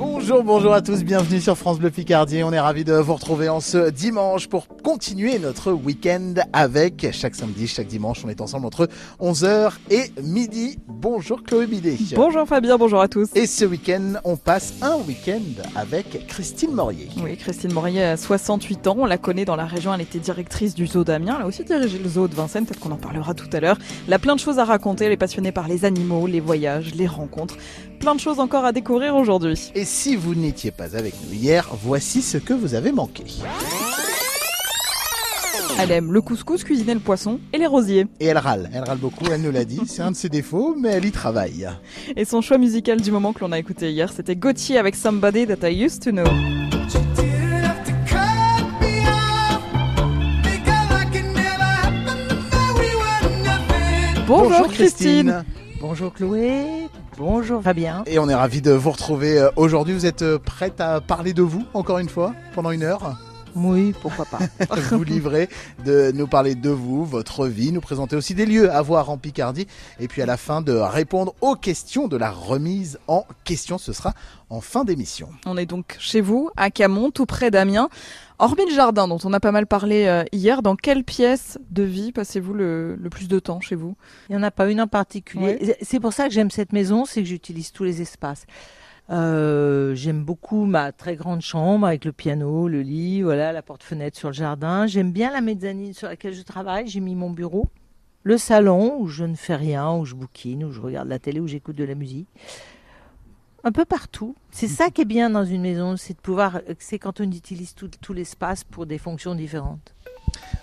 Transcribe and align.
Bonjour, 0.00 0.42
bonjour 0.42 0.72
à 0.72 0.80
tous, 0.80 1.04
bienvenue 1.04 1.42
sur 1.42 1.58
France 1.58 1.78
Bleu 1.78 1.90
Picardie. 1.90 2.42
On 2.42 2.54
est 2.54 2.58
ravis 2.58 2.84
de 2.84 2.94
vous 2.94 3.12
retrouver 3.12 3.50
en 3.50 3.60
ce 3.60 3.90
dimanche 3.90 4.46
pour 4.46 4.66
continuer 4.82 5.38
notre 5.38 5.72
week-end 5.72 6.36
avec 6.54 7.08
chaque 7.12 7.34
samedi, 7.34 7.66
chaque 7.66 7.86
dimanche. 7.86 8.22
On 8.24 8.30
est 8.30 8.40
ensemble 8.40 8.64
entre 8.64 8.88
11h 9.20 9.72
et 9.90 10.10
midi. 10.22 10.78
Bonjour 10.88 11.42
Chloé 11.42 11.66
Bidet. 11.66 11.98
Bonjour 12.14 12.48
Fabien, 12.48 12.78
bonjour 12.78 13.02
à 13.02 13.08
tous. 13.08 13.28
Et 13.34 13.46
ce 13.46 13.66
week-end, 13.66 14.14
on 14.24 14.38
passe 14.38 14.72
un 14.80 14.96
week-end 15.06 15.42
avec 15.76 16.26
Christine 16.28 16.72
Morier. 16.72 17.10
Oui, 17.22 17.36
Christine 17.36 17.74
Morier 17.74 18.02
a 18.02 18.16
68 18.16 18.86
ans. 18.86 18.96
On 19.00 19.04
la 19.04 19.18
connaît 19.18 19.44
dans 19.44 19.56
la 19.56 19.66
région. 19.66 19.92
Elle 19.92 20.00
était 20.00 20.18
directrice 20.18 20.74
du 20.74 20.86
zoo 20.86 21.04
d'Amiens. 21.04 21.36
Elle 21.36 21.42
a 21.42 21.46
aussi 21.46 21.62
dirigé 21.62 21.98
le 21.98 22.08
zoo 22.08 22.26
de 22.26 22.34
Vincennes. 22.34 22.64
Peut-être 22.64 22.80
qu'on 22.80 22.92
en 22.92 22.96
parlera 22.96 23.34
tout 23.34 23.50
à 23.52 23.60
l'heure. 23.60 23.76
Elle 24.08 24.14
a 24.14 24.18
plein 24.18 24.34
de 24.34 24.40
choses 24.40 24.58
à 24.58 24.64
raconter. 24.64 25.04
Elle 25.04 25.12
est 25.12 25.18
passionnée 25.18 25.52
par 25.52 25.68
les 25.68 25.84
animaux, 25.84 26.26
les 26.26 26.40
voyages, 26.40 26.94
les 26.94 27.06
rencontres. 27.06 27.58
Plein 28.00 28.14
de 28.14 28.20
choses 28.20 28.40
encore 28.40 28.64
à 28.64 28.72
découvrir 28.72 29.14
aujourd'hui. 29.14 29.70
Et 29.74 29.84
si 29.84 30.16
vous 30.16 30.34
n'étiez 30.34 30.70
pas 30.70 30.96
avec 30.96 31.12
nous 31.22 31.34
hier, 31.34 31.68
voici 31.82 32.22
ce 32.22 32.38
que 32.38 32.54
vous 32.54 32.74
avez 32.74 32.92
manqué. 32.92 33.24
Elle 35.78 35.90
aime 35.90 36.10
le 36.10 36.22
couscous, 36.22 36.64
cuisiner 36.64 36.94
le 36.94 37.00
poisson 37.00 37.40
et 37.52 37.58
les 37.58 37.66
rosiers. 37.66 38.06
Et 38.18 38.24
elle 38.24 38.38
râle, 38.38 38.70
elle 38.72 38.84
râle 38.84 38.96
beaucoup, 38.96 39.26
elle 39.30 39.42
nous 39.42 39.50
l'a 39.50 39.66
dit, 39.66 39.82
c'est 39.86 40.00
un 40.00 40.12
de 40.12 40.16
ses 40.16 40.30
défauts, 40.30 40.74
mais 40.78 40.88
elle 40.92 41.04
y 41.04 41.12
travaille. 41.12 41.68
Et 42.16 42.24
son 42.24 42.40
choix 42.40 42.56
musical 42.56 43.02
du 43.02 43.12
moment 43.12 43.34
que 43.34 43.40
l'on 43.40 43.52
a 43.52 43.58
écouté 43.58 43.92
hier, 43.92 44.10
c'était 44.10 44.34
Gauthier 44.34 44.78
avec 44.78 44.96
Somebody 44.96 45.46
That 45.46 45.68
I 45.68 45.84
Used 45.84 46.02
to 46.02 46.10
Know. 46.10 46.24
Bonjour, 54.26 54.68
Christine. 54.68 55.44
Bonjour 55.80 56.12
Chloé, 56.12 56.88
bonjour 57.20 57.62
Fabien. 57.62 58.02
Et 58.06 58.18
on 58.18 58.28
est 58.30 58.34
ravis 58.34 58.62
de 58.62 58.72
vous 58.72 58.90
retrouver 58.90 59.38
euh, 59.38 59.50
aujourd'hui. 59.56 59.92
Vous 59.92 60.06
êtes 60.06 60.22
euh, 60.22 60.38
prête 60.38 60.80
à 60.80 61.02
parler 61.02 61.34
de 61.34 61.42
vous, 61.42 61.66
encore 61.74 61.98
une 61.98 62.08
fois, 62.08 62.34
pendant 62.54 62.70
une 62.70 62.82
heure? 62.82 63.14
Oui, 63.54 63.94
pourquoi 64.00 64.24
pas. 64.24 64.38
vous 64.90 65.04
livrez 65.04 65.48
de 65.84 66.12
nous 66.14 66.26
parler 66.26 66.54
de 66.54 66.70
vous, 66.70 67.04
votre 67.04 67.46
vie, 67.46 67.72
nous 67.72 67.80
présenter 67.80 68.16
aussi 68.16 68.34
des 68.34 68.46
lieux 68.46 68.72
à 68.72 68.80
voir 68.80 69.10
en 69.10 69.18
Picardie 69.18 69.66
et 69.98 70.08
puis 70.08 70.22
à 70.22 70.26
la 70.26 70.36
fin 70.36 70.62
de 70.62 70.72
répondre 70.72 71.34
aux 71.40 71.56
questions 71.56 72.08
de 72.08 72.16
la 72.16 72.30
remise 72.30 72.98
en 73.06 73.26
question. 73.44 73.76
Ce 73.76 73.92
sera 73.92 74.14
en 74.48 74.60
fin 74.60 74.84
d'émission. 74.84 75.28
On 75.46 75.56
est 75.56 75.66
donc 75.66 75.96
chez 75.98 76.20
vous, 76.20 76.50
à 76.56 76.70
Camon, 76.70 77.10
tout 77.10 77.26
près 77.26 77.50
d'Amiens. 77.50 77.88
Hormis 78.42 78.64
le 78.64 78.74
jardin 78.74 79.06
dont 79.06 79.18
on 79.24 79.34
a 79.34 79.38
pas 79.40 79.52
mal 79.52 79.66
parlé 79.66 80.06
euh, 80.06 80.24
hier, 80.32 80.62
dans 80.62 80.74
quelle 80.74 81.04
pièce 81.04 81.58
de 81.70 81.82
vie 81.82 82.10
passez-vous 82.10 82.54
le, 82.54 82.96
le 82.96 83.10
plus 83.10 83.28
de 83.28 83.38
temps 83.38 83.60
chez 83.60 83.74
vous? 83.74 83.96
Il 84.30 84.32
n'y 84.32 84.38
en 84.38 84.42
a 84.42 84.50
pas 84.50 84.70
une 84.70 84.80
en 84.80 84.86
particulier. 84.86 85.76
C'est 85.82 86.00
pour 86.00 86.14
ça 86.14 86.26
que 86.26 86.32
j'aime 86.32 86.50
cette 86.50 86.72
maison, 86.72 87.04
c'est 87.04 87.20
que 87.20 87.28
j'utilise 87.28 87.70
tous 87.70 87.84
les 87.84 88.00
espaces. 88.00 88.46
Euh, 89.10 89.94
j'aime 89.94 90.24
beaucoup 90.24 90.64
ma 90.64 90.90
très 90.90 91.16
grande 91.16 91.42
chambre 91.42 91.86
avec 91.86 92.06
le 92.06 92.12
piano, 92.12 92.66
le 92.66 92.80
lit, 92.80 93.20
voilà, 93.20 93.52
la 93.52 93.60
porte-fenêtre 93.60 94.16
sur 94.16 94.28
le 94.28 94.34
jardin. 94.34 94.86
J'aime 94.86 95.12
bien 95.12 95.30
la 95.30 95.42
mezzanine 95.42 95.92
sur 95.92 96.08
laquelle 96.08 96.32
je 96.32 96.40
travaille. 96.40 96.86
J'ai 96.86 97.00
mis 97.00 97.14
mon 97.14 97.28
bureau. 97.28 97.66
Le 98.22 98.38
salon 98.38 98.96
où 99.00 99.08
je 99.08 99.24
ne 99.24 99.34
fais 99.34 99.56
rien, 99.56 99.92
où 99.92 100.06
je 100.06 100.14
bouquine, 100.14 100.64
où 100.64 100.72
je 100.72 100.80
regarde 100.80 101.08
la 101.08 101.18
télé, 101.18 101.40
où 101.40 101.46
j'écoute 101.46 101.76
de 101.76 101.84
la 101.84 101.94
musique. 101.94 102.28
Un 103.64 103.72
peu 103.72 103.84
partout. 103.84 104.34
C'est 104.50 104.68
ça 104.68 104.90
qui 104.90 105.02
est 105.02 105.06
bien 105.06 105.30
dans 105.30 105.44
une 105.44 105.62
maison, 105.62 105.96
c'est 105.96 106.14
de 106.14 106.20
pouvoir, 106.20 106.60
c'est 106.78 106.98
quand 106.98 107.20
on 107.20 107.24
utilise 107.24 107.74
tout, 107.74 107.90
tout 108.00 108.12
l'espace 108.12 108.64
pour 108.64 108.86
des 108.86 108.98
fonctions 108.98 109.34
différentes. 109.34 109.94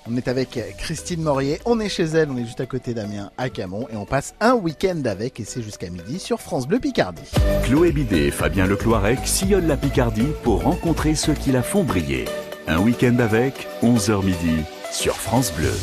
On 0.07 0.15
est 0.15 0.27
avec 0.27 0.59
Christine 0.77 1.21
Morier, 1.21 1.59
on 1.65 1.79
est 1.79 1.89
chez 1.89 2.05
elle, 2.05 2.31
on 2.31 2.37
est 2.37 2.45
juste 2.45 2.61
à 2.61 2.65
côté 2.65 2.93
d'Amiens 2.93 3.31
à 3.37 3.49
Camon 3.49 3.87
et 3.91 3.97
on 3.97 4.05
passe 4.05 4.33
un 4.39 4.53
week-end 4.53 5.01
avec 5.05 5.39
et 5.39 5.43
c'est 5.43 5.61
jusqu'à 5.61 5.89
midi 5.89 6.19
sur 6.19 6.39
France 6.39 6.67
Bleu 6.67 6.79
Picardie. 6.79 7.29
Chloé 7.63 7.91
Bidet 7.91 8.27
et 8.27 8.31
Fabien 8.31 8.65
Lecloirec 8.65 9.19
sillonnent 9.25 9.67
la 9.67 9.77
Picardie 9.77 10.31
pour 10.43 10.63
rencontrer 10.63 11.15
ceux 11.15 11.33
qui 11.33 11.51
la 11.51 11.63
font 11.63 11.83
briller. 11.83 12.25
Un 12.67 12.79
week-end 12.79 13.17
avec, 13.19 13.67
11h 13.83 14.23
midi, 14.23 14.63
sur 14.91 15.15
France 15.15 15.51
Bleu. 15.53 15.73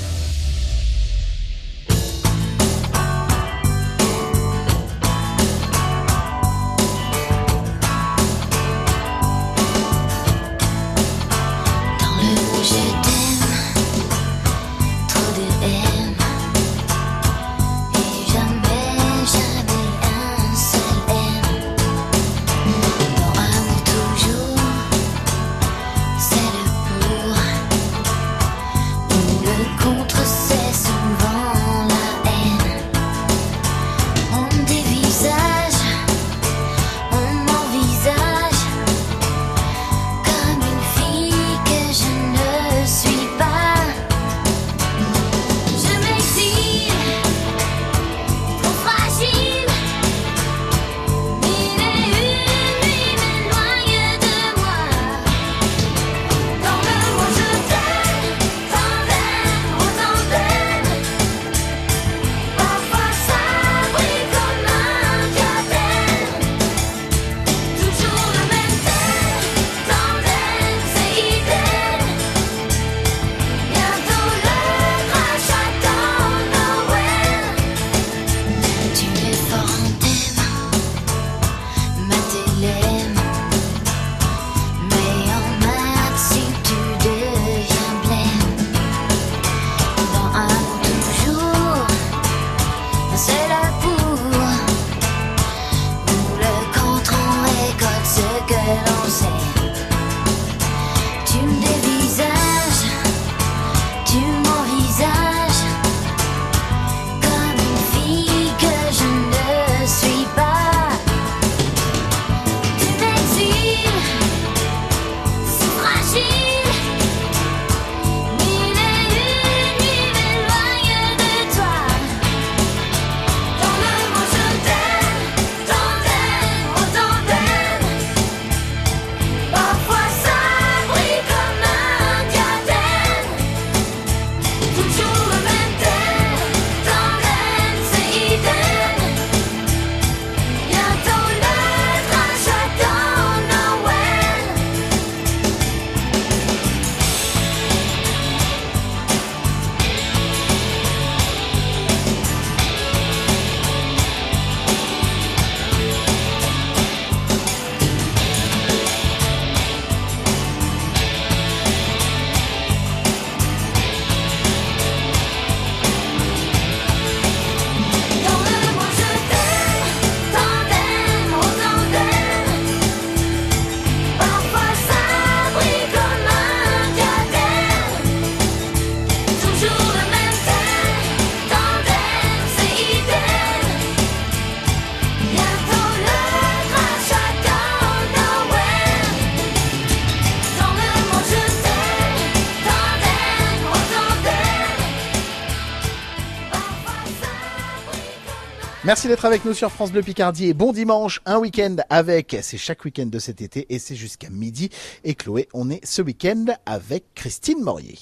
Merci 198.86 199.08
d'être 199.08 199.24
avec 199.24 199.46
nous 199.46 199.54
sur 199.54 199.72
France 199.72 199.92
Bleu 199.92 200.02
Picardie 200.02 200.50
et 200.50 200.52
bon 200.52 200.70
dimanche, 200.70 201.22
un 201.24 201.38
week-end 201.38 201.76
avec, 201.88 202.36
c'est 202.42 202.58
chaque 202.58 202.84
week-end 202.84 203.06
de 203.06 203.18
cet 203.18 203.40
été 203.40 203.64
et 203.70 203.78
c'est 203.78 203.94
jusqu'à 203.94 204.28
midi. 204.28 204.68
Et 205.04 205.14
Chloé, 205.14 205.48
on 205.54 205.70
est 205.70 205.82
ce 205.86 206.02
week-end 206.02 206.44
avec 206.66 207.04
Christine 207.14 207.62
Morier. 207.62 207.98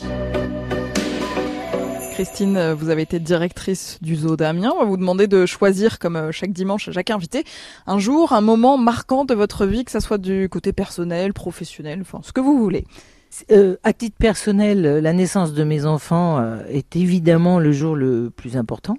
Christine, 2.14 2.73
vous 2.73 2.88
avez 2.88 3.02
été 3.02 3.20
directrice 3.20 3.99
du 4.02 4.17
zoo 4.17 4.37
d'Amiens. 4.37 4.73
On 4.75 4.81
va 4.81 4.84
vous 4.84 4.96
demander 4.96 5.29
de 5.29 5.46
choisir, 5.46 6.00
comme 6.00 6.17
euh, 6.17 6.32
chaque 6.32 6.52
dimanche, 6.52 6.90
chaque 6.90 7.11
invité, 7.11 7.44
un 7.87 8.00
jour, 8.00 8.32
un 8.32 8.40
moment 8.40 8.76
marquant 8.76 9.25
de 9.25 9.34
votre 9.34 9.67
vie, 9.67 9.84
que 9.84 9.93
ça 9.93 10.00
soit 10.00 10.19
du 10.19 10.49
côté 10.49 10.73
personnel, 10.73 11.32
professionnel, 11.32 12.00
enfin, 12.00 12.19
ce 12.25 12.32
que 12.32 12.40
vous 12.40 12.58
voulez. 12.58 12.87
Euh, 13.52 13.76
à 13.84 13.93
titre 13.93 14.17
personnel, 14.19 14.84
euh, 14.84 15.00
la 15.00 15.12
naissance 15.12 15.52
de 15.52 15.62
mes 15.62 15.87
enfants 15.87 16.44
est 16.69 16.96
évidemment 16.96 17.61
le 17.61 17.70
jour 17.70 17.94
le 17.94 18.31
plus 18.31 18.56
important. 18.56 18.96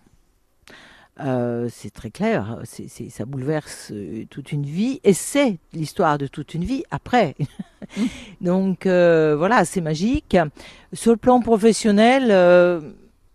Euh, 1.20 1.70
c'est 1.72 1.92
très 1.92 2.10
clair, 2.10 2.60
c'est, 2.64 2.88
c'est- 2.88 3.10
ça 3.12 3.26
bouleverse 3.26 3.92
euh, 3.92 4.26
toute 4.32 4.52
une 4.52 4.66
vie 4.66 5.00
et 5.04 5.14
c'est 5.14 5.60
l'histoire 5.72 6.18
de 6.18 6.26
toute 6.26 6.56
une 6.56 6.64
vie 6.64 6.84
après. 6.90 7.36
Donc 8.42 8.88
euh, 8.88 9.36
voilà, 9.38 9.64
c'est 9.64 9.82
magique. 9.82 10.36
Sur 10.92 11.12
le 11.12 11.18
plan 11.18 11.40
professionnel, 11.40 12.30
euh, 12.32 12.82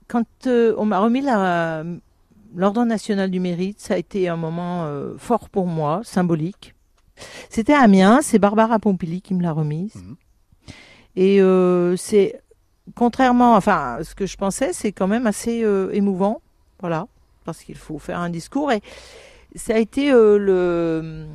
quand 0.09 0.25
on 0.49 0.85
m'a 0.87 0.99
remis 0.99 1.23
l'ordre 2.57 2.85
national 2.85 3.31
du 3.31 3.39
mérite, 3.39 3.79
ça 3.81 3.95
a 3.95 3.97
été 3.99 4.29
un 4.29 4.37
moment 4.37 4.91
fort 5.19 5.49
pour 5.49 5.67
moi, 5.67 6.01
symbolique. 6.03 6.75
C'était 7.49 7.75
à 7.75 7.81
Amiens, 7.83 8.21
c'est 8.23 8.39
Barbara 8.41 8.79
Pompili 8.81 9.21
qui 9.23 9.35
me 9.35 9.43
l'a 9.43 9.53
remise. 9.53 9.95
Mhm. 9.97 10.17
Et 11.15 11.41
c'est 11.97 12.41
contrairement, 12.97 13.55
enfin, 13.55 13.99
à 14.01 14.05
ce 14.05 14.15
que 14.17 14.27
je 14.27 14.37
pensais, 14.37 14.73
c'est 14.73 14.91
quand 14.93 15.07
même 15.09 15.27
assez 15.29 15.65
émouvant, 15.93 16.41
voilà, 16.81 17.07
parce 17.53 17.65
qu'il 17.65 17.77
faut 17.77 17.99
faire 17.99 18.21
un 18.21 18.31
discours. 18.31 18.71
Et 18.73 18.81
ça 19.55 19.75
a 19.75 19.79
été 19.79 20.13
euh, 20.13 20.39
le 20.39 21.27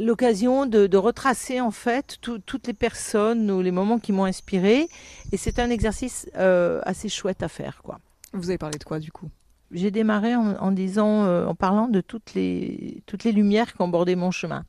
l'occasion 0.00 0.66
de, 0.66 0.86
de 0.86 0.96
retracer 0.96 1.60
en 1.60 1.70
fait 1.70 2.18
tout- 2.20 2.40
toutes 2.40 2.66
les 2.66 2.72
personnes 2.74 3.50
ou 3.50 3.62
les 3.62 3.70
moments 3.70 3.98
qui 3.98 4.12
m'ont 4.12 4.24
inspiré. 4.24 4.88
Et 5.32 5.36
c'est 5.36 5.58
un 5.58 5.70
exercice 5.70 6.28
euh, 6.36 6.80
assez 6.84 7.08
chouette 7.08 7.42
à 7.42 7.48
faire, 7.48 7.80
quoi. 7.82 7.98
Vous 8.32 8.48
avez 8.50 8.58
parlé 8.58 8.78
de 8.78 8.84
quoi, 8.84 8.98
du 8.98 9.10
coup? 9.12 9.28
J'ai 9.72 9.90
démarré 9.92 10.34
en, 10.34 10.56
en 10.56 10.72
disant, 10.72 11.24
euh, 11.24 11.46
en 11.46 11.54
parlant 11.54 11.88
de 11.88 12.00
toutes 12.00 12.34
les 12.34 13.02
toutes 13.06 13.22
les 13.24 13.32
lumières 13.32 13.72
qui 13.74 13.80
ont 13.82 13.88
bordé 13.88 14.16
mon 14.16 14.32
chemin. 14.32 14.64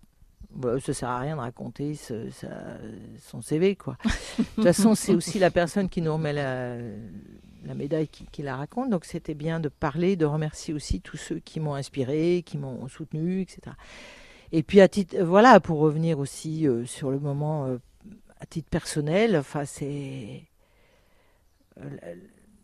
Bah, 0.53 0.79
ça 0.79 0.93
sert 0.93 1.09
à 1.09 1.19
rien 1.19 1.35
de 1.35 1.41
raconter 1.41 1.95
ce- 1.95 2.29
ça- 2.29 2.47
son 3.29 3.41
CV, 3.41 3.75
quoi. 3.75 3.97
De 4.37 4.43
toute 4.55 4.63
façon, 4.65 4.93
c'est 4.95 5.13
aussi 5.15 5.39
la 5.39 5.49
personne 5.49 5.89
qui 5.89 6.01
nous 6.01 6.13
remet 6.13 6.33
la, 6.33 6.75
la 7.65 7.75
médaille 7.75 8.07
qui, 8.07 8.41
la 8.41 8.55
raconte. 8.55 8.89
Donc, 8.89 9.05
c'était 9.05 9.33
bien 9.33 9.59
de 9.59 9.69
parler, 9.69 10.15
de 10.15 10.25
remercier 10.25 10.73
aussi 10.73 11.01
tous 11.01 11.17
ceux 11.17 11.39
qui 11.39 11.59
m'ont 11.59 11.75
inspiré, 11.75 12.43
qui 12.45 12.57
m'ont 12.57 12.87
soutenu, 12.87 13.41
etc. 13.41 13.75
Et 14.51 14.63
puis, 14.63 14.81
à 14.81 14.87
titre, 14.87 15.17
voilà, 15.21 15.59
pour 15.59 15.79
revenir 15.79 16.19
aussi 16.19 16.67
euh, 16.67 16.85
sur 16.85 17.11
le 17.11 17.19
moment 17.19 17.67
euh, 17.67 17.77
à 18.39 18.45
titre 18.45 18.69
personnel, 18.69 19.37
enfin, 19.37 19.65
c'est 19.65 20.43
euh, 21.79 22.15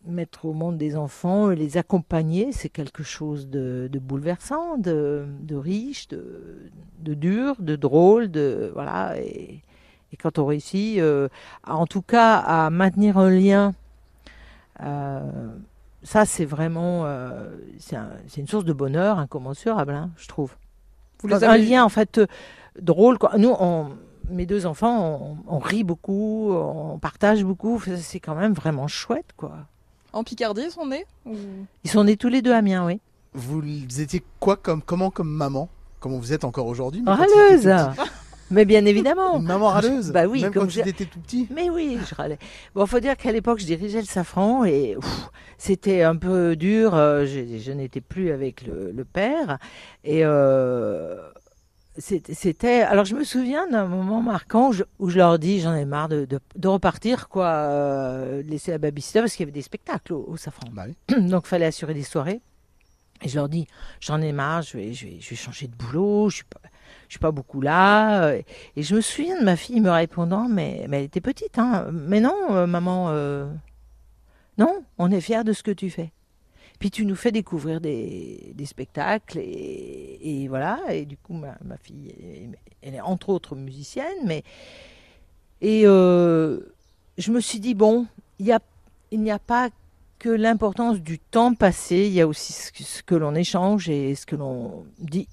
mettre 0.05 0.45
au 0.45 0.53
monde 0.53 0.77
des 0.77 0.95
enfants, 0.95 1.49
les 1.49 1.77
accompagner, 1.77 2.51
c'est 2.51 2.69
quelque 2.69 3.03
chose 3.03 3.47
de, 3.49 3.89
bouleversant, 4.01 4.77
de, 4.77 5.27
riche, 5.51 6.07
de, 6.07 6.69
dur, 6.99 7.55
de 7.59 7.75
drôle, 7.75 8.29
de 8.29 8.71
voilà. 8.73 9.19
Et, 9.19 9.61
et 10.11 10.17
quand 10.17 10.39
on 10.39 10.45
réussit, 10.45 10.99
euh, 10.99 11.27
en 11.65 11.85
tout 11.85 12.01
cas, 12.01 12.37
à 12.37 12.69
maintenir 12.69 13.17
un 13.17 13.29
lien, 13.29 13.69
euh, 13.69 13.86
ça 16.03 16.25
c'est 16.25 16.45
vraiment, 16.45 17.05
euh, 17.05 17.49
c'est 17.79 17.95
un- 17.95 18.11
c'est 18.27 18.41
une 18.41 18.47
source 18.47 18.65
de 18.65 18.73
bonheur 18.73 19.19
incommensurable, 19.19 19.93
hein, 19.93 20.11
je 20.17 20.27
trouve. 20.27 20.55
Vous 21.23 21.33
un 21.33 21.57
lien 21.57 21.83
en 21.83 21.89
fait 21.89 22.19
euh, 22.19 22.27
drôle. 22.79 23.17
Quoi. 23.17 23.31
Nous, 23.37 23.53
on, 23.59 23.89
mes 24.29 24.45
deux 24.45 24.65
enfants, 24.67 25.37
on, 25.47 25.55
on 25.55 25.59
rit 25.59 25.83
beaucoup, 25.83 26.51
on 26.53 26.99
partage 26.99 27.43
beaucoup. 27.43 27.81
C'est 27.97 28.19
quand 28.19 28.35
même 28.35 28.53
vraiment 28.53 28.87
chouette, 28.87 29.31
quoi. 29.35 29.53
en 30.13 30.23
Picardie, 30.23 30.61
ils 30.65 30.71
sont 30.71 30.85
nés 30.85 31.05
ou- 31.25 31.35
Ils 31.83 31.89
sont 31.89 32.03
nés 32.03 32.17
tous 32.17 32.29
les 32.29 32.41
deux 32.41 32.53
à 32.53 32.57
Amiens, 32.57 32.85
oui. 32.85 32.99
Vous 33.33 33.61
étiez 34.01 34.23
quoi 34.39 34.55
comme, 34.57 34.81
comment 34.81 35.09
comme 35.11 35.29
maman? 35.29 35.69
Comment 35.99 36.17
vous 36.19 36.33
êtes 36.33 36.43
encore 36.43 36.67
aujourd'hui 36.67 37.03
Râleuse 37.05 37.67
Mais 38.49 38.65
bien 38.65 38.85
évidemment 38.85 39.37
Une 39.39 39.45
maman 39.45 39.67
râleuse 39.67 40.11
Bah 40.11 40.25
oui, 40.25 40.41
Même 40.41 40.53
comme 40.53 40.67
quand 40.67 40.81
tu 40.81 40.87
étais 40.87 41.05
tout 41.05 41.19
petit 41.19 41.47
Mais 41.53 41.69
oui, 41.69 41.97
je 42.09 42.15
râlais. 42.15 42.37
Bon, 42.75 42.85
faut 42.85 42.99
dire 42.99 43.17
qu'à 43.17 43.31
l'époque, 43.31 43.59
je 43.59 43.65
dirigeais 43.65 43.99
le 43.99 44.05
Safran 44.07 44.63
et 44.65 44.95
c'était 45.57 46.03
un 46.03 46.15
peu 46.15 46.55
dur. 46.55 46.95
euh, 46.95 47.25
Je, 47.25 47.57
je 47.57 47.71
n'étais 47.71 48.01
plus 48.01 48.31
avec 48.31 48.65
le, 48.65 48.91
le 48.91 49.05
père. 49.05 49.57
Et 50.03 50.21
euh, 50.23 51.17
c'était-. 51.97 52.81
Alors, 52.83 53.05
je 53.05 53.15
me 53.15 53.23
souviens 53.23 53.67
d'un 53.67 53.85
moment 53.85 54.21
marquant 54.21 54.69
où 54.69 54.73
je, 54.73 54.83
où 54.99 55.09
je 55.09 55.17
leur 55.17 55.39
dis 55.39 55.59
j'en 55.59 55.73
ai 55.75 55.85
marre 55.85 56.09
de, 56.09 56.25
de, 56.25 56.39
de 56.55 56.67
repartir, 56.67 57.27
quoi, 57.27 57.47
euh, 57.47 58.43
de 58.43 58.49
laisser 58.49 58.71
la 58.71 58.77
babysitter 58.77 59.19
parce 59.19 59.33
qu'il 59.33 59.41
y 59.41 59.45
avait 59.45 59.51
des 59.51 59.61
spectacles 59.63 60.13
au, 60.13 60.25
au 60.29 60.37
Safran. 60.37 60.67
Bah 60.71 60.83
oui. 60.87 61.21
Donc, 61.29 61.43
il 61.45 61.49
fallait 61.49 61.65
assurer 61.65 61.93
des 61.93 62.03
soirées. 62.03 62.39
Et 63.23 63.29
je 63.29 63.35
leur 63.35 63.49
dis, 63.49 63.65
j'en 63.99 64.21
ai 64.21 64.31
marre, 64.31 64.61
je 64.61 64.77
vais, 64.77 64.93
je 64.93 65.07
vais, 65.07 65.17
je 65.19 65.29
vais 65.31 65.35
changer 65.35 65.67
de 65.67 65.73
boulot, 65.75 66.29
je 66.29 66.35
suis 66.35 66.45
pas, 66.45 66.59
je 67.07 67.13
suis 67.13 67.19
pas 67.19 67.31
beaucoup 67.31 67.61
là. 67.61 68.25
euh, 68.25 68.41
Et 68.75 68.83
je 68.83 68.95
me 68.95 69.01
souviens 69.01 69.39
de 69.39 69.45
ma 69.45 69.55
fille 69.55 69.81
me 69.81 69.89
répondant, 69.89 70.47
mais, 70.49 70.85
mais 70.89 70.99
elle 70.99 71.05
était 71.05 71.21
petite, 71.21 71.57
hein. 71.57 71.87
Mais 71.91 72.19
non, 72.19 72.35
euh, 72.51 72.67
maman, 72.67 73.07
euh, 73.09 73.47
non, 74.57 74.83
on 74.97 75.11
est 75.11 75.21
fiers 75.21 75.43
de 75.43 75.53
ce 75.53 75.63
que 75.63 75.71
tu 75.71 75.89
fais. 75.89 76.11
Puis 76.79 76.91
tu 76.91 77.05
nous 77.05 77.15
fais 77.15 77.31
découvrir 77.31 77.81
des, 77.81 78.53
spectacles 78.65 79.39
et, 79.39 80.45
voilà. 80.47 80.79
Et 80.91 81.05
du 81.05 81.17
coup, 81.17 81.33
ma, 81.33 81.57
ma 81.63 81.77
fille, 81.77 82.13
elle 82.81 82.95
est 82.95 83.01
entre 83.01 83.29
autres 83.29 83.55
musicienne, 83.55 84.25
mais 84.25 84.43
et 85.59 85.83
je 85.83 87.31
me 87.31 87.39
suis 87.39 87.59
dit 87.59 87.73
bon, 87.73 88.05
il 88.37 88.45
y 88.45 88.51
a, 88.51 88.59
il 89.09 89.21
n'y 89.21 89.31
a 89.31 89.39
pas 89.39 89.69
que 90.19 90.29
l'importance 90.29 90.99
du 90.99 91.17
temps 91.19 91.53
passé, 91.53 92.05
il 92.07 92.13
y 92.13 92.21
a 92.21 92.27
aussi 92.27 92.53
ce 92.53 93.01
que 93.03 93.15
l'on 93.15 93.33
échange 93.33 93.89
et 93.89 94.13
ce 94.13 94.25
que 94.25 94.35
l'on 94.35 94.85
dit, 94.99 95.27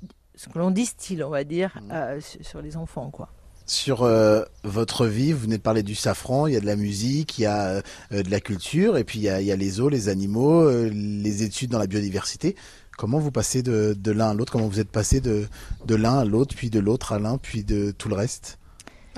ce 0.45 0.49
que 0.53 0.59
l'on 0.59 0.71
distille, 0.71 1.23
on 1.23 1.31
va 1.31 1.45
dire, 1.45 1.71
Mhm. 1.83 1.91
euh, 1.93 2.21
sur, 2.21 2.45
sur 2.47 2.63
les 2.63 2.77
enfants, 2.77 3.11
quoi. 3.11 3.29
Sur 3.67 4.03
euh, 4.03 4.43
votre 4.63 5.07
vie, 5.07 5.33
vous 5.33 5.39
venez 5.41 5.57
de 5.57 5.63
parler 5.63 5.83
du 5.83 5.95
safran, 5.95 6.47
il 6.47 6.53
y 6.53 6.57
a 6.57 6.61
de 6.61 6.67
la 6.67 6.77
musique, 6.77 7.39
il 7.39 7.43
y 7.43 7.47
a 7.47 7.81
euh, 8.13 8.23
de 8.23 8.31
la 8.31 8.41
culture, 8.41 8.99
et 8.99 9.05
puis 9.05 9.21
il 9.21 9.23
y 9.23 9.29
a, 9.31 9.41
il 9.41 9.47
y 9.47 9.53
a 9.53 9.57
les 9.57 9.81
eaux, 9.81 9.89
les 9.89 10.11
animaux, 10.11 10.61
euh, 10.69 10.91
les 10.93 11.43
études 11.45 11.71
dans 11.71 11.79
la 11.79 11.87
biodiversité. 11.87 12.57
Comment 12.99 13.19
vous 13.19 13.31
passez 13.31 13.63
de, 13.63 13.97
de 13.99 14.11
l'un 14.13 14.31
à 14.31 14.35
l'autre? 14.35 14.53
Comment 14.53 14.69
vous 14.69 14.81
êtes 14.81 14.91
passé 14.91 15.21
de, 15.23 15.47
de 15.87 15.95
l'un 15.95 16.19
à 16.19 16.25
l'autre, 16.27 16.55
puis 16.55 16.69
de 16.69 16.79
l'autre 16.79 17.13
à 17.15 17.19
l'un, 17.19 17.39
puis 17.39 17.65
de 17.65 17.91
tout 17.91 18.09
le 18.11 18.15
reste? 18.17 18.59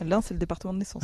L'un, 0.04 0.20
c'est 0.20 0.34
le 0.34 0.38
département 0.40 0.74
de 0.74 0.78
naissance. 0.78 1.02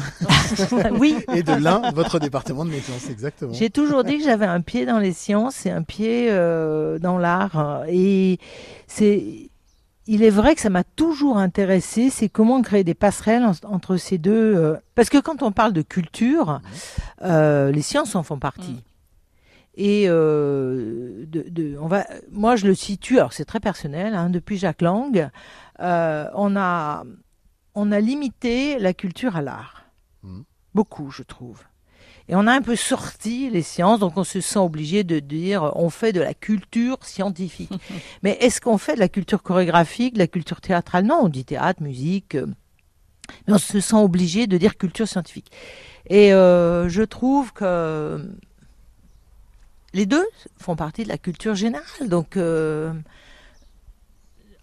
oui, 0.99 1.17
Et 1.35 1.43
de 1.43 1.53
l'un, 1.55 1.91
votre 1.93 2.19
département 2.19 2.65
de 2.65 2.71
naissance, 2.71 3.09
exactement. 3.11 3.53
J'ai 3.55 3.71
toujours 3.71 4.05
dit 4.05 4.19
que 4.19 4.25
j'avais 4.25 4.47
un 4.47 4.61
pied 4.61 4.87
dans 4.87 4.99
les 4.99 5.13
sciences 5.15 5.67
et 5.67 5.71
un 5.71 5.83
pied 5.83 6.29
euh, 6.31 6.99
dans 6.99 7.17
l'art. 7.19 7.85
Et 7.89 8.39
c'est, 8.87 9.51
il 10.07 10.23
est 10.23 10.31
vrai 10.31 10.55
que 10.55 10.61
ça 10.61 10.71
m'a 10.71 10.85
toujours 10.85 11.39
intéressé, 11.39 12.11
c'est 12.11 12.29
comment 12.29 12.61
créer 12.63 12.85
des 12.85 12.95
passerelles 12.95 13.45
en- 13.45 13.53
entre 13.73 13.97
ces 13.97 14.19
deux. 14.19 14.55
euh, 14.57 14.77
parce 14.95 15.09
que 15.11 15.19
quand 15.19 15.43
on 15.43 15.53
parle 15.53 15.73
de 15.73 15.83
culture, 15.83 16.61
euh, 17.23 17.71
les 17.71 17.83
sciences 17.83 18.15
en 18.15 18.23
font 18.23 18.39
partie. 18.39 18.73
Mm. 18.73 18.83
Et 19.77 20.05
euh, 20.09 21.25
de, 21.27 21.45
de- 21.49 21.79
on 21.81 21.87
va, 21.87 22.05
moi, 22.31 22.57
je 22.57 22.67
le 22.67 22.75
situe. 22.75 23.19
Alors, 23.19 23.33
c'est 23.33 23.45
très 23.47 23.61
personnel. 23.61 24.15
hein, 24.15 24.29
depuis 24.29 24.59
Jacques 24.59 24.83
Lang, 24.83 25.31
on 25.79 26.57
a, 26.57 27.05
on 27.75 27.91
a 27.93 28.01
limité 28.01 28.79
la 28.79 28.93
culture 28.93 29.37
à 29.37 29.43
l'art. 29.43 29.85
Mhm. 30.23 30.45
Beaucoup, 30.75 31.11
je 31.11 31.23
trouve. 31.23 31.63
Et 32.29 32.37
on 32.37 32.47
a 32.47 32.53
un 32.53 32.63
peu 32.63 32.77
sorti 32.77 33.51
les 33.51 33.63
sciences, 33.63 33.99
donc 34.01 34.17
on 34.17 34.25
se 34.25 34.41
sent 34.41 34.59
obligé 34.59 35.05
de 35.05 35.19
dire 35.19 35.73
on 35.75 35.91
fait 35.91 36.13
de 36.13 36.21
la 36.21 36.35
culture 36.35 36.99
scientifique. 37.05 37.73
Mais 38.23 38.39
est-ce 38.41 38.61
qu'on 38.61 38.79
fait 38.79 38.95
de 38.95 39.01
la 39.01 39.09
culture 39.09 39.43
chorégraphique, 39.43 40.15
de 40.15 40.19
la 40.21 40.27
culture 40.29 40.61
théâtrale? 40.61 41.05
Non, 41.05 41.21
on 41.25 41.29
dit 41.29 41.45
théâtre, 41.45 41.83
musique. 41.83 42.35
euh, 42.37 42.47
Mais 43.47 43.55
on 43.55 43.59
se 43.59 43.81
sent 43.81 43.97
obligé 43.97 44.47
de 44.47 44.57
dire 44.57 44.77
culture 44.77 45.09
scientifique. 45.09 45.51
Et 46.09 46.33
euh, 46.33 46.89
je 46.89 47.03
trouve 47.03 47.53
que 47.53 48.25
les 49.95 50.07
deux 50.07 50.27
font 50.59 50.77
partie 50.77 51.05
de 51.05 51.09
la 51.09 51.19
culture 51.19 51.55
générale. 51.55 52.09
Donc, 52.09 52.37
euh, 52.37 52.93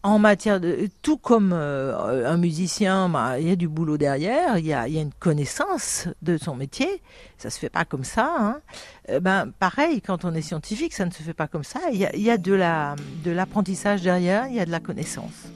en 0.03 0.20
matière 0.20 0.60
de. 0.60 0.89
Tout 1.01 1.18
comme 1.18 1.51
euh, 1.53 2.29
un 2.32 2.38
musicien, 2.38 3.10
bah, 3.10 3.39
il 3.39 3.48
y 3.48 3.51
a 3.51 3.56
du 3.56 3.68
boulot 3.68 3.98
derrière, 3.98 4.58
il 4.58 4.65
y 4.65 4.74
a, 4.74 4.88
une 4.88 5.13
connaissance 5.13 6.08
de 6.22 6.38
son 6.38 6.56
métier. 6.56 7.01
Ça 7.38 7.50
se 7.50 7.60
fait 7.60 7.70
pas 7.70 7.86
comme 7.86 8.03
ça. 8.03 8.34
hein. 8.38 8.62
Euh, 9.10 9.20
ben, 9.20 9.51
pareil, 9.60 10.01
quand 10.01 10.25
on 10.25 10.34
est 10.34 10.41
scientifique, 10.41 10.94
ça 10.94 11.06
ne 11.06 11.12
se 11.12 11.24
fait 11.24 11.34
pas 11.34 11.48
comme 11.48 11.63
ça. 11.63 11.79
Il 11.91 12.00
y 12.00 12.29
a, 12.29 12.38
de 12.38 13.32
l'apprentissage 13.32 14.01
derrière, 14.01 14.48
il 14.48 14.56
y 14.56 14.60
a 14.60 14.65
de 14.65 14.72
la 14.72 14.79
connaissance. 14.79 15.50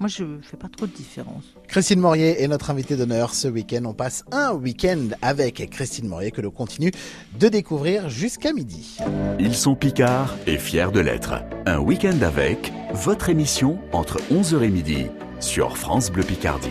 Moi, 0.00 0.08
je 0.08 0.24
fais 0.40 0.56
pas 0.56 0.68
trop 0.68 0.86
de 0.86 0.92
différence. 0.92 1.44
Christine 1.68 2.00
Morier 2.00 2.42
est 2.42 2.48
notre 2.48 2.70
invitée 2.70 2.96
d'honneur 2.96 3.34
ce 3.34 3.48
week-end. 3.48 3.82
On 3.84 3.92
passe 3.92 4.24
un 4.32 4.52
week-end 4.52 5.08
avec 5.20 5.68
Christine 5.68 6.08
Morier 6.08 6.30
que 6.30 6.40
l'on 6.40 6.50
continue 6.50 6.90
de 7.38 7.48
découvrir 7.48 8.08
jusqu'à 8.08 8.54
midi. 8.54 8.96
Ils 9.38 9.54
sont 9.54 9.74
picards 9.74 10.34
et 10.46 10.56
fiers 10.56 10.90
de 10.90 11.00
l'être. 11.00 11.34
Un 11.66 11.80
week-end 11.80 12.16
avec 12.22 12.72
votre 12.94 13.28
émission 13.28 13.78
entre 13.92 14.16
11h 14.32 14.62
et 14.62 14.70
midi 14.70 15.08
sur 15.38 15.76
France 15.76 16.10
Bleu 16.10 16.22
Picardie. 16.22 16.70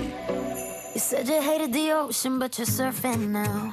You 0.95 0.99
said 0.99 1.27
you 1.27 1.35
hated 1.35 1.71
the 1.71 1.93
ocean, 1.93 2.39
but 2.39 2.57
you're 2.57 2.65
surfing 2.65 3.29
now. 3.29 3.71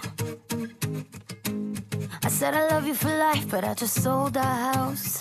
I 2.23 2.29
said 2.29 2.53
I 2.53 2.75
love 2.75 2.87
you 2.87 2.95
for 2.95 3.09
life, 3.09 3.49
but 3.49 3.65
I 3.65 3.75
just 3.75 4.03
sold 4.03 4.37
our 4.37 4.75
house. 4.75 5.21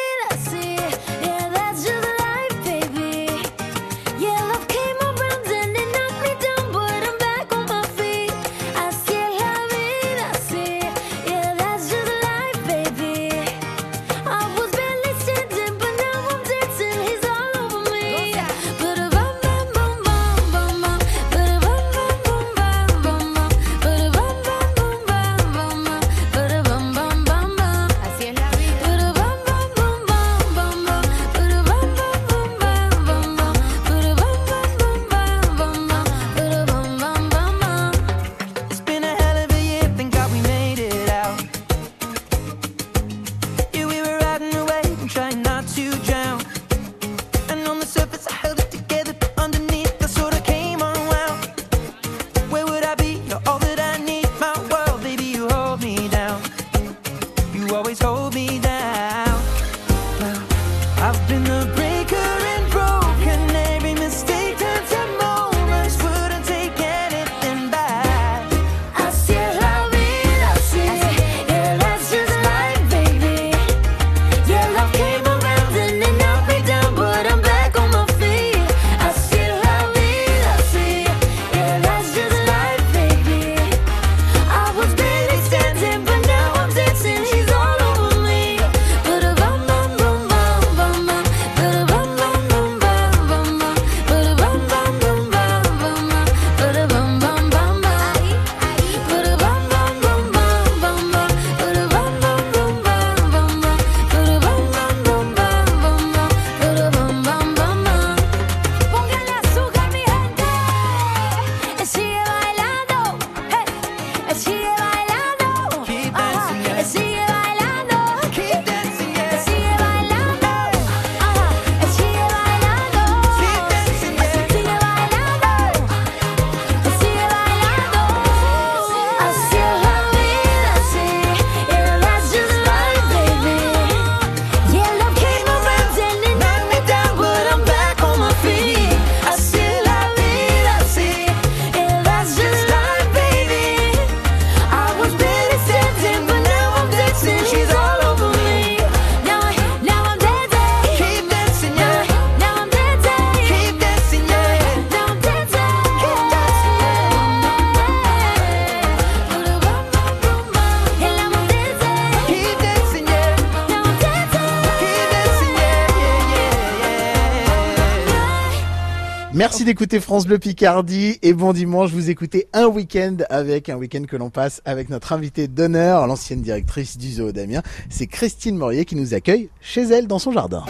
Merci 169.61 169.73
d'écouter 169.73 169.99
France 169.99 170.25
Bleu 170.25 170.39
Picardie 170.39 171.19
et 171.21 171.33
bon 171.33 171.53
dimanche. 171.53 171.91
Vous 171.91 172.09
écoutez 172.09 172.47
un 172.51 172.65
week-end 172.65 173.17
avec 173.29 173.69
un 173.69 173.75
week-end 173.75 174.05
que 174.09 174.15
l'on 174.15 174.31
passe 174.31 174.59
avec 174.65 174.89
notre 174.89 175.13
invitée 175.13 175.47
d'honneur, 175.47 176.07
l'ancienne 176.07 176.41
directrice 176.41 176.97
du 176.97 177.11
zoo 177.11 177.31
d'Amiens. 177.31 177.61
C'est 177.87 178.07
Christine 178.07 178.57
Morier 178.57 178.85
qui 178.85 178.95
nous 178.95 179.13
accueille 179.13 179.51
chez 179.61 179.83
elle 179.83 180.07
dans 180.07 180.17
son 180.17 180.31
jardin. 180.31 180.65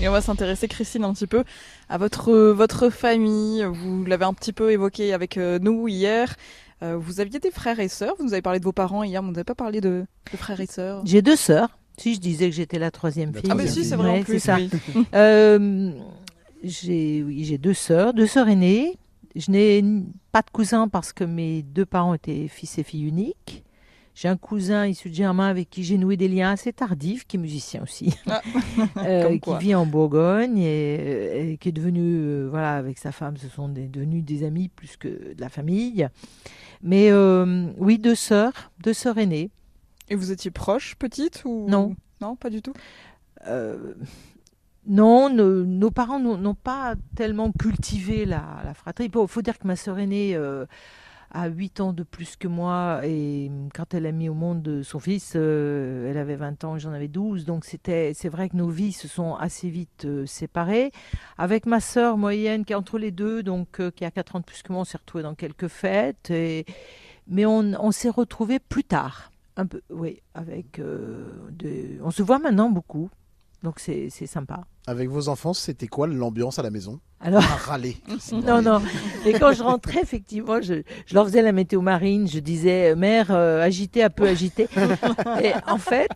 Et 0.00 0.08
on 0.08 0.12
va 0.12 0.22
s'intéresser, 0.22 0.66
Christine, 0.66 1.04
un 1.04 1.12
petit 1.12 1.26
peu 1.26 1.44
à 1.90 1.98
votre, 1.98 2.32
votre 2.52 2.88
famille. 2.88 3.66
Vous 3.70 4.02
l'avez 4.06 4.24
un 4.24 4.32
petit 4.32 4.54
peu 4.54 4.72
évoqué 4.72 5.12
avec 5.12 5.36
euh, 5.36 5.58
nous 5.60 5.88
hier. 5.88 6.36
Euh, 6.82 6.96
vous 6.96 7.20
aviez 7.20 7.38
des 7.38 7.50
frères 7.50 7.80
et 7.80 7.88
sœurs. 7.88 8.14
Vous 8.18 8.24
nous 8.24 8.32
avez 8.32 8.40
parlé 8.40 8.60
de 8.60 8.64
vos 8.64 8.72
parents 8.72 9.02
hier, 9.02 9.22
mais 9.22 9.28
vous 9.28 9.34
n'avez 9.34 9.44
pas 9.44 9.54
parlé 9.54 9.82
de, 9.82 10.06
de 10.32 10.36
frères 10.38 10.60
et 10.60 10.66
sœurs. 10.66 11.02
J'ai 11.04 11.20
deux 11.20 11.36
sœurs. 11.36 11.68
Si 11.96 12.14
je 12.14 12.20
disais 12.20 12.48
que 12.50 12.54
j'étais 12.56 12.78
la 12.78 12.90
troisième 12.90 13.32
La 13.32 13.40
fille. 13.40 13.50
Ah, 13.52 13.54
mais 13.54 13.66
si, 13.66 13.84
c'est 13.84 13.96
vrai 13.96 14.10
en 14.20 14.22
plus. 14.22 14.34
c'est 14.34 14.38
ça. 14.40 14.56
oui. 14.56 14.70
Euh, 15.14 15.90
j'ai 16.62 17.22
oui, 17.22 17.44
j'ai 17.44 17.58
deux 17.58 17.74
sœurs, 17.74 18.14
deux 18.14 18.26
sœurs 18.26 18.48
aînées. 18.48 18.98
Je 19.36 19.50
n'ai 19.50 19.84
pas 20.32 20.42
de 20.42 20.50
cousins 20.50 20.88
parce 20.88 21.12
que 21.12 21.24
mes 21.24 21.62
deux 21.62 21.84
parents 21.86 22.14
étaient 22.14 22.48
fils 22.48 22.78
et 22.78 22.82
filles 22.82 23.06
uniques. 23.06 23.64
J'ai 24.14 24.28
un 24.28 24.36
cousin 24.36 24.86
issu 24.86 25.10
de 25.10 25.14
Germain 25.14 25.48
avec 25.48 25.68
qui 25.70 25.82
j'ai 25.82 25.98
noué 25.98 26.16
des 26.16 26.28
liens 26.28 26.52
assez 26.52 26.72
tardifs, 26.72 27.26
qui 27.26 27.36
est 27.36 27.40
musicien 27.40 27.82
aussi, 27.82 28.14
Ah. 28.28 28.40
Euh, 28.98 29.38
qui 29.38 29.56
vit 29.58 29.74
en 29.74 29.86
Bourgogne 29.86 30.58
et, 30.58 31.50
et 31.52 31.56
qui 31.58 31.70
est 31.70 31.72
devenu, 31.72 32.00
euh, 32.00 32.46
voilà, 32.48 32.76
avec 32.76 32.98
sa 32.98 33.10
femme, 33.10 33.36
ce 33.36 33.48
sont 33.48 33.68
des, 33.68 33.88
devenus 33.88 34.24
des 34.24 34.44
amis 34.44 34.68
plus 34.68 34.96
que 34.96 35.08
de 35.08 35.40
la 35.40 35.48
famille. 35.48 36.06
Mais 36.80 37.08
euh, 37.10 37.66
oui, 37.76 37.98
deux 37.98 38.14
sœurs, 38.14 38.70
deux 38.80 38.92
sœurs 38.92 39.18
aînées. 39.18 39.50
Et 40.08 40.14
vous 40.14 40.32
étiez 40.32 40.50
proches, 40.50 40.96
petites 40.96 41.42
ou 41.44 41.66
Non. 41.68 41.96
Non, 42.20 42.36
pas 42.36 42.50
du 42.50 42.62
tout. 42.62 42.74
Euh, 43.46 43.94
non, 44.86 45.30
nos, 45.30 45.64
nos 45.64 45.90
parents 45.90 46.18
n'ont 46.20 46.54
pas 46.54 46.94
tellement 47.16 47.50
cultivé 47.52 48.26
la, 48.26 48.62
la 48.64 48.74
fratrie. 48.74 49.10
Il 49.12 49.28
faut 49.28 49.42
dire 49.42 49.58
que 49.58 49.66
ma 49.66 49.76
sœur 49.76 49.98
aînée 49.98 50.36
euh, 50.36 50.66
a 51.30 51.48
8 51.48 51.80
ans 51.80 51.92
de 51.94 52.02
plus 52.02 52.36
que 52.36 52.46
moi 52.46 53.00
et 53.04 53.50
quand 53.74 53.94
elle 53.94 54.04
a 54.04 54.12
mis 54.12 54.28
au 54.28 54.34
monde 54.34 54.82
son 54.82 54.98
fils, 55.00 55.32
euh, 55.36 56.10
elle 56.10 56.18
avait 56.18 56.36
20 56.36 56.64
ans 56.64 56.76
et 56.76 56.80
j'en 56.80 56.92
avais 56.92 57.08
12. 57.08 57.46
Donc 57.46 57.64
c'était, 57.64 58.12
c'est 58.14 58.28
vrai 58.28 58.50
que 58.50 58.56
nos 58.56 58.68
vies 58.68 58.92
se 58.92 59.08
sont 59.08 59.34
assez 59.36 59.70
vite 59.70 60.06
séparées. 60.26 60.92
Avec 61.38 61.64
ma 61.64 61.80
sœur 61.80 62.18
moyenne 62.18 62.66
qui 62.66 62.74
est 62.74 62.76
entre 62.76 62.98
les 62.98 63.10
deux, 63.10 63.42
donc 63.42 63.80
qui 63.92 64.04
a 64.04 64.10
4 64.10 64.36
ans 64.36 64.40
de 64.40 64.44
plus 64.44 64.62
que 64.62 64.72
moi, 64.72 64.82
on 64.82 64.84
s'est 64.84 64.98
retrouvés 64.98 65.24
dans 65.24 65.34
quelques 65.34 65.68
fêtes. 65.68 66.30
Et, 66.30 66.66
mais 67.26 67.46
on, 67.46 67.72
on 67.80 67.90
s'est 67.90 68.10
retrouvés 68.10 68.58
plus 68.58 68.84
tard. 68.84 69.30
Un 69.56 69.66
peu, 69.66 69.80
oui, 69.90 70.20
avec. 70.34 70.78
euh, 70.80 71.98
on 72.02 72.10
se 72.10 72.22
voit 72.22 72.38
maintenant 72.38 72.70
beaucoup. 72.70 73.08
Donc 73.62 73.78
c'est 73.78 74.08
c'est 74.10 74.26
sympa. 74.26 74.64
Avec 74.86 75.08
vos 75.08 75.28
enfants, 75.28 75.54
c'était 75.54 75.86
quoi 75.86 76.06
l'ambiance 76.06 76.58
à 76.58 76.62
la 76.62 76.70
maison? 76.70 77.00
Alors. 77.20 77.42
À 77.42 77.56
râler. 77.56 77.96
Non, 78.32 78.60
non. 78.60 78.82
Et 79.24 79.32
quand 79.32 79.52
je 79.52 79.62
rentrais, 79.62 80.00
effectivement, 80.02 80.60
je, 80.60 80.82
je 81.06 81.14
leur 81.14 81.24
faisais 81.24 81.40
la 81.40 81.52
météo 81.52 81.80
marine. 81.80 82.28
Je 82.28 82.40
disais, 82.40 82.92
euh, 82.92 82.96
mère, 82.96 83.30
euh, 83.30 83.62
agitée, 83.62 84.02
un 84.02 84.10
peu 84.10 84.26
agitée. 84.28 84.68
Et 85.42 85.52
en 85.66 85.78
fait, 85.78 86.08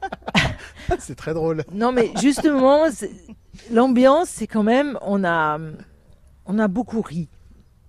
C'est 0.98 1.14
très 1.14 1.32
drôle. 1.32 1.64
non, 1.72 1.92
mais 1.92 2.10
justement, 2.20 2.84
l'ambiance, 3.70 4.28
c'est 4.28 4.46
quand 4.46 4.62
même, 4.64 4.98
on 5.00 5.24
a, 5.24 5.58
on 6.44 6.58
a 6.58 6.68
beaucoup 6.68 7.00
ri. 7.00 7.28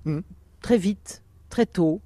Mhm. 0.05 0.23
Très 0.61 0.77
vite, 0.77 1.21
très 1.49 1.65
tôt. 1.65 2.01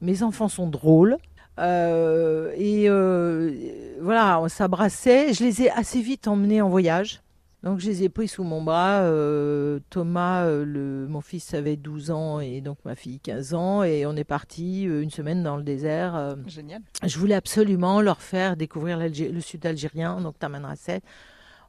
Mes 0.00 0.22
enfants 0.24 0.48
sont 0.48 0.66
drôles. 0.68 1.16
Euh, 1.58 2.52
et 2.56 2.88
euh, 2.88 3.52
voilà, 4.00 4.40
on 4.40 4.48
s'abrassait. 4.48 5.32
Je 5.32 5.44
les 5.44 5.62
ai 5.62 5.70
assez 5.70 6.00
vite 6.00 6.28
emmenés 6.28 6.60
en 6.60 6.68
voyage. 6.68 7.22
Donc 7.62 7.80
je 7.80 7.86
les 7.86 8.04
ai 8.04 8.08
pris 8.08 8.28
sous 8.28 8.44
mon 8.44 8.62
bras. 8.62 9.00
Euh, 9.00 9.80
Thomas, 9.90 10.46
le, 10.46 11.06
mon 11.08 11.20
fils 11.20 11.52
avait 11.54 11.76
12 11.76 12.10
ans 12.10 12.40
et 12.40 12.60
donc 12.60 12.78
ma 12.84 12.94
fille 12.94 13.18
15 13.18 13.54
ans. 13.54 13.82
Et 13.82 14.06
on 14.06 14.14
est 14.14 14.24
parti 14.24 14.82
une 14.82 15.10
semaine 15.10 15.42
dans 15.42 15.56
le 15.56 15.62
désert. 15.62 16.36
Génial. 16.46 16.82
je 17.02 17.18
voulais 17.18 17.34
absolument 17.34 18.00
leur 18.00 18.20
faire 18.20 18.56
découvrir 18.56 18.98
le 18.98 19.40
sud 19.40 19.66
algérien, 19.66 20.20
donc 20.20 20.38
Tamanrasset. 20.38 21.00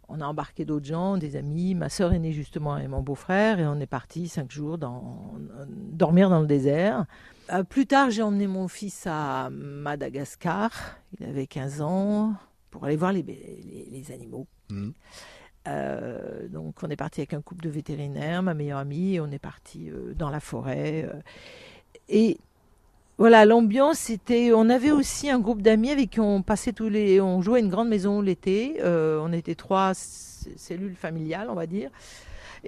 On 0.10 0.22
a 0.22 0.26
embarqué 0.26 0.64
d'autres 0.64 0.86
gens, 0.86 1.18
des 1.18 1.36
amis. 1.36 1.76
Ma 1.76 1.90
sœur 1.90 2.14
est 2.14 2.20
née 2.20 2.32
justement 2.32 2.74
avec 2.74 2.88
mon 2.88 3.02
beau-frère 3.02 3.60
et 3.60 3.68
on 3.68 3.80
est 3.80 3.88
parti 3.88 4.30
cinq 4.30 4.52
jours 4.52 4.78
dans, 4.78 5.34
dormir 5.68 6.30
dans 6.30 6.40
le 6.40 6.48
désert. 6.48 7.06
Euh, 7.52 7.64
plus 7.64 7.86
tard, 7.88 8.10
j'ai 8.12 8.22
emmené 8.22 8.48
mon 8.48 8.68
fils 8.68 9.04
à 9.08 9.50
Madagascar. 9.52 10.72
Il 11.20 11.26
avait 11.26 11.48
15 11.48 11.82
ans 11.82 12.34
pour 12.72 12.86
aller 12.86 12.96
voir 12.98 13.14
les, 13.14 13.24
les- 13.24 13.88
les 13.92 14.12
animaux. 14.12 14.48
Mhm. 14.70 14.94
Euh, 15.68 16.48
donc 16.48 16.76
on 16.84 16.90
est 16.90 16.96
parti 16.96 17.20
avec 17.22 17.34
un 17.34 17.42
couple 17.42 17.62
de 17.64 17.70
vétérinaires, 17.70 18.42
ma 18.42 18.54
meilleure 18.54 18.80
amie, 18.80 19.16
et 19.16 19.20
on 19.20 19.30
est 19.32 19.40
parti 19.40 19.90
euh, 19.90 20.14
dans 20.16 20.30
la 20.30 20.40
forêt. 20.40 21.10
et 22.10 22.38
voilà, 23.18 23.46
l'ambiance, 23.46 23.98
c'était. 23.98 24.52
On 24.54 24.70
avait 24.70 24.92
aussi 24.92 25.30
un 25.30 25.40
groupe 25.40 25.62
d'amis 25.64 25.90
avec 25.90 26.12
qui 26.12 26.20
on 26.20 26.44
passait 26.44 26.72
tous 26.72 26.88
les. 26.88 27.20
On 27.20 27.42
jouait 27.42 27.60
à 27.60 27.64
une 27.64 27.70
grande 27.70 27.90
maison 27.90 28.22
l'été. 28.22 28.80
on 28.84 29.34
était 29.34 29.56
trois 29.56 29.94
cellules 29.96 30.96
familiales, 30.96 31.50
on 31.50 31.56
va 31.56 31.66
dire. 31.66 31.90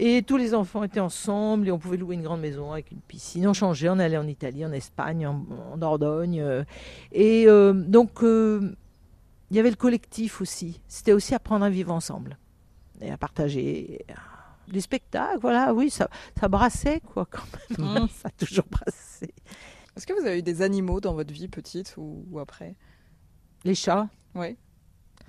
Et 0.02 0.24
tous 0.24 0.38
les 0.38 0.54
enfants 0.54 0.82
étaient 0.84 1.02
ensemble 1.02 1.68
et 1.68 1.72
on 1.72 1.78
pouvait 1.78 1.98
louer 1.98 2.16
une 2.16 2.22
grande 2.22 2.40
maison 2.40 2.72
avec 2.72 2.90
une 2.90 3.02
piscine. 3.02 3.46
On 3.50 3.54
changeait, 3.54 3.90
on 3.90 4.00
allait 4.00 4.16
en 4.18 4.28
Italie, 4.28 4.66
en 4.66 4.72
Espagne, 4.72 5.28
en, 5.28 5.46
en 5.74 5.76
Dordogne. 5.76 6.40
euh. 6.40 6.64
et 7.12 7.48
euh, 7.48 7.74
donc, 7.74 8.24
euh, 8.24 8.74
il 9.52 9.58
y 9.58 9.60
avait 9.60 9.70
le 9.70 9.76
collectif 9.76 10.40
aussi. 10.40 10.80
C'était 10.88 11.12
aussi 11.12 11.36
apprendre 11.36 11.66
à 11.66 11.70
vivre 11.70 11.92
ensemble 11.92 12.38
et 13.02 13.12
à 13.12 13.18
partager. 13.18 14.06
Les 14.70 14.80
spectacles, 14.80 15.40
voilà, 15.42 15.74
oui, 15.74 15.90
ça, 15.90 16.10
ça 16.40 16.48
brassait, 16.48 17.02
quoi, 17.02 17.26
quand 17.26 17.44
même. 17.78 18.04
Mm. 18.04 18.08
ça 18.22 18.30
a 18.30 18.32
toujours 18.32 18.68
brassé. 18.72 19.34
Est-ce 19.98 20.08
que 20.08 20.14
vous 20.14 20.26
avez 20.26 20.40
eu 20.40 20.44
des 20.44 20.62
animaux 20.62 21.02
dans 21.02 21.14
votre 21.14 21.34
vie 21.34 21.50
petite 21.50 21.96
ou, 21.98 22.26
ou 22.32 22.40
après? 22.40 22.76
Les 23.66 23.76
chats. 23.76 24.08
Oui. 24.34 24.56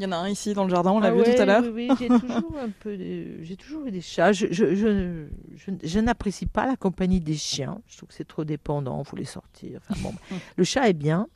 Il 0.01 0.05
y 0.05 0.07
en 0.07 0.13
a 0.13 0.17
un 0.17 0.31
ici 0.31 0.55
dans 0.55 0.65
le 0.65 0.71
jardin, 0.71 0.93
on 0.93 0.99
l'a 1.01 1.09
Ah 1.09 1.13
vu 1.13 1.21
ouais, 1.21 1.35
tout 1.35 1.43
à 1.43 1.45
l'heure. 1.45 1.63
Oui, 1.63 1.89
oui, 1.91 1.97
j'ai 1.99 2.09
toujours 2.21 2.57
un 2.59 2.71
peu, 2.81 2.97
de- 2.97 3.43
j'ai 3.43 3.57
toujours 3.57 3.85
eu 3.85 3.91
des 3.91 4.01
chats. 4.01 4.33
Je, 4.33 4.47
je, 4.51 4.75
je, 4.75 5.27
je- 5.57 5.71
je 5.83 6.01
n'apprécie 6.01 6.47
pas 6.47 6.65
la 6.67 6.77
compagnie 6.77 7.21
des 7.21 7.35
chiens. 7.35 7.83
Je 7.87 7.99
trouve 7.99 8.09
que 8.09 8.15
c'est 8.15 8.27
trop 8.27 8.45
dépendant. 8.45 9.05
Faut 9.05 9.17
les 9.17 9.27
sortir. 9.27 9.79
Enfin, 9.91 10.01
bon, 10.03 10.15
le 10.57 10.65
chat 10.65 10.89
est 10.89 10.95
bien. 10.95 11.29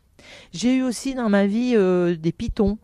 J'ai 0.52 0.76
eu 0.76 0.82
aussi 0.82 1.14
dans 1.14 1.28
ma 1.28 1.46
vie 1.46 1.74
euh, 1.76 2.16
des 2.16 2.32
pitons 2.32 2.78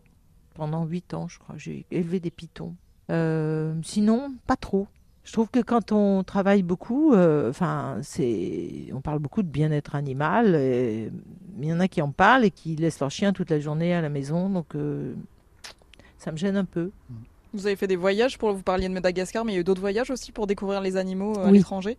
pendant 0.53 0.85
huit 0.85 1.15
ans, 1.15 1.27
je 1.27 1.39
crois. 1.39 1.55
J'ai 1.57 1.85
élevé 1.89 2.19
des 2.19 2.29
pitons. 2.31 2.75
Euh, 3.09 3.73
sinon, 3.83 4.31
pas 4.45 4.55
trop. 4.57 4.87
Je 5.23 5.33
trouve 5.33 5.49
que 5.49 5.59
quand 5.59 5.91
on 5.91 6.23
travaille 6.23 6.63
beaucoup, 6.63 7.13
euh, 7.13 7.49
enfin, 7.49 7.97
c'est, 8.01 8.87
on 8.93 9.01
parle 9.01 9.19
beaucoup 9.19 9.43
de 9.43 9.47
bien-être 9.47 9.95
animal. 9.95 10.55
et- 10.55 11.11
Il 11.59 11.65
y 11.65 11.73
en 11.73 11.79
a 11.79 11.87
qui 11.87 12.01
en 12.01 12.11
parlent 12.11 12.45
et 12.45 12.51
qui 12.51 12.75
laissent 12.75 12.99
leur 12.99 13.11
chien 13.11 13.33
toute 13.33 13.49
la 13.51 13.59
journée 13.59 13.93
à 13.93 14.01
la 14.01 14.09
maison, 14.09 14.49
donc 14.49 14.73
euh, 14.75 15.13
ça 16.23 16.31
me 16.31 16.37
gêne 16.37 16.55
un 16.55 16.65
peu. 16.65 16.91
Vous 17.53 17.65
avez 17.65 17.75
fait 17.75 17.87
des 17.87 17.95
voyages 17.95 18.37
pour 18.37 18.53
vous 18.53 18.61
parliez 18.61 18.87
de 18.87 18.93
Madagascar, 18.93 19.43
mais 19.43 19.53
il 19.53 19.55
y 19.55 19.57
a 19.57 19.61
eu 19.61 19.63
d'autres 19.63 19.81
voyages 19.81 20.11
aussi 20.11 20.31
pour 20.31 20.45
découvrir 20.45 20.79
les 20.79 20.95
animaux 20.95 21.35
euh, 21.37 21.45
à 21.45 21.49
Oui. 21.49 21.57
l'étranger? 21.57 21.97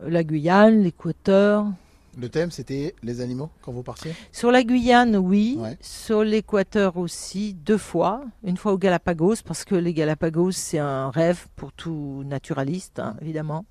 La 0.00 0.24
Guyane, 0.24 0.82
l'Équateur. 0.82 1.66
Le 2.18 2.30
thème, 2.30 2.50
c'était 2.50 2.94
les 3.02 3.20
animaux 3.20 3.50
quand 3.60 3.72
vous 3.72 3.82
partiez? 3.82 4.12
Sur 4.32 4.50
la 4.50 4.62
Guyane, 4.62 5.16
oui. 5.16 5.58
Ouais. 5.60 5.76
Sur 5.82 6.24
l'Équateur 6.24 6.96
aussi, 6.96 7.52
deux 7.52 7.76
fois. 7.76 8.24
Une 8.42 8.56
fois 8.56 8.72
au 8.72 8.78
Galapagos, 8.78 9.36
parce 9.44 9.64
que 9.64 9.74
les 9.74 9.92
Galapagos, 9.92 10.52
c'est 10.52 10.78
un 10.78 11.10
rêve 11.10 11.46
pour 11.56 11.72
tout 11.72 12.22
naturaliste, 12.24 13.00
hein, 13.00 13.16
évidemment. 13.20 13.66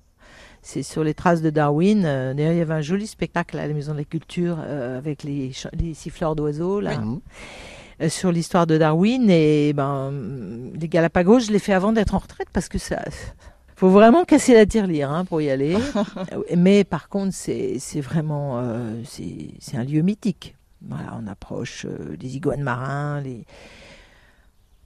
C'est 0.62 0.84
sur 0.84 1.02
les 1.02 1.14
traces 1.14 1.42
de 1.42 1.50
Darwin. 1.50 2.04
Euh, 2.04 2.34
D'ailleurs, 2.34 2.52
il 2.52 2.58
y 2.58 2.60
avait 2.60 2.74
un 2.74 2.80
joli 2.80 3.08
spectacle 3.08 3.58
à 3.58 3.66
la 3.66 3.74
Maison 3.74 3.92
de 3.92 3.98
la 3.98 4.04
Culture 4.04 4.58
euh, 4.60 4.96
avec 4.98 5.24
les, 5.24 5.52
siffleurs 5.94 6.36
d'oiseaux, 6.36 6.80
là. 6.80 7.00
Euh, 8.00 8.08
sur 8.08 8.32
l'histoire 8.32 8.66
de 8.66 8.78
Darwin. 8.78 9.28
Et 9.30 9.72
ben, 9.72 10.12
les 10.78 10.88
Galapagos, 10.88 11.40
je 11.40 11.52
l'ai 11.52 11.58
fait 11.58 11.72
avant 11.72 11.92
d'être 11.92 12.14
en 12.14 12.18
retraite 12.18 12.48
parce 12.52 12.68
que 12.68 12.78
ça. 12.78 13.02
faut 13.76 13.90
vraiment 13.90 14.24
casser 14.24 14.54
la 14.54 14.66
tirelire 14.66 15.10
hein, 15.10 15.24
pour 15.24 15.40
y 15.40 15.50
aller. 15.50 15.76
Mais 16.56 16.84
par 16.84 17.08
contre, 17.08 17.34
c'est 17.34 18.00
vraiment 18.00 18.58
euh, 18.58 19.02
c'est 19.04 19.76
un 19.76 19.84
lieu 19.84 20.02
mythique. 20.02 20.54
Voilà, 20.82 21.18
on 21.20 21.26
approche 21.26 21.86
euh, 21.86 22.16
des 22.16 22.36
iguanes 22.36 22.62
marins. 22.62 23.20
Les... 23.20 23.44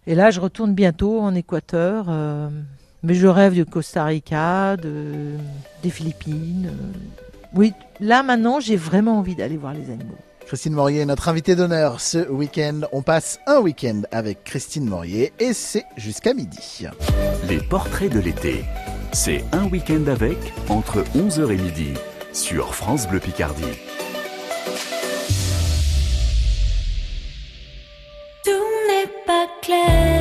Et 0.07 0.15
là, 0.15 0.31
je 0.31 0.41
retourne 0.41 0.75
bientôt 0.75 1.21
en 1.21 1.35
Équateur. 1.35 2.07
euh, 2.09 2.49
mais 3.03 3.15
je 3.15 3.27
rêve 3.27 3.57
de 3.57 3.65
Costa 3.65 4.05
Rica, 4.05 4.77
de, 4.77 5.37
des 5.83 5.91
Philippines. 5.91 6.71
euh. 6.71 6.99
Oui, 7.55 7.73
là 7.99 8.23
maintenant, 8.23 8.61
j'ai 8.61 8.77
vraiment 8.77 9.19
envie 9.19 9.35
d'aller 9.35 9.57
voir 9.57 9.73
les 9.73 9.91
animaux. 9.91 10.19
Christine 10.51 10.73
Morier 10.73 11.03
est 11.03 11.07
notre 11.07 11.29
invitée 11.29 11.55
d'honneur 11.55 12.01
ce 12.01 12.29
week-end. 12.29 12.81
On 12.91 13.03
passe 13.03 13.39
un 13.47 13.61
week-end 13.61 14.03
avec 14.11 14.43
Christine 14.43 14.85
Morier 14.85 15.33
et 15.39 15.53
c'est 15.53 15.85
jusqu'à 15.97 16.35
midi. 16.35 16.89
Les 17.49 17.59
portraits 17.59 18.13
de 18.13 18.19
l'été. 18.19 18.65
C'est 19.13 19.45
un 19.53 19.69
week-end 19.69 20.05
avec 20.09 20.39
entre 20.69 21.05
11h 21.15 21.53
et 21.53 21.57
midi 21.57 21.95
sur 22.33 22.75
France 22.75 23.07
Bleu 23.07 23.21
Picardie. 23.21 23.63
Tout 28.43 28.51
n'est 28.89 29.25
pas 29.25 29.47
clair 29.63 30.20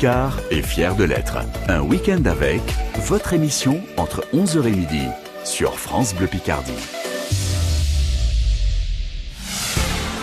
sont 0.00 0.06
picards 0.06 0.40
et 0.50 0.62
fiers 0.62 0.94
de 0.96 1.04
l'être. 1.04 1.38
Un 1.68 1.80
week-end 1.82 2.22
avec 2.24 2.62
votre 3.06 3.34
émission 3.34 3.80
entre 3.96 4.24
11h 4.32 4.66
et 4.66 4.70
midi 4.70 5.06
sur 5.44 5.78
France 5.78 6.14
Bleu 6.14 6.26
Picardie. 6.26 6.72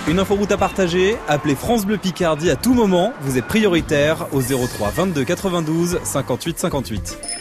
Une 0.08 0.20
inforoute 0.20 0.52
à 0.52 0.58
partager, 0.58 1.18
appelez 1.28 1.56
France 1.56 1.86
Bleu 1.86 1.98
Picardie 1.98 2.50
à 2.50 2.56
tout 2.56 2.74
moment, 2.74 3.14
vous 3.22 3.38
êtes 3.38 3.46
prioritaire 3.46 4.28
au 4.32 4.42
03 4.42 4.90
22 4.90 5.24
92 5.24 6.00
58 6.04 6.60
58. 6.60 7.37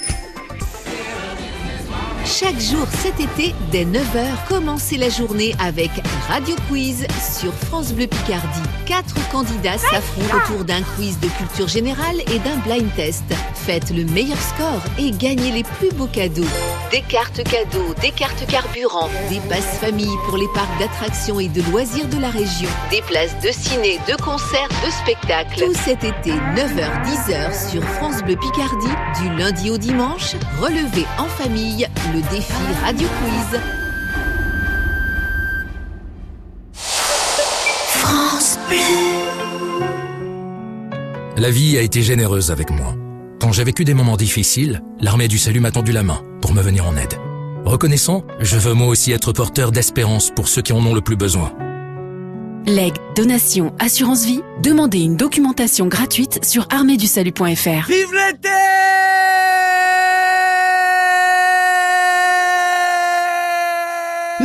Chaque 2.38 2.60
jour 2.60 2.86
cet 2.90 3.18
été, 3.18 3.54
dès 3.72 3.86
9h, 3.86 4.46
commencez 4.46 4.98
la 4.98 5.08
journée 5.08 5.54
avec 5.58 5.90
Radio 6.28 6.54
Quiz 6.68 7.06
sur 7.40 7.50
France 7.54 7.94
Bleu 7.94 8.06
Picardie. 8.06 8.60
Quatre 8.84 9.14
candidats 9.30 9.78
s'affrontent 9.78 10.36
autour 10.36 10.64
d'un 10.66 10.82
quiz 10.82 11.18
de 11.18 11.28
culture 11.28 11.66
générale 11.66 12.20
et 12.30 12.38
d'un 12.40 12.56
blind 12.58 12.94
test. 12.94 13.24
Faites 13.54 13.90
le 13.90 14.04
meilleur 14.04 14.36
score 14.36 14.82
et 14.98 15.12
gagnez 15.12 15.50
les 15.50 15.62
plus 15.62 15.90
beaux 15.92 16.08
cadeaux. 16.08 16.44
Des 16.90 17.02
cartes 17.02 17.42
cadeaux, 17.42 17.94
des 18.00 18.12
cartes 18.12 18.46
carburant, 18.46 19.08
des 19.28 19.40
passes 19.48 19.78
famille 19.80 20.16
pour 20.26 20.36
les 20.36 20.46
parcs 20.54 20.78
d'attractions 20.78 21.40
et 21.40 21.48
de 21.48 21.60
loisirs 21.70 22.06
de 22.08 22.18
la 22.18 22.30
région, 22.30 22.68
des 22.90 23.02
places 23.02 23.34
de 23.42 23.50
ciné, 23.50 23.98
de 24.08 24.14
concerts, 24.22 24.68
de 24.84 24.90
spectacles. 24.90 25.64
Tout 25.64 25.74
cet 25.74 26.04
été, 26.04 26.30
9h-10h 26.30 27.70
sur 27.70 27.82
France 27.82 28.22
Bleu 28.22 28.36
Picardie, 28.36 28.86
du 29.20 29.36
lundi 29.36 29.70
au 29.70 29.78
dimanche, 29.78 30.36
relevez 30.60 31.06
en 31.18 31.26
famille 31.26 31.88
le 32.14 32.20
défi 32.30 32.52
Radio 32.84 33.08
Quiz. 33.08 33.60
France 37.88 38.58
Bleu. 38.68 38.76
La 41.36 41.50
vie 41.50 41.76
a 41.78 41.82
été 41.82 42.02
généreuse 42.02 42.50
avec 42.52 42.70
moi. 42.70 42.94
Quand 43.46 43.52
j'ai 43.52 43.62
vécu 43.62 43.84
des 43.84 43.94
moments 43.94 44.16
difficiles, 44.16 44.82
l'armée 45.00 45.28
du 45.28 45.38
salut 45.38 45.60
m'a 45.60 45.70
tendu 45.70 45.92
la 45.92 46.02
main 46.02 46.20
pour 46.40 46.52
me 46.52 46.60
venir 46.60 46.84
en 46.84 46.96
aide. 46.96 47.14
Reconnaissant, 47.64 48.24
je 48.40 48.56
veux 48.56 48.74
moi 48.74 48.88
aussi 48.88 49.12
être 49.12 49.32
porteur 49.32 49.70
d'espérance 49.70 50.32
pour 50.34 50.48
ceux 50.48 50.62
qui 50.62 50.72
en 50.72 50.84
ont 50.84 50.94
le 50.94 51.00
plus 51.00 51.14
besoin. 51.14 51.52
Legs, 52.66 52.96
donation, 53.14 53.72
assurance 53.78 54.24
vie, 54.24 54.42
demandez 54.64 54.98
une 54.98 55.16
documentation 55.16 55.86
gratuite 55.86 56.44
sur 56.44 56.66
arméedusalut.fr. 56.70 57.86
Vive 57.86 58.12
l'été 58.12 58.48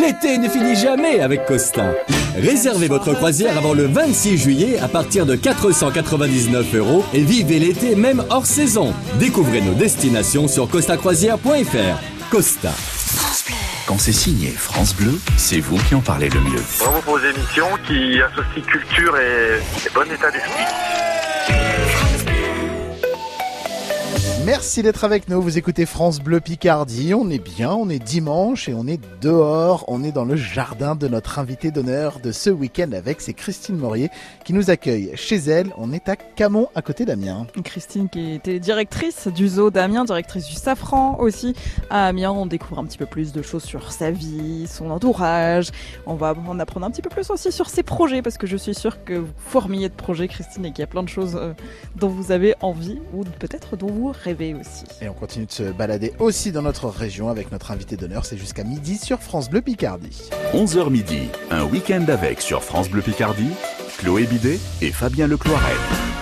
L'été 0.02 0.40
ne 0.40 0.50
finit 0.50 0.76
jamais 0.76 1.20
avec 1.20 1.46
Costa. 1.46 1.94
Réservez 2.36 2.88
votre 2.88 3.14
croisière 3.14 3.56
avant 3.56 3.74
le 3.74 3.86
26 3.86 4.36
juillet 4.36 4.80
à 4.80 4.88
partir 4.88 5.28
de 5.28 5.36
499 5.36 6.74
euros 6.74 7.06
et 7.14 7.22
vivez 7.22 7.60
l'été 7.60 7.96
même 7.96 8.24
hors 8.32 8.48
saison. 8.48 8.96
Découvrez 9.20 9.62
nos 9.62 9.76
destinations 9.76 10.48
sur 10.48 10.68
costacroisière.fr. 10.68 12.32
Costa. 12.32 12.72
Quand 13.86 14.00
c'est 14.00 14.12
signé 14.12 14.50
France 14.50 14.96
Bleu, 14.96 15.20
c'est 15.38 15.60
vous 15.60 15.78
qui 15.78 15.94
en 15.94 16.02
parlez 16.02 16.30
le 16.30 16.40
mieux. 16.40 16.64
Bravo 16.80 17.02
pour 17.02 17.18
vos 17.20 17.24
émissions 17.24 17.70
qui 17.86 18.20
associent 18.22 18.64
culture 18.66 19.16
et, 19.18 19.60
et 19.86 19.90
bon 19.94 20.12
état 20.12 20.32
d'esprit. 20.32 21.01
Merci 24.44 24.82
d'être 24.82 25.04
avec 25.04 25.30
nous. 25.30 25.40
Vous 25.40 25.60
écoutez 25.60 25.86
France 25.86 26.20
Bleu 26.20 26.40
Picardie. 26.40 27.14
On 27.14 27.30
est 27.30 27.38
bien, 27.38 27.74
on 27.74 27.90
est 27.90 28.00
dimanche 28.00 28.68
et 28.70 28.74
on 28.74 28.88
est 28.88 29.00
dehors. 29.22 29.86
On 29.88 30.04
est 30.04 30.12
dans 30.12 30.26
le 30.26 30.36
jardin 30.36 30.96
de 30.96 31.08
notre 31.08 31.38
invité 31.38 31.70
d'honneur 31.70 32.20
de 32.20 32.32
ce 32.32 32.50
week-end 32.50 32.92
avec. 32.92 33.22
C'est 33.22 33.34
Christine 33.34 33.78
Morier 33.78 34.10
qui 34.44 34.54
nous 34.54 34.72
accueille 34.72 35.12
chez 35.14 35.36
elle. 35.36 35.72
On 35.78 35.94
est 35.94 36.10
à 36.10 36.16
Camon, 36.16 36.70
à 36.74 36.82
côté 36.82 37.06
d'Amiens. 37.06 37.46
Christine 37.64 38.10
qui 38.10 38.34
était 38.34 38.60
directrice 38.60 39.28
du 39.28 39.48
zoo 39.48 39.70
d'Amiens, 39.70 40.06
directrice 40.06 40.48
du 40.48 40.56
Safran 40.56 41.20
aussi. 41.20 41.54
À 41.92 42.08
Amiens, 42.08 42.32
on 42.32 42.48
découvre 42.48 42.80
un 42.80 42.86
petit 42.86 42.98
peu 42.98 43.06
plus 43.06 43.34
de 43.34 43.44
choses 43.44 43.64
sur 43.64 43.92
sa 43.92 44.10
vie, 44.10 44.66
son 44.68 44.90
entourage. 44.90 45.70
On 46.08 46.16
va 46.16 46.34
en 46.48 46.60
apprendre 46.60 46.88
un 46.88 46.90
petit 46.90 47.04
peu 47.04 47.10
plus 47.10 47.30
aussi 47.30 47.52
sur 47.52 47.70
ses 47.70 47.84
projets 47.84 48.24
parce 48.24 48.40
que 48.40 48.48
je 48.48 48.58
suis 48.58 48.74
sûre 48.74 49.04
que 49.04 49.14
vous 49.14 49.34
fourmillez 49.38 49.90
de 49.90 49.94
projets, 49.94 50.28
Christine, 50.28 50.66
et 50.66 50.72
qu'il 50.72 50.80
y 50.80 50.84
a 50.84 50.88
plein 50.88 51.04
de 51.04 51.10
choses 51.10 51.36
euh, 51.40 51.54
dont 51.96 52.10
vous 52.10 52.32
avez 52.32 52.56
envie 52.62 52.98
ou 53.14 53.24
peut-être 53.24 53.78
dont 53.78 53.92
vous 53.92 54.12
rêvez 54.12 54.31
aussi. 54.34 54.86
Et 55.02 55.10
on 55.10 55.14
continue 55.14 55.46
de 55.46 55.52
se 55.52 55.64
balader 55.64 56.14
aussi 56.20 56.52
dans 56.52 56.62
notre 56.62 56.88
région 56.88 57.30
avec 57.30 57.52
notre 57.52 57.72
invité 57.72 57.98
d'honneur. 57.98 58.26
C'est 58.26 58.38
jusqu'à 58.38 58.64
midi 58.64 58.98
sur 58.98 59.20
France 59.20 59.50
Bleu 59.50 59.62
Picardie. 59.62 60.30
11h 60.54 60.90
midi, 60.90 61.30
un 61.50 61.64
week-end 61.66 62.06
avec 62.08 62.42
sur 62.42 62.64
France 62.64 62.90
Bleu 62.90 63.02
Picardie, 63.02 63.52
Chloé 63.98 64.26
Bidet 64.26 64.60
et 64.82 64.92
Fabien 64.92 65.28
Lecloiret. 65.28 66.21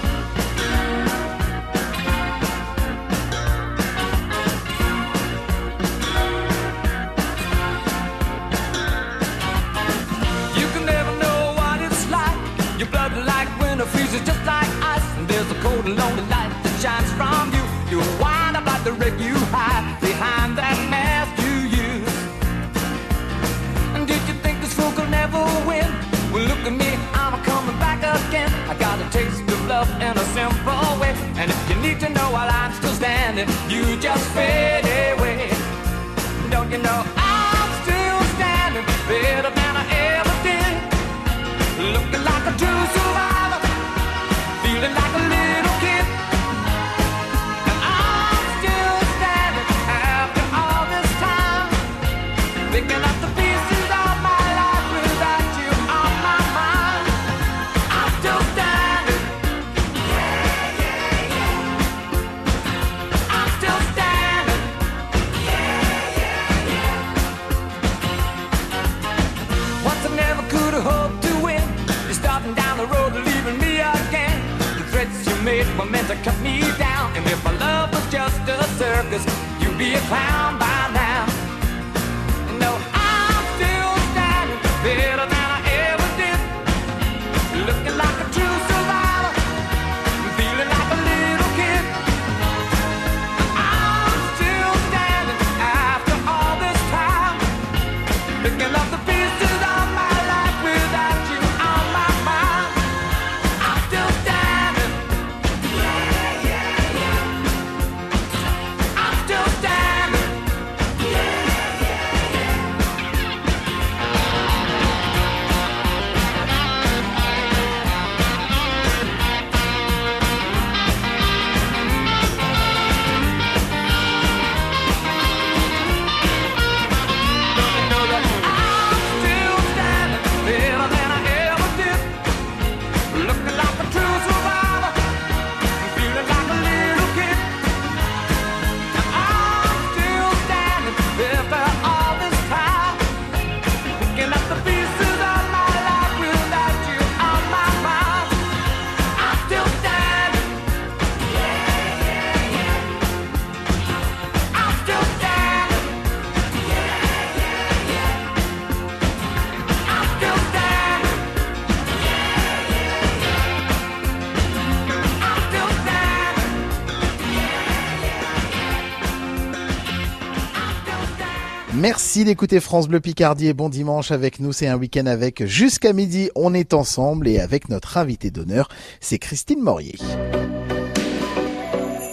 Merci 172.20 172.32
d'écouter 172.32 172.60
France 172.60 172.90
Bleu 172.90 173.00
Picardie 173.00 173.48
et 173.48 173.54
bon 173.54 173.70
dimanche 173.70 174.12
avec 174.12 174.42
nous. 174.42 174.52
C'est 174.52 174.68
un 174.68 174.78
week-end 174.78 175.06
avec 175.06 175.46
jusqu'à 175.46 175.94
midi. 175.94 176.30
On 176.36 176.54
est 176.54 176.74
ensemble 176.74 177.30
et 177.30 177.40
avec 177.40 177.70
notre 177.70 177.96
invité 177.96 178.30
d'honneur, 178.30 178.68
c'est 179.00 179.20
Christine 179.20 179.62
Morier. 179.62 179.96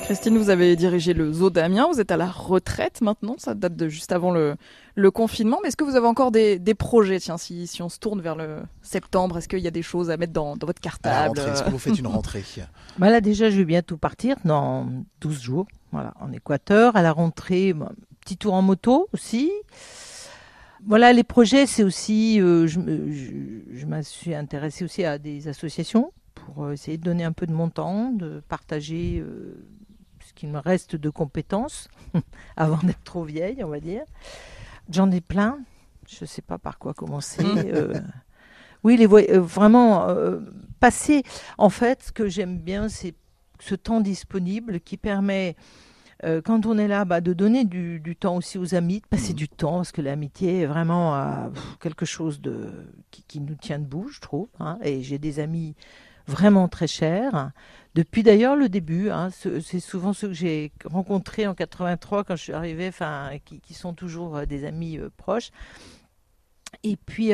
Christine, 0.05 0.39
vous 0.39 0.51
avez 0.51 0.77
dirigé 0.77 1.13
le 1.13 1.33
zoo 1.33 1.51
d'Amiens. 1.51 1.89
Vous 1.93 2.01
êtes 2.01 2.13
à 2.13 2.17
la 2.17 2.31
retraite 2.31 3.01
maintenant. 3.01 3.35
Ça 3.39 3.55
date 3.55 3.75
de 3.75 3.89
juste 3.89 4.13
avant 4.13 4.31
le, 4.31 4.55
le 4.95 5.11
confinement. 5.11 5.59
Mais 5.61 5.71
est-ce 5.71 5.77
que 5.77 5.83
vous 5.83 5.97
avez 5.97 6.07
encore 6.07 6.31
des, 6.31 6.61
des 6.61 6.75
projets? 6.75 7.19
Tiens, 7.19 7.37
si, 7.37 7.67
si 7.67 7.83
on 7.83 7.89
se 7.89 7.99
tourne 7.99 8.21
vers 8.21 8.37
le 8.37 8.61
septembre, 8.83 9.39
est-ce 9.39 9.49
qu'il 9.49 9.59
y 9.59 9.67
a 9.67 9.73
des 9.73 9.83
choses 9.83 10.09
à 10.13 10.17
mettre 10.17 10.33
dans, 10.33 10.57
dans 10.57 10.69
votre 10.69 10.81
À 10.85 10.87
la 10.87 10.91
cartable? 10.93 11.41
est-ce 11.41 11.65
que 11.65 11.71
vous 11.71 11.81
faites 11.81 11.99
une 11.99 12.07
rentrée? 12.07 12.45
Bah 12.99 13.11
là 13.11 13.21
déjà, 13.21 13.51
je 13.51 13.57
vais 13.57 13.65
bientôt 13.65 13.97
partir 13.97 14.37
dans 14.45 14.87
12 15.21 15.43
jours, 15.43 15.67
voilà, 15.91 16.15
en 16.21 16.33
Équateur. 16.33 16.95
À 16.95 17.03
la 17.03 17.11
rentrée, 17.11 17.75
petit 18.27 18.37
tour 18.37 18.55
en 18.55 18.63
moto 18.63 19.09
aussi. 19.13 19.53
Voilà, 20.85 21.13
les 21.13 21.23
projets, 21.25 21.67
c'est 21.67 21.85
aussi, 21.85 22.41
euh, 22.41 22.67
je, 22.67 22.81
me- 22.81 23.11
je, 23.13 23.31
je 23.79 23.87
me 23.87 24.03
suis 24.03 24.35
intéressée 24.35 24.85
aussi 24.85 25.05
à 25.05 25.19
des 25.19 25.47
associations 25.49 26.13
pour 26.35 26.65
euh, 26.65 26.73
essayer 26.73 26.99
de 26.99 27.03
donner 27.05 27.23
un 27.25 27.33
peu 27.33 27.47
de 27.47 27.53
mon 27.53 27.71
temps, 27.71 28.11
de 28.11 28.43
partager 28.49 29.19
euh, 29.21 29.65
ce 30.27 30.33
qu'il 30.35 30.49
me 30.51 30.59
reste 30.59 30.97
de 30.97 31.09
compétences 31.09 31.89
avant 32.57 32.79
d'être 32.83 33.03
trop 33.05 33.23
vieille, 33.25 33.63
on 33.65 33.69
va 33.69 33.79
dire. 33.81 34.03
J'en 34.91 35.11
ai 35.13 35.21
plein. 35.21 35.61
Je 36.09 36.19
ne 36.23 36.27
sais 36.27 36.43
pas 36.43 36.59
par 36.59 36.79
quoi 36.79 36.95
commencer. 36.95 37.45
euh, 37.45 37.95
oui, 38.85 38.97
les 38.97 39.07
vraiment 39.07 40.07
passer. 40.81 41.23
En 41.59 41.71
fait, 41.71 42.03
ce 42.05 42.13
que 42.13 42.29
j'aime 42.29 42.59
bien, 42.59 42.89
c'est 42.89 43.15
ce 43.61 43.75
temps 43.75 44.01
disponible 44.01 44.81
qui 44.81 44.97
permet, 44.97 45.57
euh, 46.25 46.41
quand 46.43 46.65
on 46.67 46.79
est 46.79 46.89
là, 46.89 47.05
bah, 47.05 47.21
de 47.21 47.33
donner 47.33 47.65
du, 47.65 48.01
du 48.01 48.17
temps 48.17 48.37
aussi 48.37 48.59
aux 48.59 48.75
amis, 48.75 49.01
de 49.01 49.07
passer 49.07 49.33
du 49.35 49.49
temps, 49.49 49.77
parce 49.77 49.93
que 49.93 50.01
l'amitié 50.03 50.61
est 50.63 50.67
vraiment 50.67 51.15
euh, 51.17 51.49
quelque 51.81 52.07
chose 52.07 52.41
de, 52.41 52.71
qui, 53.11 53.23
qui 53.25 53.41
nous 53.41 53.55
tient 53.55 53.79
debout, 53.79 54.09
je 54.09 54.21
trouve. 54.21 54.49
hein. 54.61 54.79
et 54.83 55.03
j'ai 55.03 55.19
des 55.19 55.41
amis 55.41 55.75
vraiment 56.27 56.69
très 56.69 56.87
chers. 56.87 57.51
Depuis 57.95 58.23
d'ailleurs 58.23 58.57
le 58.57 58.69
début, 58.69 59.11
hein, 59.11 59.31
ce- 59.31 59.61
c'est 59.61 59.81
souvent 59.81 60.13
ceux 60.13 60.29
que 60.29 60.35
j'ai 60.35 60.73
rencontrés 60.87 61.47
en 61.47 61.55
83 61.55 62.25
quand 62.25 62.37
je 62.37 62.43
suis 62.43 62.53
arrivée, 62.53 62.89
enfin, 62.89 63.31
qui, 63.45 63.61
qui 63.61 63.75
sont 63.75 63.93
toujours 63.95 64.37
euh, 64.39 64.45
des 64.47 64.65
amis 64.65 64.99
proches. 65.17 65.51
Et 66.83 66.97
puis, 66.97 67.31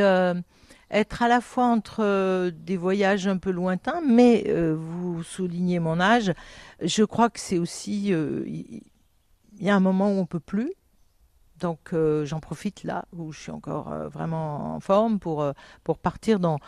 être 0.93 1.23
à 1.23 1.29
la 1.29 1.41
fois 1.41 1.65
entre 1.65 2.01
euh, 2.01 2.51
des 2.55 2.77
voyages 2.77 3.27
un 3.27 3.39
peu 3.39 3.51
lointains, 3.51 4.01
mais 4.07 4.45
euh, 4.49 4.77
vous 4.79 5.23
soulignez 5.23 5.81
mon 5.81 5.99
âge, 5.99 6.33
je 6.81 7.03
crois 7.03 7.31
que 7.31 7.41
c'est 7.41 7.59
aussi, 7.59 8.13
euh, 8.13 8.45
il 8.47 8.83
il 9.59 9.67
y, 9.67 9.71
a 9.71 9.77
un 9.77 9.81
moment 9.81 10.09
où 10.09 10.19
on 10.19 10.27
peut 10.27 10.41
plus. 10.41 10.73
Donc 11.61 11.93
euh, 11.93 12.25
j'en 12.25 12.41
profite 12.41 12.83
là 12.83 13.05
où 13.17 13.31
je 13.31 13.39
suis 13.39 13.53
encore 13.53 13.93
euh, 13.93 14.09
vraiment 14.09 14.75
en 14.75 14.81
forme 14.81 15.21
pour, 15.21 15.43
euh, 15.43 15.53
pour 15.85 15.99
partir 15.99 16.41
dans 16.41 16.59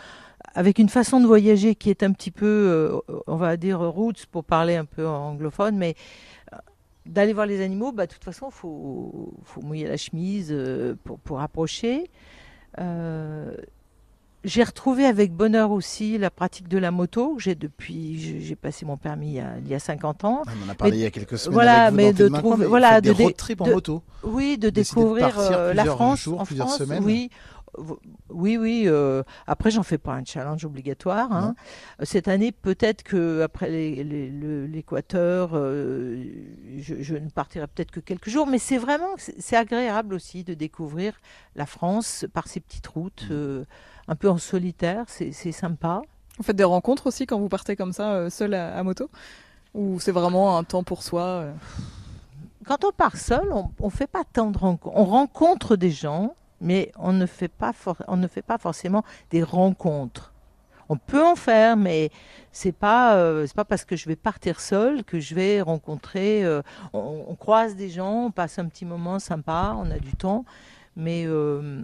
avec 0.55 0.79
une 0.79 0.89
façon 0.89 1.21
de 1.21 1.27
voyager 1.27 1.75
qui 1.75 1.91
est 1.91 2.05
un 2.05 2.13
petit 2.13 2.31
peu, 2.31 2.47
euh, 2.47 3.01
on 3.27 3.37
va 3.37 3.57
dire 3.57 3.81
roots 3.81 4.27
pour 4.31 4.45
parler 4.45 4.77
un 4.77 4.85
peu 4.85 5.07
anglophone, 5.07 5.77
mais 5.77 5.97
euh, 6.53 6.59
d'aller 7.07 7.33
voir 7.33 7.47
les 7.47 7.61
animaux, 7.61 7.93
bah, 7.93 8.07
de 8.07 8.13
toute 8.13 8.25
façon, 8.25 8.49
il 8.51 8.55
faut, 8.55 9.35
faut 9.43 9.63
mouiller 9.63 9.89
la 9.89 9.97
chemise 9.97 10.49
euh, 10.53 10.95
pour, 11.03 11.19
pour 11.19 11.41
approcher. 11.41 12.11
Euh, 12.79 13.57
j'ai 14.44 14.62
retrouvé 14.62 15.07
avec 15.07 15.33
bonheur 15.33 15.70
aussi 15.70 16.18
la 16.18 16.30
pratique 16.30 16.68
de 16.68 16.78
la 16.78 16.90
moto 16.90 17.37
j'ai 17.38 17.54
depuis, 17.54 18.40
j'ai 18.42 18.54
passé 18.57 18.85
mon 18.85 18.96
permis 18.96 19.28
il 19.28 19.35
y 19.35 19.40
a, 19.40 19.52
il 19.64 19.68
y 19.68 19.74
a 19.74 19.78
50 19.78 20.24
ans. 20.24 20.42
On 20.46 20.66
en 20.68 20.70
a 20.70 20.74
parlé 20.74 20.92
Mais- 20.92 20.98
il 20.98 21.02
y 21.02 21.07
a 21.07 21.11
quelques 21.11 21.38
semaines 21.38 21.54
Voilà, 21.54 21.85
avec 21.87 21.90
vous 21.92 21.96
mais 21.96 22.12
dans 22.12 22.24
de 22.24 22.38
trouver, 22.40 22.57
mais 22.59 22.66
voilà, 22.66 23.00
de 23.00 23.12
des 23.12 23.24
road 23.24 23.37
trips 23.37 23.61
en 23.61 23.66
de- 23.66 23.72
moto. 23.72 24.02
Oui, 24.22 24.59
de 24.59 24.70
découvrir 24.70 25.38
euh, 25.38 25.72
la 25.74 25.85
France 25.85 26.20
jours, 26.20 26.40
en 26.40 26.44
plusieurs 26.44 26.68
France. 26.68 26.78
semaines. 26.78 27.02
Oui, 27.04 27.30
oui, 28.31 28.57
oui. 28.57 28.85
euh, 28.87 29.23
après, 29.47 29.71
j'en 29.71 29.83
fais 29.83 29.99
pas 29.99 30.13
un 30.15 30.25
challenge 30.25 30.65
obligatoire. 30.65 31.33
hein. 31.33 31.55
Cette 32.03 32.29
année, 32.29 32.53
peut-être 32.53 33.03
que 33.03 33.43
après 33.43 33.69
l'Équateur, 33.71 35.51
euh, 35.55 36.25
je, 36.79 36.97
je 37.01 37.17
ne 37.17 37.29
partirai 37.29 37.67
peut-être 37.67 37.91
que 37.91 38.01
quelques 38.01 38.29
jours. 38.29 38.47
Mais 38.47 38.59
c'est 38.59 38.79
vraiment, 38.79 39.15
c'est 39.19 39.57
agréable 39.57 40.15
aussi 40.15 40.45
de 40.45 40.55
découvrir 40.55 41.21
la 41.57 41.67
France 41.67 42.27
par 42.33 42.49
ces 42.49 42.61
petites 42.61 42.87
routes, 42.87 43.27
euh, 43.31 43.65
un 44.09 44.15
peu 44.17 44.29
en 44.29 44.39
solitaire. 44.39 45.05
C'est 45.09 45.33
sympa. 45.53 46.03
Vous 46.39 46.45
faites 46.45 46.57
des 46.57 46.65
rencontres 46.65 47.07
aussi 47.07 47.27
quand 47.27 47.39
vous 47.39 47.49
partez 47.49 47.77
comme 47.77 47.93
ça, 47.93 48.15
euh, 48.15 48.31
seul 48.31 48.55
à, 48.55 48.77
à 48.77 48.83
moto? 48.83 49.09
Ou 49.75 49.99
c'est 50.01 50.13
vraiment 50.13 50.57
un 50.57 50.65
temps 50.65 50.85
pour 50.85 51.03
soi 51.03 51.47
Quand 52.65 52.85
on 52.85 52.93
part 52.93 53.17
seul, 53.17 53.53
on 53.53 53.71
ne 53.87 53.91
fait 53.91 54.07
pas 54.07 54.23
tant 54.25 54.51
de 54.51 54.59
rencontres. 54.59 54.97
On 54.97 55.05
rencontre 55.05 55.77
des 55.77 55.91
gens, 55.91 56.35
mais 56.61 56.93
on 56.99 57.12
ne 57.12 57.27
fait 57.27 57.49
pas, 57.49 57.73
for- 57.73 58.03
on 58.09 58.17
ne 58.17 58.27
fait 58.29 58.43
pas 58.43 58.59
forcément 58.59 59.05
des 59.31 59.43
rencontres. 59.43 60.33
On 60.90 60.99
peut 60.99 61.25
en 61.25 61.35
faire, 61.35 61.77
mais 61.79 62.11
c'est 62.53 62.73
pas 62.73 63.17
euh, 63.17 63.47
c'est 63.47 63.57
pas 63.57 63.64
parce 63.64 63.87
que 63.87 63.97
je 63.97 64.07
vais 64.07 64.17
partir 64.17 64.61
seul 64.61 65.03
que 65.03 65.19
je 65.19 65.35
vais 65.35 65.62
rencontrer. 65.62 66.45
euh, 66.45 66.61
on, 66.93 67.25
on 67.29 67.35
croise 67.37 67.75
des 67.75 67.88
gens, 67.88 68.27
on 68.27 68.31
passe 68.31 68.59
un 68.59 68.67
petit 68.69 68.85
moment 68.85 69.19
sympa, 69.19 69.75
on 69.79 69.90
a 69.90 69.99
du 69.99 70.12
temps, 70.14 70.45
mais 70.95 71.25
euh, 71.27 71.83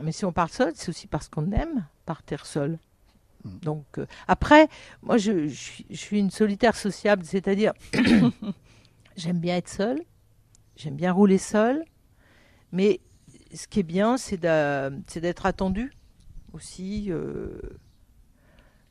mais 0.00 0.12
si 0.12 0.24
on 0.24 0.32
part 0.32 0.48
seul, 0.48 0.72
c'est 0.74 0.88
aussi 0.88 1.06
parce 1.06 1.28
qu'on 1.28 1.52
aime 1.52 1.86
partir 2.06 2.46
seul. 2.46 2.78
Donc 3.44 3.84
euh, 3.98 4.06
après, 4.26 4.68
moi 5.02 5.18
je, 5.18 5.46
je 5.48 5.96
suis 5.96 6.18
une 6.18 6.30
solitaire 6.30 6.76
sociable, 6.76 7.24
c'est-à-dire 7.26 7.72
j'aime 9.16 9.38
bien 9.38 9.56
être 9.56 9.68
seule, 9.68 10.00
j'aime 10.76 10.96
bien 10.96 11.12
rouler 11.12 11.38
seule, 11.38 11.84
mais 12.72 13.00
ce 13.52 13.66
qui 13.66 13.80
est 13.80 13.84
bien, 13.84 14.16
c'est 14.16 14.40
d'être 14.40 15.46
attendu 15.46 15.92
aussi 16.52 17.06
euh, 17.08 17.48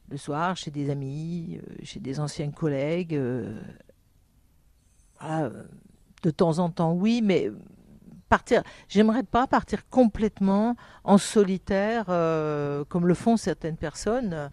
le 0.09 0.17
soir 0.17 0.55
chez 0.55 0.71
des 0.71 0.89
amis, 0.89 1.59
euh, 1.61 1.75
chez 1.83 1.99
des 1.99 2.19
anciens 2.19 2.51
collègues. 2.51 3.13
euh, 3.13 3.53
de 6.21 6.31
temps 6.31 6.59
en 6.59 6.69
temps, 6.69 6.93
oui, 6.93 7.21
mais 7.23 7.49
partir. 8.27 8.61
J'aimerais 8.89 9.23
pas 9.23 9.47
partir 9.47 9.87
complètement 9.89 10.75
en 11.05 11.17
solitaire 11.17 12.05
comme 12.89 13.07
le 13.07 13.13
font 13.13 13.37
certaines 13.37 13.77
personnes. 13.77 14.51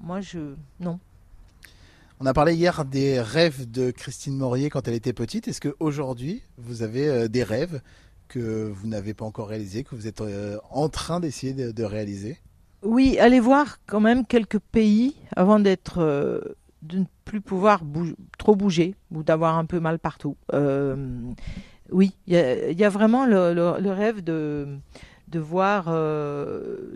Moi, 0.00 0.22
je 0.22 0.54
non. 0.80 0.98
On 2.20 2.26
a 2.26 2.32
parlé 2.32 2.54
hier 2.54 2.84
des 2.86 3.20
rêves 3.20 3.70
de 3.70 3.90
Christine 3.90 4.36
Morier 4.38 4.70
quand 4.70 4.88
elle 4.88 4.94
était 4.94 5.12
petite. 5.12 5.48
Est-ce 5.48 5.60
qu'aujourd'hui, 5.60 6.42
vous 6.56 6.82
avez 6.82 7.28
des 7.28 7.42
rêves 7.42 7.82
que 8.28 8.68
vous 8.68 8.86
n'avez 8.86 9.14
pas 9.14 9.24
encore 9.24 9.48
réalisés, 9.48 9.84
que 9.84 9.94
vous 9.94 10.06
êtes 10.06 10.20
euh, 10.20 10.58
en 10.70 10.88
train 10.88 11.20
d'essayer 11.20 11.52
de, 11.52 11.84
réaliser 11.84 12.38
Oui, 12.82 13.18
aller 13.18 13.40
voir 13.40 13.78
quand 13.86 14.00
même 14.00 14.26
quelques 14.26 14.58
pays 14.58 15.16
avant 15.36 15.60
d'être, 15.60 15.98
euh, 15.98 16.40
de 16.82 16.98
ne 17.00 17.04
plus 17.24 17.40
pouvoir 17.40 17.82
trop 18.38 18.56
bouger 18.56 18.94
ou 19.10 19.22
d'avoir 19.22 19.58
un 19.58 19.64
peu 19.64 19.80
mal 19.80 19.98
partout. 19.98 20.36
Euh, 20.52 20.96
oui, 21.90 22.16
il 22.26 22.34
y, 22.34 22.84
a- 22.84 22.88
vraiment 22.88 23.26
le, 23.26 23.90
rêve 23.90 24.22
de, 24.22 24.78
de 25.28 25.38
voir 25.38 25.84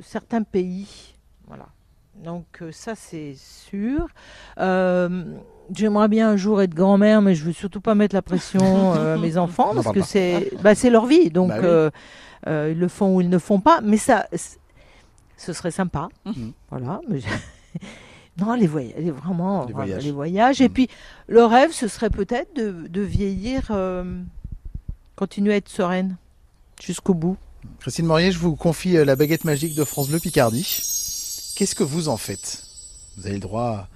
certains 0.02 0.42
pays. 0.42 1.14
Voilà. 1.46 1.68
Donc 2.24 2.62
ça 2.72 2.94
c'est 2.94 3.34
sûr. 3.34 4.08
J'aimerais 5.74 6.08
bien 6.08 6.30
un 6.30 6.36
jour 6.36 6.62
être 6.62 6.74
grand-mère, 6.74 7.20
mais 7.22 7.34
je 7.34 7.44
veux 7.44 7.52
surtout 7.52 7.80
pas 7.80 7.94
mettre 7.94 8.14
la 8.14 8.22
pression 8.22 8.60
euh, 8.96 9.16
à 9.16 9.18
mes 9.18 9.36
enfants 9.36 9.72
parce 9.74 9.92
que 9.92 10.02
c'est 10.02 10.50
bah, 10.62 10.74
c'est 10.74 10.90
leur 10.90 11.06
vie. 11.06 11.30
Donc 11.30 11.48
Bah 11.50 11.56
oui. 11.58 11.64
euh, 11.66 11.90
euh, 12.46 12.68
ils 12.72 12.78
le 12.78 12.88
font 12.88 13.16
ou 13.16 13.20
ils 13.20 13.28
ne 13.28 13.38
font 13.38 13.60
pas. 13.60 13.80
Mais 13.82 13.96
ça, 13.98 14.26
ce 15.36 15.52
serait 15.52 15.70
sympa. 15.70 16.08
Mhm. 16.24 16.52
Voilà. 16.70 17.00
Mais 17.08 17.20
non, 18.40 18.54
les 18.54 18.66
voyages, 18.66 18.94
les- 18.98 19.10
vraiment, 19.10 19.66
Les 19.66 19.72
voilà, 19.72 19.86
voyages. 19.86 20.04
les 20.04 20.12
voyages. 20.12 20.60
Et 20.60 20.68
puis 20.68 20.88
le 21.26 21.44
rêve, 21.44 21.72
ce 21.72 21.86
serait 21.88 22.10
peut-être 22.10 22.54
de, 22.56 22.86
de 22.88 23.00
vieillir, 23.02 23.68
euh, 23.70 24.04
continuer 25.16 25.52
à 25.52 25.56
être 25.56 25.68
sereine 25.68 26.16
jusqu'au 26.82 27.12
bout. 27.14 27.36
Christine 27.80 28.06
Morier, 28.06 28.30
je 28.32 28.38
vous 28.38 28.54
confie 28.56 28.92
la 29.04 29.16
baguette 29.16 29.44
magique 29.44 29.74
de 29.74 29.84
France 29.84 30.08
Bleu 30.08 30.20
Picardie. 30.20 30.62
Qu'est-ce 31.56 31.74
que 31.74 31.82
vous 31.82 32.08
en 32.08 32.16
faites? 32.16 32.62
Vous 33.16 33.26
avez 33.26 33.34
le 33.34 33.40
droit 33.40 33.88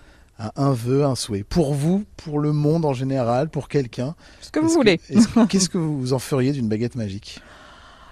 à 0.49 0.53
un 0.63 0.73
vœu, 0.73 1.05
un 1.05 1.15
souhait. 1.15 1.45
Pour 1.45 1.75
vous, 1.75 2.05
pour 2.17 2.39
le 2.41 2.53
monde 2.53 2.85
en 2.85 2.93
général, 2.93 3.49
pour 3.49 3.69
quelqu'un. 3.69 4.15
Ce 4.41 4.51
que 4.51 4.61
vous 4.61 4.69
voulez. 4.69 5.01
est-ce 5.09 5.29
que- 5.29 5.47
Qu'est-ce 5.49 5.69
que 5.69 5.79
vous 5.79 6.13
en 6.13 6.19
feriez 6.19 6.53
d'une 6.53 6.69
baguette 6.69 6.97
magique? 6.97 7.41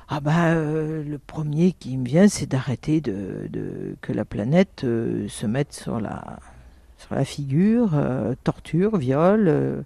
Ah 0.09 0.21
bah 0.21 0.49
euh, 0.55 1.05
le 1.05 1.19
premier 1.19 1.73
qui 1.73 1.97
me 1.97 2.05
vient, 2.05 2.29
c'est 2.29 2.47
d'arrêter 2.47 3.01
de, 3.01 3.47
de- 3.49 3.97
que 4.01 4.13
la 4.13 4.25
planète 4.25 4.83
euh, 4.85 5.29
se 5.29 5.47
mette 5.47 5.73
sur 5.73 6.01
la 6.01 6.39
sur 6.99 7.15
la 7.15 7.25
figure, 7.25 7.93
euh, 7.95 8.35
torture, 8.45 8.97
viol, 8.99 9.85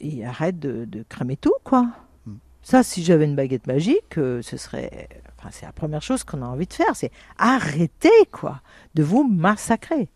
et 0.00 0.24
arrête 0.24 0.58
de, 0.58 0.84
de 0.84 1.04
cramer 1.08 1.36
tout 1.36 1.52
quoi. 1.64 1.86
Mm. 2.26 2.32
Ça, 2.62 2.82
si 2.82 3.02
j'avais 3.04 3.24
une 3.24 3.36
baguette 3.36 3.66
magique, 3.66 4.14
ce 4.14 4.56
serait, 4.56 5.08
enfin 5.38 5.48
c'est 5.52 5.66
la 5.66 5.72
première 5.72 6.02
chose 6.02 6.24
qu'on 6.24 6.42
a 6.42 6.46
envie 6.46 6.66
de 6.66 6.72
faire, 6.72 6.94
c'est 6.94 7.10
arrêter 7.38 8.10
quoi, 8.32 8.60
de 8.94 9.02
vous 9.02 9.26
massacrer, 9.28 10.08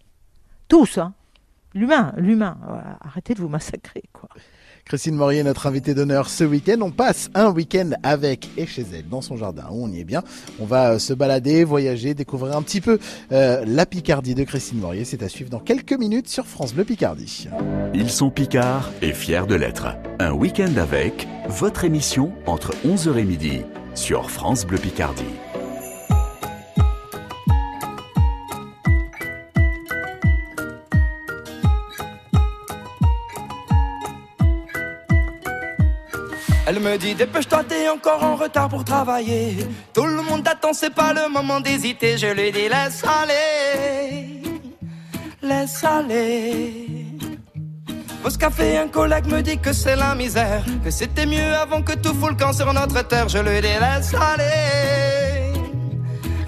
tous 0.73 0.97
hein, 0.97 1.13
l'humain, 1.75 2.15
l'humain, 2.17 2.57
voilà, 2.67 2.97
arrêtez 3.03 3.35
de 3.35 3.41
vous 3.41 3.49
massacrer 3.51 4.05
quoi. 4.11 4.31
Christine 4.87 5.15
Morier, 5.15 5.43
notre 5.43 5.67
invitée 5.67 5.93
d'honneur 5.93 6.31
ce 6.31 6.45
week-end. 6.45 6.79
On 6.81 6.91
passe 6.91 7.29
un 7.35 7.51
week-end 7.51 7.91
avec 8.03 8.49
et 8.57 8.67
chez 8.67 8.87
elle, 8.95 9.07
dans 9.07 9.21
son 9.21 9.37
jardin, 9.37 9.65
où 9.71 9.85
on 9.85 9.89
y 9.89 10.01
est 10.01 10.05
bien. 10.05 10.23
On 10.61 10.65
va 10.65 10.93
euh, 10.93 10.99
se 10.99 11.13
balader, 11.13 11.65
voyager, 11.65 12.15
découvrir 12.15 12.57
un 12.57 12.63
petit 12.63 12.81
peu 12.81 12.99
euh, 13.33 13.63
la 13.67 13.85
Picardie 13.85 14.35
de 14.35 14.45
Christine 14.45 14.79
Morier. 14.79 15.05
C'est 15.05 15.23
à 15.23 15.29
suivre 15.29 15.51
dans 15.51 15.61
quelques 15.61 15.93
minutes 15.93 16.29
sur 16.29 16.47
France 16.47 16.73
Bleu 16.73 16.85
Picardie. 16.85 17.49
Ils 17.93 18.11
sont 18.11 18.31
Picards 18.31 18.91
et 19.03 19.13
fiers 19.13 19.47
de 19.47 19.55
l'être. 19.55 19.89
Un 20.21 20.33
week-end 20.33 20.75
avec 20.79 21.29
votre 21.49 21.85
émission 21.85 22.33
entre 22.47 22.73
11h 22.87 23.19
et 23.19 23.25
midi 23.25 23.61
sur 23.95 24.31
France 24.31 24.67
Bleu 24.67 24.79
Picardie. 24.79 25.52
Me 36.83 36.97
dit 36.99 37.15
dépêche-toi, 37.15 37.65
t'es 37.69 37.89
encore 37.89 38.23
en 38.23 38.37
retard 38.37 38.69
pour 38.69 38.85
travailler. 38.85 39.57
Tout 39.95 40.07
le 40.07 40.23
monde 40.23 40.43
t'attend, 40.43 40.73
c'est 40.73 40.95
pas 40.95 41.13
le 41.13 41.29
moment 41.29 41.61
d'hésiter. 41.61 42.19
Je 42.19 42.27
lui 42.27 42.51
dis 42.53 42.69
laisse 42.69 43.03
aller, 43.21 44.43
laisse 45.41 45.85
aller. 45.85 46.87
Pause 48.23 48.37
café, 48.37 48.79
un 48.79 48.89
collègue 48.89 49.27
me 49.27 49.41
dit 49.41 49.59
que 49.59 49.73
c'est 49.73 49.97
la 49.97 50.15
misère, 50.15 50.65
que 50.85 50.91
c'était 50.91 51.27
mieux 51.27 51.55
avant 51.55 51.83
que 51.83 51.95
tout 51.95 52.15
fout 52.15 52.31
le 52.31 52.37
camp 52.37 52.53
sur 52.53 52.73
notre 52.73 53.03
terre. 53.07 53.29
Je 53.29 53.39
lui 53.39 53.61
dis 53.61 53.77
laisse 53.85 54.15
aller, 54.15 55.53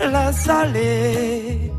laisse 0.00 0.48
aller. 0.48 1.72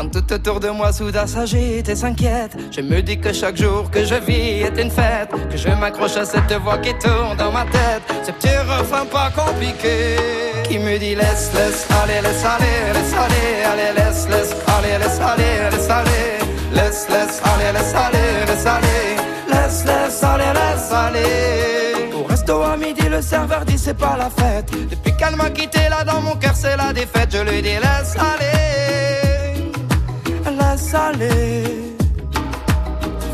Quand 0.00 0.08
tout 0.08 0.32
autour 0.32 0.60
de 0.60 0.70
moi 0.70 0.94
soudain 0.94 1.26
s'agite 1.26 1.86
et 1.90 1.94
s'inquiète, 1.94 2.56
je 2.70 2.80
me 2.80 3.02
dis 3.02 3.20
que 3.20 3.34
chaque 3.34 3.58
jour 3.58 3.90
que 3.90 4.02
je 4.02 4.14
vis 4.14 4.62
est 4.62 4.80
une 4.80 4.90
fête, 4.90 5.28
que 5.50 5.58
je 5.58 5.68
m'accroche 5.68 6.16
à 6.16 6.24
cette 6.24 6.50
voix 6.54 6.78
qui 6.78 6.94
tourne 6.94 7.36
dans 7.36 7.52
ma 7.52 7.66
tête, 7.66 8.00
ce 8.24 8.32
petit 8.32 8.56
refrain 8.56 9.04
pas 9.04 9.30
compliqué, 9.30 10.16
qui 10.64 10.78
me 10.78 10.98
dit 10.98 11.14
laisse, 11.14 11.50
laisse, 11.52 11.86
aller, 12.02 12.22
laisse 12.22 12.42
aller, 12.42 12.76
laisse 12.94 13.12
aller, 13.12 13.62
allez, 13.70 13.92
laisse, 13.94 14.26
laisse, 14.30 14.54
aller, 14.74 14.98
laisse 14.98 15.20
aller, 15.20 15.70
laisse 15.70 15.90
aller, 15.90 16.38
laisse, 16.72 17.06
laisse, 17.10 17.42
aller, 17.44 17.72
laisse 17.74 17.94
aller, 17.94 18.46
laisse 18.46 18.66
aller, 18.66 19.16
laisse, 19.52 20.24
aller, 20.24 20.52
laisse 20.54 20.92
aller. 20.92 22.14
Au 22.18 22.22
resto 22.24 22.62
à 22.62 22.78
midi, 22.78 23.06
le 23.06 23.20
serveur 23.20 23.66
dit 23.66 23.76
c'est 23.76 23.98
pas 23.98 24.16
la 24.16 24.30
fête, 24.30 24.70
depuis 24.90 25.14
qu'elle 25.14 25.36
m'a 25.36 25.50
quitté 25.50 25.90
là 25.90 26.04
dans 26.04 26.22
mon 26.22 26.36
cœur 26.36 26.54
c'est 26.54 26.78
la 26.78 26.94
défaite, 26.94 27.28
je 27.32 27.42
lui 27.42 27.60
dis 27.60 27.74
laisse 27.74 28.16
aller 28.16 29.29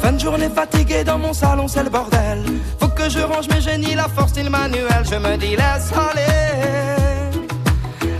Fin 0.02 0.12
de 0.12 0.18
journée 0.18 0.48
fatiguée 0.48 1.04
dans 1.04 1.18
mon 1.18 1.32
salon, 1.32 1.68
c'est 1.68 1.84
le 1.84 1.90
bordel. 1.90 2.42
Faut 2.78 2.88
que 2.88 3.08
je 3.08 3.20
range 3.20 3.48
mes 3.48 3.60
génies, 3.60 3.94
la 3.94 4.08
force 4.08 4.36
et 4.36 4.42
le 4.42 4.50
manuel. 4.50 5.04
Je 5.10 5.16
me 5.16 5.36
dis 5.36 5.56
laisse 5.56 5.92
aller, 5.92 6.26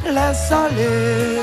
laisse 0.05 0.53
aller. 0.53 1.39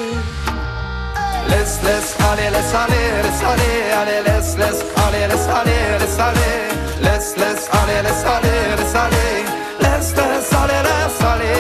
Laisse, 1.50 1.80
laisse 1.84 2.15
aller, 2.32 2.50
laisse 2.50 2.74
aller, 2.74 3.06
laisse 3.24 3.43
aller, 3.52 3.91
allez, 4.00 4.22
laisse, 4.26 4.58
laisse 4.58 4.84
aller, 5.06 5.28
laisse 5.28 5.48
aller, 5.48 5.82
laisse 6.00 6.19
aller. 6.19 6.74
Laisse, 7.04 7.36
laisse 7.38 7.69
aller, 7.80 8.02
laisse 8.02 8.26
aller, 8.26 8.60
laisse 8.78 8.96
aller. 8.96 9.43
Laisse, 9.82 10.15
laisse 10.15 10.54
aller, 10.54 10.82
laisse 10.88 11.22
aller. 11.32 11.58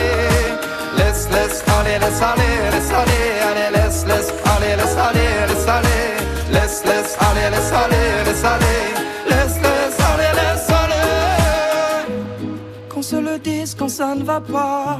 Laisse, 0.97 1.27
laisse 1.29 1.63
aller, 1.67 1.99
laisse 1.99 2.21
aller, 2.21 2.53
laisse 2.71 2.91
aller, 2.91 3.32
laisse 8.43 8.51
aller. 8.51 8.93
Laisse, 9.29 9.99
aller, 10.11 10.31
laisse 10.35 10.69
aller. 10.69 12.13
Qu'on 12.89 13.01
se 13.01 13.15
le 13.15 13.39
dise 13.39 13.75
quand 13.75 13.89
ça 13.89 14.15
ne 14.15 14.23
va 14.23 14.41
pas. 14.41 14.99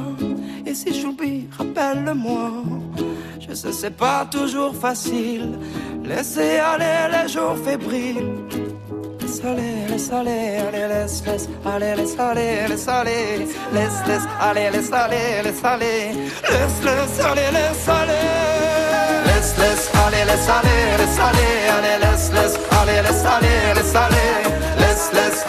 Et 0.66 0.74
si 0.74 1.00
j'oublie, 1.00 1.48
rappelle-le-moi. 1.58 2.50
Je 3.46 3.54
sais, 3.54 3.72
c'est 3.72 3.96
pas 3.96 4.26
toujours 4.30 4.74
facile. 4.74 5.58
Laissez 6.02 6.58
aller 6.58 7.12
les 7.12 7.28
jours 7.28 7.56
fébriles. 7.64 8.24
Laisse 9.20 9.44
aller, 9.44 9.88
laisse 9.90 10.12
aller, 10.12 10.58
allez, 10.68 10.88
laisse, 10.88 11.22
laisse, 11.26 11.48
allez, 11.64 11.96
laisse 11.96 12.18
aller, 12.18 12.68
laisse 12.68 12.88
aller, 12.88 13.46
laisse, 13.72 14.06
laisse, 14.06 14.26
allez, 14.40 14.70
laisse 14.70 14.92
aller, 14.92 15.42
laisse 15.42 15.64
aller, 15.64 16.12
laisse, 16.50 16.82
laisse, 16.84 17.20
aller, 17.20 17.50
laisse 17.52 17.88
aller, 17.88 19.23
laisse, 19.44 19.58
laisse, 19.58 19.90
laisse 19.92 20.26
laisse 20.26 20.48
allez, 20.48 20.96
laisse, 20.96 22.32
laisse, 22.32 22.32
laisse 22.32 22.58
aller, 22.80 23.02
laisse 23.02 23.24
laisse, 23.24 23.74
laisse, 23.74 23.94
allez, 23.94 24.24
laisse 24.78 25.12
laisse 25.12 25.44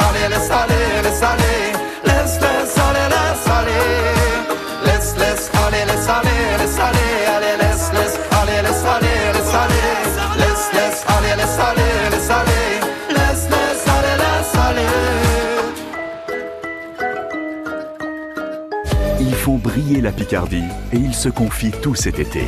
briller 19.57 20.01
la 20.01 20.11
Picardie 20.11 20.63
et 20.93 20.97
ils 20.97 21.13
se 21.13 21.29
confient 21.29 21.71
tout 21.81 21.95
cet 21.95 22.19
été. 22.19 22.45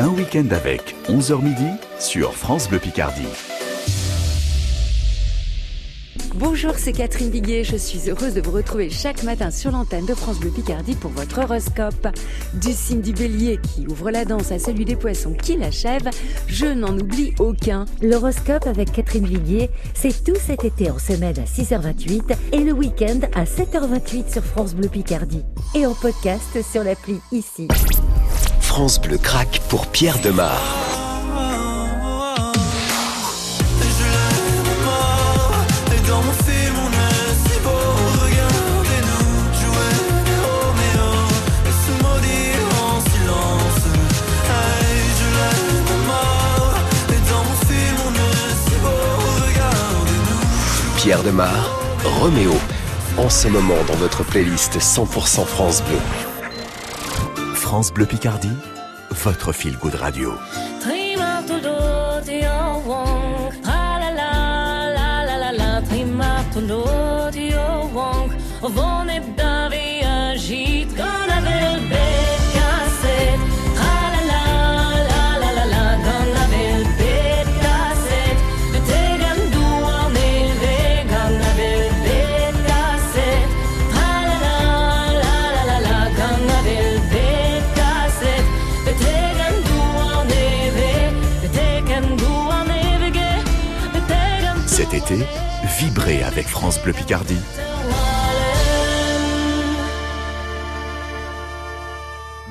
Un 0.00 0.08
week-end 0.08 0.46
avec 0.52 0.96
11h 1.08 1.42
midi 1.42 1.68
sur 1.98 2.32
France 2.32 2.70
Bleu 2.70 2.78
Picardie. 2.78 3.28
Bonjour, 6.36 6.72
c'est 6.78 6.92
Catherine 6.92 7.28
Biguet. 7.28 7.64
Je 7.64 7.76
suis 7.76 8.08
heureuse 8.08 8.32
de 8.32 8.40
vous 8.40 8.52
retrouver 8.52 8.88
chaque 8.88 9.22
matin 9.24 9.50
sur 9.50 9.72
l'antenne 9.72 10.06
de 10.06 10.14
France 10.14 10.40
Bleu 10.40 10.48
Picardie 10.48 10.94
pour 10.94 11.10
votre 11.10 11.40
horoscope. 11.40 12.08
Du 12.54 12.72
signe 12.72 13.02
du 13.02 13.12
bélier 13.12 13.58
qui 13.58 13.86
ouvre 13.88 14.10
la 14.10 14.24
danse 14.24 14.50
à 14.52 14.58
celui 14.58 14.86
des 14.86 14.96
poissons 14.96 15.34
qui 15.34 15.58
l'achève, 15.58 16.08
je 16.46 16.64
n'en 16.64 16.98
oublie 16.98 17.34
aucun. 17.38 17.84
L'horoscope 18.00 18.66
avec 18.66 18.92
Catherine 18.92 19.26
Viguier, 19.26 19.68
c'est 19.92 20.24
tout 20.24 20.40
cet 20.40 20.64
été 20.64 20.90
en 20.90 20.98
semaine 20.98 21.38
à 21.38 21.44
6h28 21.44 22.34
et 22.52 22.64
le 22.64 22.72
week-end 22.72 23.20
à 23.34 23.44
7h28 23.44 24.32
sur 24.32 24.44
France 24.44 24.74
Bleu 24.74 24.88
Picardie. 24.88 25.44
Et 25.74 25.84
en 25.84 25.92
podcast 25.92 26.58
sur 26.62 26.84
l'appli 26.84 27.20
ici. 27.32 27.68
France 28.70 29.00
Bleu 29.00 29.18
craque 29.18 29.60
pour 29.68 29.88
Pierre 29.88 30.20
Demar. 30.20 30.56
Pierre 50.96 51.24
Demar, 51.24 51.50
Roméo, 52.04 52.52
en 53.18 53.28
ce 53.28 53.48
moment 53.48 53.74
dans 53.88 53.94
votre 53.94 54.22
playlist 54.22 54.78
100% 54.78 55.44
France 55.44 55.82
Bleu. 55.82 56.29
France 57.70 57.92
Bleu 57.94 58.04
Picardie, 58.04 58.50
votre 59.12 59.52
feel 59.52 59.76
good 59.76 59.94
radio. 59.94 60.32
Vibrez 95.78 96.22
avec 96.22 96.46
France 96.46 96.80
Bleu 96.82 96.92
Picardie. 96.92 97.38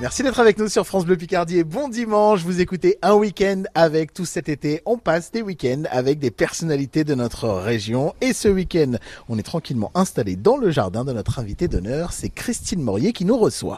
Merci 0.01 0.23
d'être 0.23 0.39
avec 0.39 0.57
nous 0.57 0.69
sur 0.69 0.85
France 0.87 1.05
Bleu 1.05 1.17
Picardie 1.17 1.59
et 1.59 1.63
bon 1.63 1.89
dimanche. 1.89 2.41
Vous 2.41 2.61
écoutez 2.61 2.97
un 3.01 3.15
week-end 3.15 3.63
avec 3.75 4.13
tout 4.13 4.25
cet 4.25 4.47
été. 4.47 4.81
On 4.85 4.97
passe 4.97 5.31
des 5.31 5.41
week-ends 5.41 5.83
avec 5.91 6.19
des 6.19 6.31
personnalités 6.31 7.03
de 7.03 7.15
notre 7.15 7.49
région. 7.49 8.13
Et 8.21 8.33
ce 8.33 8.47
week-end, 8.47 8.93
on 9.27 9.37
est 9.37 9.43
tranquillement 9.43 9.91
installé 9.95 10.35
dans 10.35 10.57
le 10.57 10.71
jardin 10.71 11.03
de 11.03 11.11
notre 11.11 11.39
invité 11.39 11.67
d'honneur. 11.67 12.13
C'est 12.13 12.29
Christine 12.29 12.81
Morier 12.81 13.11
qui 13.11 13.25
nous 13.25 13.37
reçoit. 13.37 13.77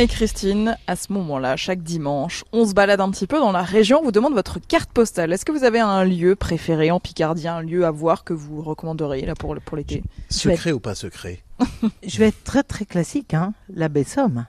Et 0.00 0.06
Christine, 0.06 0.76
à 0.86 0.94
ce 0.94 1.12
moment-là, 1.12 1.56
chaque 1.56 1.82
dimanche, 1.82 2.44
on 2.52 2.64
se 2.64 2.72
balade 2.72 3.00
un 3.00 3.10
petit 3.10 3.26
peu 3.26 3.40
dans 3.40 3.50
la 3.50 3.62
région, 3.62 3.98
on 4.00 4.04
vous 4.04 4.12
demande 4.12 4.32
votre 4.32 4.60
carte 4.60 4.90
postale. 4.92 5.32
Est-ce 5.32 5.44
que 5.44 5.50
vous 5.50 5.64
avez 5.64 5.80
un 5.80 6.04
lieu 6.04 6.36
préféré 6.36 6.92
en 6.92 7.00
Picardie, 7.00 7.48
un 7.48 7.62
lieu 7.62 7.84
à 7.84 7.90
voir 7.90 8.22
que 8.22 8.32
vous 8.32 8.62
recommanderiez 8.62 9.26
là 9.26 9.34
pour, 9.34 9.56
pour 9.64 9.76
l'été? 9.76 10.04
Secret 10.30 10.70
ou 10.70 10.78
pas 10.78 10.94
secret? 10.94 11.42
Je 12.06 12.18
vais 12.18 12.28
être 12.28 12.44
très 12.44 12.62
très 12.62 12.84
classique, 12.84 13.34
hein. 13.34 13.52
La 13.74 13.88
baie 13.88 14.04
de 14.04 14.08
Somme. 14.08 14.46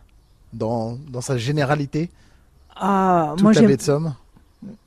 dans, 0.54 1.00
dans 1.10 1.22
sa 1.22 1.38
généralité? 1.40 2.12
Ah, 2.76 3.30
Toute 3.32 3.42
moi 3.42 3.54
la 3.54 3.60
j'aime. 3.62 3.70
baie 3.70 3.78
de 3.78 3.82
Somme? 3.82 4.14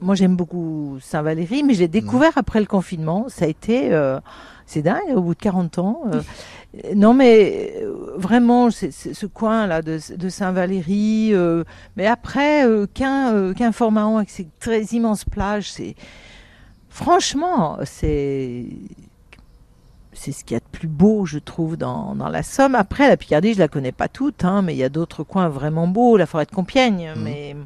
Moi, 0.01 0.15
j'aime 0.15 0.37
beaucoup 0.37 0.99
Saint-Valéry, 1.01 1.63
mais 1.65 1.73
j'ai 1.75 1.89
découvert 1.89 2.33
après 2.37 2.61
le 2.61 2.67
confinement. 2.67 3.25
Ça 3.29 3.47
a 3.47 3.49
été, 3.49 3.93
euh, 3.93 4.21
c'est 4.73 4.83
dingue, 4.83 5.15
au 5.15 5.21
bout 5.21 5.35
de 5.35 5.41
40 5.41 5.79
ans. 5.79 6.01
euh, 6.13 6.23
non, 6.97 7.13
mais 7.13 7.75
euh, 7.83 8.15
vraiment, 8.17 8.71
ce 8.71 9.27
coin-là 9.27 9.83
de, 9.83 9.99
de 10.17 10.29
Saint-Valéry. 10.31 11.31
euh, 11.35 11.65
mais 11.97 12.07
après, 12.07 12.67
euh, 12.67 12.87
qu'un 12.87 13.73
Fort-Mahon 13.73 14.17
avec 14.17 14.31
ses 14.31 14.49
très 14.59 14.83
immenses 14.85 15.25
plages, 15.25 15.71
c'est 15.71 15.95
franchement, 16.89 17.79
c'est 17.85 18.65
c'est 20.15 20.33
ce 20.33 20.45
qu'il 20.45 20.55
y 20.55 20.57
a 20.57 20.61
de 20.61 20.79
plus 20.79 20.89
beau, 20.89 21.25
je 21.27 21.39
trouve, 21.39 21.77
dans, 21.77 22.15
dans 22.15 22.29
la 22.29 22.43
Somme. 22.43 22.75
Après, 22.75 23.09
la 23.09 23.17
Picardie, 23.17 23.55
je 23.55 23.59
la 23.59 23.69
connais 23.69 23.93
pas 23.93 24.09
toute, 24.09 24.45
hein, 24.45 24.63
mais 24.63 24.75
il 24.75 24.79
y 24.79 24.85
a 24.85 24.89
d'autres 24.91 25.25
coins 25.25 25.49
vraiment 25.49 25.89
beaux, 25.89 26.17
la 26.17 26.27
forêt 26.27 26.45
de 26.47 26.51
Compiègne. 26.51 27.13
Mhm. 27.17 27.23
Mais 27.23 27.57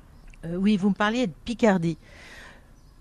oui, 0.56 0.76
vous 0.76 0.88
me 0.90 0.94
parliez 0.94 1.26
de 1.26 1.32
Picardie. 1.44 1.98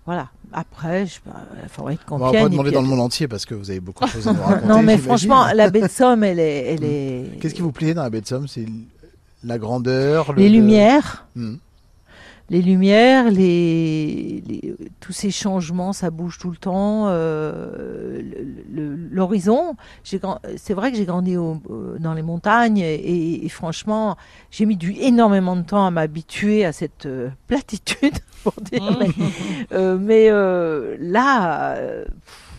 Voilà. 0.06 0.28
Après, 0.52 1.06
je 1.06 1.18
la 1.60 1.68
forêt 1.68 1.94
de 1.94 2.00
On 2.10 2.16
va 2.18 2.30
pas 2.32 2.48
demander 2.48 2.70
dans 2.70 2.80
le 2.80 2.86
monde 2.88 3.00
entier 3.00 3.26
parce 3.28 3.44
que 3.44 3.54
vous 3.54 3.70
avez 3.70 3.80
beaucoup 3.80 4.04
de 4.04 4.10
choses 4.10 4.28
à 4.28 4.32
nous 4.32 4.40
raconter. 4.42 4.66
non, 4.68 4.82
mais 4.82 4.96
franchement, 4.96 5.46
la 5.54 5.68
baie 5.70 5.82
de 5.82 5.88
Somme, 5.88 6.22
elle 6.24 6.38
est, 6.38 6.74
elle 6.74 6.84
est. 6.84 7.38
Qu'est-ce 7.40 7.54
qui 7.54 7.62
vous 7.62 7.72
plaît 7.72 7.92
dans 7.94 8.02
la 8.04 8.10
baie 8.10 8.20
de 8.20 8.26
Somme? 8.26 8.46
C'est 8.46 8.66
la 9.44 9.58
grandeur, 9.58 10.32
le- 10.32 10.38
Les 10.42 10.48
le- 10.48 10.54
lumières. 10.56 11.26
Hmm. 11.34 11.56
Les 12.48 12.62
lumières, 12.62 13.28
les, 13.28 14.40
les- 14.46 14.76
tous 15.00 15.10
ces 15.10 15.32
changements, 15.32 15.92
ça 15.92 16.10
bouge 16.10 16.38
tout 16.38 16.50
le 16.52 16.56
temps. 16.56 17.06
euh, 17.08 18.22
L'horizon, 19.10 19.74
c'est 20.04 20.74
vrai 20.74 20.92
que 20.92 20.96
j'ai 20.96 21.06
grandi 21.06 21.36
au- 21.36 21.60
euh, 21.70 21.96
dans 21.98 22.14
les 22.14 22.22
montagnes 22.22 22.78
et, 22.78 23.44
et 23.44 23.48
franchement, 23.48 24.16
j'ai 24.52 24.64
mis 24.66 24.76
du 24.76 24.92
énormément 24.92 25.56
de 25.56 25.62
temps 25.62 25.84
à 25.86 25.90
m'habituer 25.90 26.64
à 26.64 26.72
cette 26.72 27.06
euh, 27.06 27.30
platitude, 27.48 28.14
pour 28.50 28.62
dire. 28.62 28.96
Mais, 28.98 29.08
euh, 29.72 29.98
mais, 29.98 30.28
euh, 30.30 30.96
là, 31.00 31.74
euh, 31.76 32.04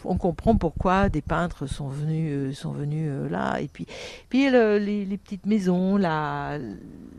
on 0.06 0.18
comprend 0.18 0.56
pourquoi 0.56 1.10
des 1.10 1.22
peintres 1.22 1.66
sont 1.68 1.88
venus, 1.88 2.32
euh, 2.32 2.54
sont 2.54 2.72
venus 2.72 3.10
euh, 3.12 3.30
là. 3.30 3.60
Et 3.62 3.68
puis, 3.68 3.88
puis 4.30 4.50
le- 4.50 4.78
les, 4.78 5.06
les 5.06 5.18
petites 5.18 5.46
maisons, 5.46 5.98
la, 5.98 6.58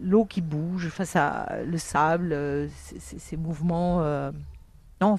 l'eau 0.03 0.25
qui 0.25 0.41
bouge 0.41 0.89
face 0.89 1.17
à 1.17 1.49
le 1.67 1.79
sable, 1.79 2.33
euh, 2.33 2.69
ces- 2.99 3.37
mouvements. 3.37 4.01
euh, 4.03 4.31
non, 5.01 5.19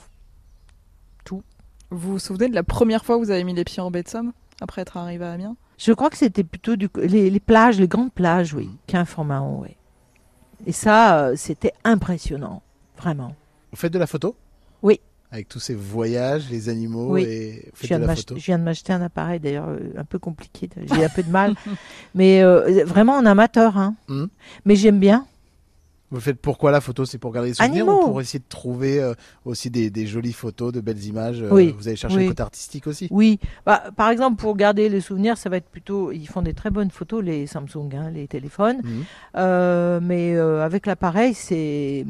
tout. 1.26 1.44
Vous 1.92 2.14
vous 2.14 2.20
souvenez 2.20 2.50
de 2.50 2.56
la 2.56 2.64
première 2.64 3.04
fois 3.06 3.18
que 3.18 3.24
vous 3.24 3.32
avez 3.32 3.44
mis 3.44 3.54
les 3.54 3.64
pieds 3.64 3.82
en 3.82 3.92
baie 3.92 4.04
de 4.04 4.10
Somme 4.10 4.32
après 4.62 4.82
être 4.82 4.98
arrivé 4.98 5.26
à 5.26 5.32
Amiens? 5.34 5.56
Je 5.78 5.94
crois 5.94 6.10
que 6.10 6.18
c'était 6.18 6.44
plutôt 6.44 6.76
du, 6.76 6.90
les, 6.98 7.30
les 7.30 7.40
plages, 7.40 7.80
les 7.80 7.88
grandes 7.88 8.12
plages, 8.14 8.54
oui, 8.54 8.70
qu'un 8.88 9.06
Fort-Mahon, 9.06 9.62
oui. 9.62 9.76
Et 10.66 10.74
ça, 10.74 11.32
c'était 11.38 11.72
impressionnant, 11.86 12.62
vraiment. 13.02 13.36
Vous 13.72 13.78
faites 13.78 13.94
de 13.94 14.00
la 14.00 14.08
photo? 14.08 14.36
Oui. 14.82 15.00
Avec 15.32 15.48
tous 15.48 15.60
ces 15.60 15.76
voyages, 15.76 16.50
les 16.50 16.70
animaux 16.70 17.12
Oui. 17.14 17.22
et 17.24 17.52
vous 17.66 17.72
Je 17.74 17.80
faites 17.82 17.88
viens, 17.90 17.98
de 17.98 18.04
de 18.04 18.08
la 18.08 18.14
m'ach- 18.14 18.20
photo? 18.22 18.36
je 18.38 18.46
viens 18.46 18.58
de 18.58 18.64
m'acheter 18.64 18.94
un 18.94 19.02
appareil 19.02 19.40
d'ailleurs 19.40 19.68
euh, 19.70 19.78
un 19.98 20.04
peu 20.04 20.18
compliqué, 20.18 20.68
j'ai 20.92 21.06
un 21.06 21.10
peu 21.10 21.22
de 21.22 21.30
mal, 21.30 21.54
mais 22.16 22.42
euh, 22.42 22.84
vraiment 22.86 23.14
en 23.14 23.26
amateur, 23.28 23.78
hein. 23.78 23.96
Hmm. 24.08 24.26
Mais 24.66 24.76
j'aime 24.76 25.00
bien. 25.00 25.28
Vous 26.12 26.20
faites 26.20 26.40
pourquoi 26.42 26.72
la 26.72 26.82
photo 26.82 27.06
C'est 27.06 27.18
pour 27.20 27.32
garder 27.32 27.50
les 27.50 27.54
souvenirs 27.56 27.84
Animaux. 27.84 28.02
ou 28.04 28.06
pour 28.08 28.22
essayer 28.22 28.40
de 28.40 28.46
trouver 28.50 29.00
euh, 29.00 29.14
aussi 29.46 29.70
des, 29.70 29.90
des 29.90 30.08
jolies 30.08 30.34
photos, 30.34 30.72
de 30.74 30.82
belles 30.82 31.04
images 31.06 31.42
euh, 31.42 31.50
Oui. 31.52 31.74
Vous 31.78 31.88
allez 31.88 31.96
chercher 31.98 32.18
Oui. 32.18 32.24
le 32.24 32.30
côté 32.30 32.42
artistique 32.42 32.88
aussi 32.88 33.08
Oui, 33.12 33.40
bah, 33.66 33.84
par 33.96 34.10
exemple, 34.10 34.38
pour 34.42 34.56
garder 34.56 34.90
les 34.90 35.02
souvenirs, 35.02 35.38
ça 35.38 35.50
va 35.50 35.58
être 35.58 35.70
plutôt. 35.70 36.12
Ils 36.12 36.28
font 36.28 36.42
des 36.42 36.54
très 36.54 36.72
bonnes 36.72 36.90
photos, 36.92 37.24
les 37.24 37.46
Samsung, 37.48 37.90
hein, 37.94 38.10
les 38.12 38.28
téléphones. 38.28 38.82
Mhm. 38.84 39.04
Euh, 39.36 40.00
mais 40.02 40.36
avec 40.38 40.86
l'appareil, 40.86 41.34
c'est 41.36 42.06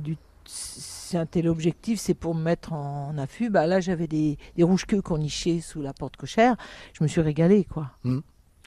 du. 0.00 0.16
C'est 0.44 1.18
un 1.18 1.26
téléobjectif, 1.26 2.00
c'est 2.00 2.14
pour 2.14 2.34
me 2.34 2.42
mettre 2.42 2.72
en, 2.72 3.10
en 3.10 3.18
affût. 3.18 3.48
Bah, 3.48 3.66
là, 3.68 3.78
j'avais 3.80 4.08
des, 4.08 4.38
des 4.56 4.62
rouges-queues 4.64 5.02
qu'on 5.02 5.18
nichait 5.18 5.60
sous 5.60 5.80
la 5.80 5.92
porte 5.92 6.16
cochère. 6.16 6.56
Je 6.94 7.04
me 7.04 7.08
suis 7.08 7.20
régalée, 7.20 7.64
quoi. 7.64 7.90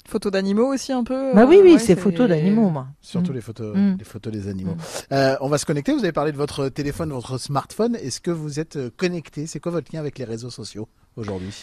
Photos 0.10 0.32
d'animaux 0.32 0.74
aussi 0.74 0.92
un 0.92 1.04
peu 1.04 1.34
Bah 1.34 1.46
oui, 1.48 1.58
euh, 1.58 1.62
oui, 1.64 1.74
ouais, 1.74 1.80
c'est 1.80 1.96
photos 1.96 2.28
d'animaux, 2.28 2.70
moi. 2.70 2.88
Surtout 3.00 3.32
Mm. 3.32 3.36
les 3.36 3.42
photos, 3.42 3.76
Mm. 3.78 3.96
les 4.00 4.04
photos 4.04 4.34
des 4.34 4.48
animaux. 4.48 4.76
Euh, 5.12 5.38
on 5.42 5.48
va 5.50 5.58
se 5.58 5.66
connecter. 5.66 5.94
Vous 5.94 6.00
avez 6.04 6.12
parlé 6.12 6.32
de 6.32 6.38
votre 6.38 6.68
téléphone, 6.70 7.12
votre 7.12 7.38
smartphone. 7.38 7.96
Est-ce 7.96 8.20
que 8.20 8.32
vous 8.32 8.60
êtes 8.60 8.76
euh, 8.76 8.90
connecté? 8.98 9.48
C'est 9.48 9.60
quoi 9.60 9.72
votre 9.72 9.94
lien 9.94 10.00
avec 10.00 10.18
les 10.18 10.26
réseaux 10.26 10.50
sociaux 10.50 10.88
aujourd'hui? 11.16 11.54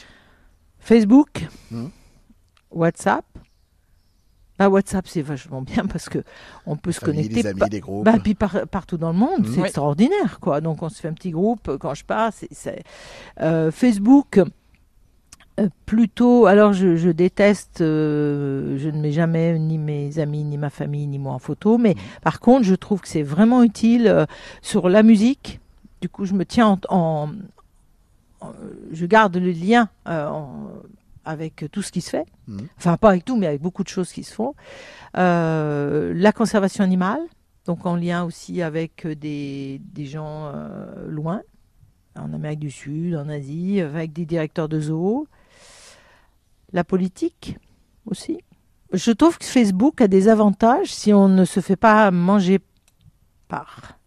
Facebook, 0.79 1.47
Mhm. 1.71 1.91
WhatsApp. 2.71 3.25
Bah, 4.59 4.71
WhatsApp, 4.71 5.07
c'est 5.07 5.21
vachement 5.23 5.61
bien 5.61 5.85
parce 5.93 6.09
que 6.09 6.21
on 6.65 6.77
peut 6.77 6.93
se 6.93 7.01
Famille, 7.01 7.29
connecter 7.29 7.43
les 7.43 7.49
amis, 7.63 7.71
les 7.71 7.81
groupes. 7.81 8.05
bah, 8.07 8.15
puis 8.23 8.35
par- 8.35 8.67
partout 8.71 8.97
dans 8.97 9.13
le 9.13 9.19
monde. 9.19 9.45
C'est 9.47 9.57
Oui. 9.59 9.65
extraordinaire, 9.65 10.41
quoi. 10.41 10.61
Donc, 10.63 10.83
on 10.83 10.89
se 10.89 11.01
fait 11.01 11.09
un 11.09 11.13
petit 11.13 11.31
groupe 11.31 11.69
euh, 11.69 11.77
quand 11.79 11.93
je 11.95 12.05
pars. 12.05 12.33
Euh, 13.43 13.71
Facebook, 13.71 14.41
euh, 15.59 15.69
plutôt. 15.87 16.47
Alors, 16.47 16.73
je, 16.73 16.97
je 16.97 17.11
déteste. 17.11 17.81
euh, 17.81 18.77
je 18.79 18.89
ne 18.91 19.01
mets 19.01 19.13
jamais 19.13 19.59
ni 19.59 19.79
mes 19.79 20.19
amis, 20.19 20.45
ni 20.45 20.59
ma 20.59 20.71
famille, 20.71 21.07
ni 21.07 21.19
moi 21.19 21.33
en 21.33 21.39
photo. 21.39 21.79
Mais 21.79 21.95
par 22.23 22.41
contre, 22.41 22.65
je 22.65 22.75
trouve 22.75 23.01
que 23.01 23.09
c'est 23.09 23.23
vraiment 23.23 23.63
utile 23.63 24.07
euh, 24.07 24.27
sur 24.63 24.89
la 24.89 25.03
musique. 25.03 25.61
Du 26.03 26.09
coup, 26.09 26.25
je 26.27 26.35
me 26.35 26.45
tiens 26.45 26.67
en, 26.69 26.79
en- 26.91 27.29
en- 28.41 28.53
je 28.93 29.07
garde 29.07 29.37
le 29.37 29.51
lien 29.51 29.89
en- 30.07 30.69
avec 31.25 31.65
tout 31.73 31.83
ce 31.83 31.91
qui 31.91 32.01
se 32.03 32.11
fait. 32.11 32.27
Mhm. 32.49 32.69
Enfin, 32.79 32.97
pas 32.99 33.09
avec 33.11 33.25
tout, 33.25 33.37
mais 33.37 33.47
avec 33.47 33.61
beaucoup 33.63 33.83
de 33.83 33.89
choses 33.89 34.13
qui 34.13 34.23
se 34.25 34.33
font. 34.35 34.55
La 35.15 36.33
conservation 36.33 36.85
animale, 36.85 37.21
donc 37.65 37.85
en 37.87 37.97
lien 37.97 38.25
aussi 38.25 38.63
avec 38.63 39.07
des, 39.07 39.81
des 39.95 40.05
gens 40.05 40.53
loin, 41.09 41.41
en 42.19 42.33
Amérique 42.33 42.61
du 42.61 42.71
Sud, 42.71 43.17
en 43.17 43.29
Asie, 43.29 43.81
avec 43.81 44.13
des 44.13 44.25
directeurs 44.27 44.69
de 44.69 44.81
zoos. 44.81 45.27
La 46.77 46.85
politique 46.85 47.57
aussi. 48.05 48.39
Je 48.93 49.11
trouve 49.11 49.39
que 49.39 49.47
Facebook 49.47 50.03
a 50.03 50.09
des 50.09 50.29
avantages 50.29 50.93
si 50.93 51.11
on 51.15 51.27
ne 51.27 51.47
se 51.47 51.61
fait 51.61 51.75
pas 51.75 52.11
manger 52.11 52.59
par 53.49 53.99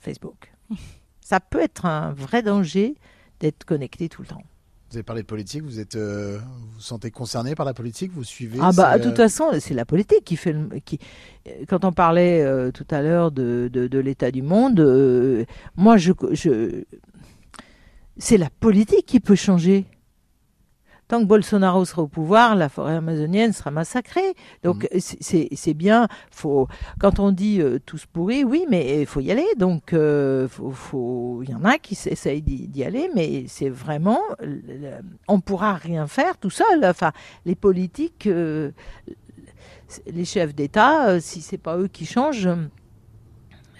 Facebook. 0.00 0.52
Ça 1.20 1.38
peut 1.38 1.60
être 1.60 1.86
un 1.86 2.12
vrai 2.14 2.42
danger 2.42 2.96
d'être 3.38 3.62
connecté 3.64 4.08
tout 4.08 4.22
le 4.22 4.26
temps. 4.26 4.42
Vous 4.90 4.96
avez 4.96 5.04
parlé 5.04 5.22
de 5.22 5.28
politique. 5.28 5.62
Vous 5.62 5.78
êtes, 5.78 5.94
euh, 5.94 6.38
vous 6.38 6.66
vous 6.74 6.80
sentez 6.80 7.12
concerné 7.12 7.54
par 7.54 7.64
la 7.64 7.74
politique 7.74 8.10
Vous 8.12 8.24
suivez 8.24 8.58
Ah 8.60 8.72
bah, 8.72 8.98
de 8.98 9.04
toute 9.04 9.12
euh, 9.12 9.28
façon, 9.28 9.52
c'est 9.60 9.74
la 9.74 9.84
politique 9.84 10.24
qui 10.24 10.34
fait 10.34 10.52
le... 10.52 10.80
Qui... 10.84 10.98
Quand 11.68 11.84
on 11.84 11.92
parlait 11.92 12.42
euh, 12.42 12.72
tout 12.72 12.88
à 12.90 13.02
l'heure 13.02 13.30
de, 13.30 13.70
de, 13.72 13.86
de 13.86 13.98
l'état 14.00 14.32
du 14.32 14.42
monde, 14.42 14.80
euh, 14.80 15.44
moi, 15.76 15.96
je, 15.96 16.10
je... 16.32 16.82
c'est 18.16 18.36
la 18.36 18.50
politique 18.50 19.06
qui 19.06 19.20
peut 19.20 19.36
changer. 19.36 19.86
Tant 21.08 21.20
que 21.20 21.26
Bolsonaro 21.26 21.84
sera 21.84 22.02
au 22.02 22.08
pouvoir, 22.08 22.56
la 22.56 22.68
forêt 22.68 22.96
amazonienne 22.96 23.52
sera 23.52 23.70
massacrée. 23.70 24.34
Donc 24.64 24.88
c'est- 24.98 25.48
c'est 25.54 25.74
bien. 25.74 26.08
Faut 26.32 26.66
quand 26.98 27.20
on 27.20 27.30
dit 27.30 27.60
euh, 27.60 27.78
tous 27.84 28.06
pourris, 28.06 28.42
oui, 28.44 28.64
mais 28.68 29.02
il 29.02 29.06
faut 29.06 29.20
y 29.20 29.30
aller. 29.30 29.46
Donc 29.56 29.92
euh, 29.92 30.48
faut, 30.48 30.72
faut- 30.72 31.40
il 31.44 31.50
y 31.50 31.54
en 31.54 31.64
a 31.64 31.78
qui 31.78 31.94
essayent 32.06 32.42
d'y 32.42 32.82
aller, 32.84 33.08
mais 33.14 33.44
c'est 33.46 33.68
vraiment, 33.68 34.20
on 35.28 35.40
pourra 35.40 35.74
rien 35.74 36.06
faire 36.08 36.38
tout 36.38 36.50
seul. 36.50 36.84
Enfin, 36.84 37.12
les 37.44 37.54
politiques, 37.54 38.26
euh, 38.26 38.72
les 40.12 40.24
chefs 40.24 40.54
d'État, 40.54 41.10
euh, 41.10 41.20
si 41.20 41.40
c'est 41.40 41.58
pas 41.58 41.76
eux 41.78 41.88
qui 41.88 42.04
changent. 42.06 42.48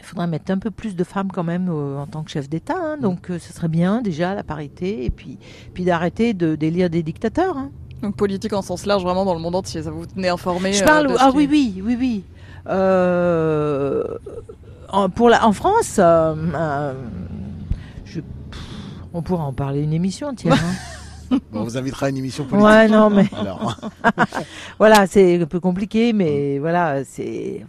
Il 0.06 0.10
faudrait 0.10 0.28
mettre 0.28 0.52
un 0.52 0.58
peu 0.58 0.70
plus 0.70 0.94
de 0.94 1.02
femmes 1.02 1.32
quand 1.32 1.42
même 1.42 1.68
euh, 1.68 1.98
en 1.98 2.06
tant 2.06 2.22
que 2.22 2.30
chef 2.30 2.48
d'État. 2.48 2.76
hein. 2.80 2.96
Donc 2.96 3.28
euh, 3.28 3.40
ce 3.40 3.52
serait 3.52 3.66
bien 3.66 4.02
déjà 4.02 4.34
la 4.36 4.44
parité 4.44 5.04
et 5.04 5.10
puis, 5.10 5.36
puis 5.74 5.82
d'arrêter 5.84 6.32
de 6.32 6.54
d'élire 6.54 6.88
des 6.90 7.02
dictateurs. 7.02 7.56
hein. 7.56 7.70
Donc 8.02 8.14
politique 8.14 8.52
en 8.52 8.62
sens 8.62 8.86
large, 8.86 9.02
vraiment 9.02 9.24
dans 9.24 9.34
le 9.34 9.40
monde 9.40 9.56
entier, 9.56 9.82
ça 9.82 9.90
vous 9.90 10.06
tenait 10.06 10.28
informé 10.28 10.72
Je 10.72 10.82
euh, 10.82 10.86
parle. 10.86 11.08
de 11.08 11.14
ah 11.18 11.30
qui- 11.32 11.36
oui, 11.38 11.48
oui, 11.50 11.82
oui, 11.84 11.96
oui. 11.98 12.24
Euh, 12.68 14.04
en, 14.90 15.08
pour 15.10 15.28
la, 15.28 15.44
en 15.44 15.52
France, 15.52 15.96
euh, 15.98 16.34
euh, 16.54 16.92
je- 18.04 18.20
pff, 18.20 18.60
on 19.12 19.22
pourra 19.22 19.42
en 19.44 19.52
parler 19.52 19.80
une 19.82 19.92
émission, 19.92 20.32
tiens. 20.36 20.52
hein. 20.54 21.36
Bon, 21.50 21.62
on 21.62 21.64
vous 21.64 21.76
invitera 21.76 22.06
à 22.06 22.10
une 22.10 22.18
émission 22.18 22.44
politique. 22.44 22.70
Ouais, 22.70 22.86
non, 22.86 23.10
mais. 23.10 23.26
Alors. 23.36 23.80
voilà, 24.78 25.08
c'est 25.08 25.42
un 25.42 25.46
peu 25.46 25.58
compliqué, 25.58 26.12
mais 26.12 26.60
voilà, 26.60 27.02
c'est. 27.04 27.66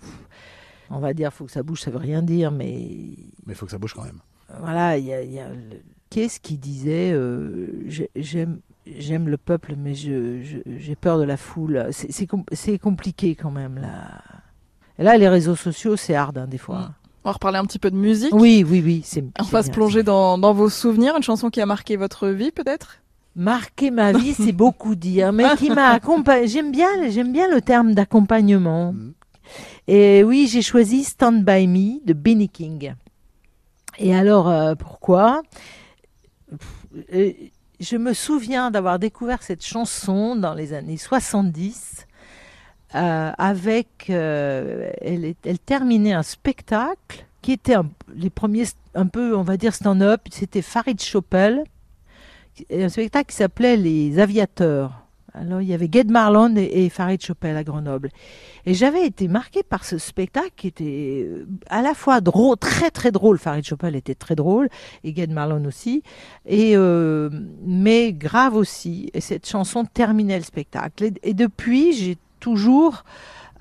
On 0.90 1.00
va 1.00 1.14
dire, 1.14 1.34
faut 1.34 1.46
que 1.46 1.52
ça 1.52 1.64
bouge, 1.64 1.82
ça 1.82 1.92
veut 1.92 1.98
rien 1.98 2.22
dire, 2.22 2.52
mais. 2.52 2.88
Mais 3.46 3.54
il 3.54 3.56
faut 3.56 3.66
que 3.66 3.72
ça 3.72 3.78
bouge 3.78 3.94
quand 3.94 4.04
même. 4.06 4.20
Voilà, 4.62 4.98
il 4.98 5.06
y 5.06 5.14
a. 5.14 5.24
y 5.24 5.40
a 5.40 5.50
le- 5.50 5.82
Qu'est-ce 6.10 6.40
qui 6.40 6.58
disait 6.58 7.12
euh, 7.12 7.68
j'ai- 7.88 8.10
J'aime. 8.16 8.60
J'aime 8.98 9.28
le 9.28 9.36
peuple, 9.36 9.76
mais 9.78 9.94
je, 9.94 10.42
je- 10.42 10.60
j'ai 10.78 10.96
peur 10.96 11.20
de 11.20 11.24
la 11.26 11.36
foule. 11.36 11.88
C'est- 11.92 12.10
C'est 12.14 12.26
com- 12.26 12.46
c'est 12.54 12.80
compliqué 12.80 13.36
quand 13.36 13.52
même 13.52 13.78
là. 13.78 14.22
Et 14.98 15.04
là, 15.04 15.18
les 15.18 15.28
réseaux 15.28 15.58
sociaux, 15.58 15.98
c'est 15.98 16.16
hard, 16.16 16.38
hein, 16.38 16.48
des 16.48 16.58
fois. 16.58 16.92
On 17.26 17.30
va 17.30 17.34
reparler 17.34 17.58
un 17.58 17.66
petit 17.66 17.80
peu 17.80 17.92
de 17.92 17.98
musique. 17.98 18.34
Oui, 18.34 18.64
oui, 18.66 18.82
oui. 18.84 19.02
C'est, 19.04 19.26
On 19.38 19.44
c'est 19.44 19.52
va 19.52 19.62
se 19.64 19.70
plonger 19.72 20.04
dans, 20.04 20.38
dans 20.38 20.54
vos 20.54 20.70
souvenirs, 20.70 21.16
une 21.18 21.24
chanson 21.24 21.50
qui 21.50 21.60
a 21.60 21.66
marqué 21.66 21.98
votre 21.98 22.30
vie 22.30 22.52
peut-être? 22.52 23.00
Marquer 23.36 23.92
ma 23.92 24.14
vie, 24.14 24.34
c'est 24.34 24.54
beaucoup 24.54 24.96
dire, 24.96 25.34
mais 25.34 25.44
qui 25.58 25.70
m'a 25.70 25.90
accompagné. 25.92 26.48
J'aime 26.48 26.72
bien, 26.72 26.88
j'aime 27.10 27.34
bien 27.34 27.54
le 27.54 27.62
terme 27.62 27.94
d'accompagnement. 27.94 28.96
Et 29.88 30.24
oui, 30.24 30.48
j'ai 30.52 30.62
choisi 30.62 31.04
Stand 31.04 31.44
By 31.44 31.68
Me 31.68 32.06
de 32.06 32.14
Benny 32.14 32.50
King. 32.50 32.94
Et 34.00 34.14
alors, 34.16 34.50
euh, 34.50 34.76
pourquoi? 34.76 35.42
Euh, 37.14 37.32
Je 37.80 37.96
me 37.96 38.14
souviens 38.14 38.72
d'avoir 38.72 38.98
découvert 38.98 39.44
cette 39.44 39.64
chanson 39.64 40.36
dans 40.36 40.54
les 40.56 40.74
années 40.74 40.98
70. 40.98 42.06
euh, 42.96 43.32
avec, 43.38 44.10
elle, 44.10 45.36
terminait 45.66 46.14
un 46.14 46.24
spectacle 46.24 47.26
qui 47.42 47.52
était 47.52 47.76
un- 47.76 47.90
les 48.16 48.30
premiers, 48.30 48.64
un 48.96 49.06
peu, 49.08 49.36
on 49.36 49.42
va 49.44 49.58
dire, 49.58 49.76
stand-up. 49.76 50.22
C'était 50.32 50.62
Farid 50.62 51.00
Chopel, 51.02 51.66
un 52.74 52.88
spectacle 52.90 53.30
qui 53.30 53.36
s'appelait 53.36 53.76
Les 53.76 54.20
Aviateurs. 54.20 55.06
Alors, 55.34 55.62
il 55.62 55.68
y 55.68 55.74
avait 55.74 55.90
Ged 55.92 56.10
Marlon 56.10 56.56
et, 56.56 56.90
Farid 56.90 57.22
Chopel 57.22 57.56
à 57.58 57.64
Grenoble. 57.64 58.10
Et 58.66 58.74
j'avais 58.74 59.06
été 59.06 59.28
marquée 59.28 59.64
par 59.64 59.84
ce 59.86 59.98
spectacle 59.98 60.52
qui 60.56 60.68
était 60.68 61.28
euh, 61.28 61.48
à 61.70 61.82
la 61.82 61.94
fois 61.94 62.22
drôle, 62.22 62.58
très 62.58 62.92
très 62.92 63.12
drôle. 63.12 63.38
Farid 63.38 63.66
Chopel 63.66 63.96
était 63.96 64.16
très 64.16 64.36
drôle 64.36 64.70
et 65.04 65.16
Ged 65.16 65.32
Marlon 65.32 65.66
aussi, 65.66 66.02
et 66.46 66.76
euh, 66.76 67.30
mais 67.64 68.14
grave 68.14 68.56
aussi. 68.56 69.10
Et 69.14 69.22
cette 69.22 69.48
chanson 69.48 69.86
terminait 69.86 70.38
le 70.38 70.44
spectacle. 70.44 71.12
Et, 71.22 71.34
depuis, 71.34 71.94
j'ai 71.94 72.18
toujours 72.40 73.04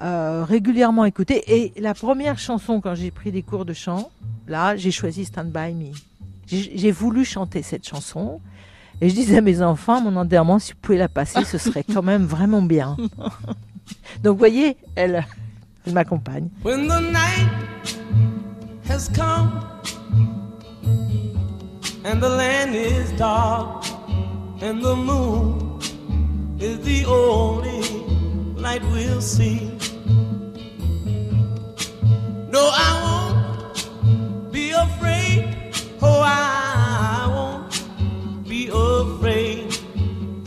euh, 0.00 0.44
régulièrement 0.44 1.04
écouté. 1.04 1.42
Et 1.46 1.80
la 1.80 1.94
première 1.94 2.38
chanson 2.38 2.80
quand 2.80 2.94
j'ai 2.94 3.10
pris 3.10 3.32
des 3.32 3.42
cours 3.42 3.64
de 3.64 3.74
chant, 3.74 4.10
là, 4.46 4.76
j'ai 4.76 4.90
choisi 4.90 5.24
Stand 5.24 5.50
By 5.50 5.74
Me. 5.74 5.92
J'ai 6.46 6.92
voulu 6.92 7.24
chanter 7.24 7.62
cette 7.62 7.86
chanson. 7.86 8.40
Et 9.00 9.10
je 9.10 9.14
disais 9.14 9.38
à 9.38 9.40
mes 9.42 9.60
enfants, 9.60 10.00
mon 10.00 10.16
enterrement, 10.16 10.58
si 10.58 10.72
vous 10.72 10.78
pouvez 10.80 10.98
la 10.98 11.08
passer, 11.08 11.44
ce 11.44 11.58
serait 11.58 11.84
quand 11.84 12.02
même 12.02 12.24
vraiment 12.24 12.62
bien. 12.62 12.96
Donc, 14.22 14.32
vous 14.32 14.38
voyez, 14.38 14.76
elle, 14.94 15.24
elle 15.86 15.92
m'accompagne. 15.92 16.48
When 16.64 16.88
the 16.88 17.00
night 17.00 17.98
has 18.88 19.08
come 19.14 19.62
and 22.04 22.20
the 22.20 22.28
land 22.28 22.74
is 22.74 23.12
dark 23.18 23.84
and 24.62 24.80
the 24.82 24.96
moon 24.96 25.78
is 26.58 26.78
the 26.80 27.04
only 27.06 27.82
light 28.56 28.82
we'll 28.92 29.20
see. 29.20 29.70
No, 32.50 32.70
I 32.72 33.05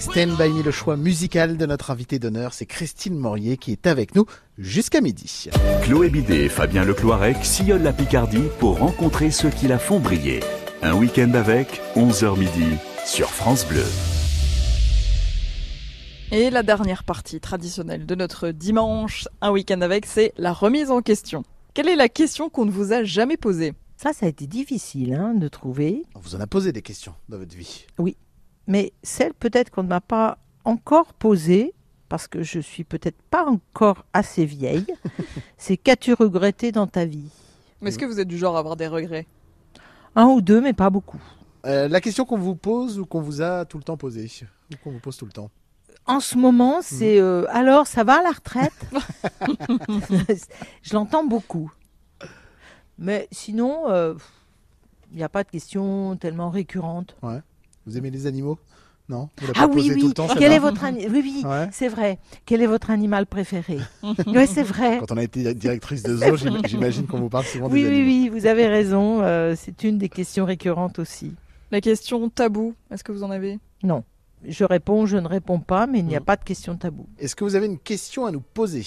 Avec 0.00 0.12
Stand 0.12 0.38
By 0.38 0.48
Me, 0.50 0.62
le 0.62 0.70
choix 0.70 0.96
musical 0.96 1.56
de 1.58 1.66
notre 1.66 1.90
invité 1.90 2.18
d'honneur, 2.18 2.54
c'est 2.54 2.64
Christine 2.64 3.18
Morier 3.18 3.58
qui 3.58 3.72
est 3.72 3.86
avec 3.86 4.14
nous 4.14 4.24
jusqu'à 4.56 5.02
midi. 5.02 5.48
Chloé 5.82 6.08
Bidet 6.08 6.44
et 6.44 6.48
Fabien 6.48 6.84
Lecloirec 6.84 7.44
sillonnent 7.44 7.82
la 7.82 7.92
Picardie 7.92 8.44
pour 8.58 8.78
rencontrer 8.78 9.30
ceux 9.30 9.50
qui 9.50 9.68
la 9.68 9.78
font 9.78 10.00
briller. 10.00 10.40
Un 10.82 10.94
week-end 10.94 11.32
avec 11.34 11.82
11h 11.96 12.38
midi 12.38 12.76
sur 13.04 13.28
France 13.28 13.66
Bleu. 13.66 13.84
Et 16.32 16.48
la 16.48 16.62
dernière 16.62 17.04
partie 17.04 17.40
traditionnelle 17.40 18.06
de 18.06 18.14
notre 18.14 18.50
dimanche, 18.50 19.28
un 19.42 19.50
week-end 19.50 19.82
avec, 19.82 20.06
c'est 20.06 20.32
la 20.38 20.52
remise 20.52 20.90
en 20.90 21.02
question. 21.02 21.42
Quelle 21.74 21.88
est 21.88 21.96
la 21.96 22.08
question 22.08 22.48
qu'on 22.48 22.64
ne 22.64 22.70
vous 22.70 22.92
a 22.92 23.04
jamais 23.04 23.36
posée? 23.36 23.74
Ça, 23.98 24.14
ça 24.14 24.24
a 24.24 24.28
été 24.30 24.46
difficile 24.46 25.12
hein, 25.12 25.34
de 25.34 25.48
trouver. 25.48 26.04
On 26.14 26.20
vous 26.20 26.34
en 26.34 26.40
a 26.40 26.46
posé 26.46 26.72
des 26.72 26.80
questions 26.80 27.12
dans 27.28 27.36
votre 27.36 27.54
vie. 27.54 27.84
Oui, 27.98 28.16
mais 28.66 28.92
celle 29.02 29.34
peut-être 29.34 29.70
qu'on 29.70 29.82
ne 29.82 29.88
m'a 29.88 30.00
pas 30.00 30.38
encore 30.64 31.12
posée, 31.14 31.74
parce 32.08 32.28
que 32.28 32.42
je 32.42 32.60
suis 32.60 32.84
peut-être 32.84 33.20
pas 33.30 33.46
encore 33.46 34.04
assez 34.12 34.44
vieille, 34.44 34.86
c'est 35.56 35.76
qu'as-tu 35.76 36.12
regretté 36.14 36.72
dans 36.72 36.86
ta 36.86 37.04
vie? 37.04 37.30
Mais 37.80 37.90
est-ce 37.90 37.98
que 37.98 38.04
vous 38.04 38.20
êtes 38.20 38.28
du 38.28 38.38
genre 38.38 38.56
à 38.56 38.58
avoir 38.58 38.76
des 38.76 38.88
regrets? 38.88 39.26
Un 40.16 40.26
ou 40.26 40.40
deux, 40.40 40.60
mais 40.60 40.72
pas 40.72 40.90
beaucoup. 40.90 41.22
Euh, 41.66 41.88
la 41.88 42.00
question 42.00 42.24
qu'on 42.24 42.38
vous 42.38 42.56
pose 42.56 42.98
ou 42.98 43.06
qu'on 43.06 43.20
vous 43.20 43.42
a 43.42 43.64
tout 43.64 43.78
le 43.78 43.84
temps 43.84 43.96
posée 43.96 44.28
Ou 44.72 44.76
qu'on 44.82 44.90
vous 44.90 44.98
pose 44.98 45.16
tout 45.16 45.26
le 45.26 45.32
temps 45.32 45.50
En 46.06 46.20
ce 46.20 46.36
moment, 46.36 46.80
c'est 46.82 47.20
euh, 47.20 47.44
alors 47.50 47.86
ça 47.86 48.02
va 48.02 48.22
la 48.22 48.30
retraite? 48.30 48.72
Je 50.82 50.94
l'entends 50.94 51.24
beaucoup. 51.24 51.70
Mais 52.98 53.28
sinon, 53.30 53.90
euh, 53.90 54.14
il 55.10 55.16
n'y 55.16 55.22
a 55.22 55.28
pas 55.28 55.44
de 55.44 55.50
question 55.50 56.16
tellement 56.16 56.50
récurrente. 56.50 57.16
Ouais. 57.22 57.40
Vous 57.90 57.98
aimez 57.98 58.10
les 58.10 58.26
animaux 58.28 58.56
Non 59.08 59.28
Ah 59.56 59.66
oui, 59.66 59.90
oui. 59.92 60.00
tout 60.00 60.06
le 60.08 60.14
temps, 60.14 60.28
Quel 60.38 60.52
est 60.52 60.60
votre 60.60 60.80
Oui, 60.88 61.08
oui, 61.24 61.42
Ouais. 61.44 61.68
c'est 61.72 61.88
vrai. 61.88 62.20
Quel 62.46 62.62
est 62.62 62.66
votre 62.68 62.90
animal 62.90 63.26
préféré 63.26 63.78
Oui, 64.26 64.46
c'est 64.46 64.62
vrai. 64.62 64.98
Quand 65.00 65.10
on 65.10 65.16
a 65.16 65.24
été 65.24 65.52
directrice 65.54 66.04
de 66.04 66.16
zoo, 66.16 66.36
j'im- 66.36 66.60
j'imagine 66.66 67.06
qu'on 67.08 67.18
vous 67.18 67.28
parle 67.28 67.44
souvent 67.46 67.68
Oui, 67.68 67.82
des 67.82 67.88
oui, 67.88 67.94
animaux. 67.96 68.08
oui, 68.08 68.28
vous 68.28 68.46
avez 68.46 68.68
raison. 68.68 69.22
euh, 69.22 69.54
c'est 69.56 69.82
une 69.82 69.98
des 69.98 70.08
questions 70.08 70.44
récurrentes 70.44 71.00
aussi. 71.00 71.34
La 71.72 71.80
question 71.80 72.28
tabou, 72.30 72.74
est-ce 72.92 73.02
que 73.02 73.10
vous 73.10 73.24
en 73.24 73.30
avez? 73.32 73.58
Non. 73.82 74.04
Je 74.46 74.64
réponds, 74.64 75.04
je 75.04 75.16
ne 75.16 75.26
réponds 75.26 75.58
pas, 75.60 75.86
mais 75.88 75.98
il 75.98 76.06
n'y 76.06 76.16
a 76.16 76.20
pas 76.20 76.36
de 76.36 76.44
question 76.44 76.76
tabou. 76.76 77.06
Est-ce 77.18 77.34
que 77.34 77.42
vous 77.44 77.56
avez 77.56 77.66
une 77.66 77.78
question 77.78 78.24
à 78.24 78.30
nous 78.30 78.40
poser? 78.40 78.84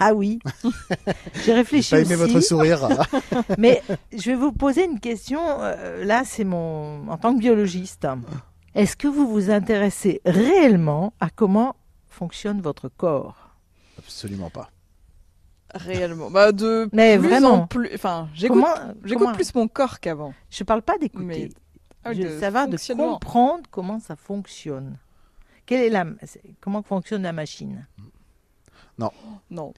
Ah 0.00 0.14
oui. 0.14 0.38
J'ai 1.44 1.54
réfléchi 1.54 1.90
J'ai 1.96 2.02
pas 2.04 2.10
aimé 2.12 2.22
aussi. 2.22 2.32
votre 2.32 2.44
sourire. 2.44 2.88
Mais 3.58 3.82
je 4.12 4.30
vais 4.30 4.36
vous 4.36 4.52
poser 4.52 4.84
une 4.84 5.00
question. 5.00 5.40
euh, 5.60 6.04
là, 6.04 6.22
c'est 6.24 6.44
mon 6.44 7.08
en 7.08 7.16
tant 7.16 7.34
que 7.34 7.40
biologiste. 7.40 8.06
Est-ce 8.74 8.96
que 8.96 9.08
vous 9.08 9.26
vous 9.28 9.50
intéressez 9.50 10.20
réellement 10.26 11.12
à 11.20 11.30
comment 11.30 11.76
fonctionne 12.08 12.60
votre 12.60 12.88
corps? 12.88 13.56
Absolument 13.98 14.50
pas. 14.50 14.70
Réellement. 15.74 16.30
Bah 16.30 16.52
de 16.52 16.88
Mais 16.92 17.18
plus 17.18 17.28
vraiment. 17.28 17.50
en 17.52 17.66
plus. 17.66 17.90
Enfin, 17.94 18.28
j'écoute 18.34 18.62
Comment- 18.62 18.92
j'écoute 19.04 19.24
comment- 19.24 19.34
plus 19.34 19.54
mon 19.54 19.68
corps 19.68 20.00
qu'avant. 20.00 20.32
Je 20.50 20.62
parle 20.64 20.82
pas 20.82 20.96
d'écouter. 20.98 21.24
Mais 21.24 21.48
ah 22.04 22.12
je 22.14 22.22
veux 22.22 22.38
savoir 22.40 22.68
de 22.68 22.76
comprendre 22.94 23.62
comment 23.70 23.98
ça 23.98 24.14
fonctionne. 24.16 24.96
Quelle 25.66 25.80
est 25.80 25.90
la, 25.90 26.04
comment 26.60 26.82
fonctionne 26.82 27.22
la 27.22 27.32
machine? 27.32 27.86
Non. 28.98 29.10
Non. 29.50 29.74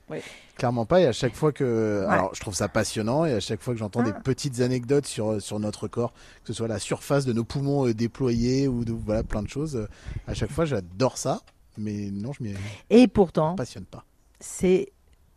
Clairement 0.56 0.86
pas. 0.86 1.00
Et 1.00 1.06
à 1.06 1.12
chaque 1.12 1.34
fois 1.34 1.50
que. 1.52 2.04
Ouais. 2.06 2.12
Alors, 2.12 2.34
je 2.34 2.40
trouve 2.40 2.54
ça 2.54 2.68
passionnant. 2.68 3.24
Et 3.24 3.32
à 3.32 3.40
chaque 3.40 3.60
fois 3.60 3.74
que 3.74 3.78
j'entends 3.80 4.02
des 4.04 4.12
Ah. 4.14 4.20
petites 4.20 4.60
anecdotes 4.60 5.06
sur, 5.06 5.32
euh, 5.32 5.40
sur 5.40 5.58
notre 5.58 5.88
corps, 5.88 6.12
que 6.12 6.48
ce 6.48 6.52
soit 6.52 6.68
la 6.68 6.78
surface 6.78 7.24
de 7.24 7.32
nos 7.32 7.44
poumons 7.44 7.86
euh, 7.88 7.94
déployés 7.94 8.68
ou 8.68 8.84
de, 8.84 8.92
voilà, 8.92 9.24
plein 9.24 9.42
de 9.42 9.48
choses, 9.48 9.76
euh, 9.76 9.88
à 10.28 10.34
chaque 10.34 10.50
fois, 10.52 10.64
j'adore 10.64 11.18
ça. 11.18 11.40
Mais 11.76 12.10
non, 12.12 12.32
je 12.32 12.42
m'y 12.42 12.54
Et 12.90 13.08
pourtant, 13.08 13.54
passionne 13.56 13.84
pas. 13.84 14.04
c'est 14.40 14.92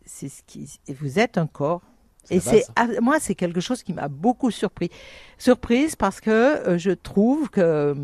c'est 0.06 0.30
ce 0.30 0.42
qui 0.46 0.68
vous 1.00 1.20
êtes 1.20 1.38
un 1.38 1.48
corps. 1.48 1.82
Et 2.30 2.40
c'est 2.40 2.66
moi 3.02 3.20
c'est 3.20 3.36
quelque 3.36 3.60
chose 3.62 3.84
qui 3.84 3.94
m'a 3.94 4.08
beaucoup 4.08 4.52
surpris. 4.52 4.90
Surprise 5.38 5.96
parce 5.96 6.22
que 6.22 6.30
euh, 6.30 6.78
je 6.78 6.92
trouve 6.92 7.50
que 7.50 7.62
euh, 7.62 7.96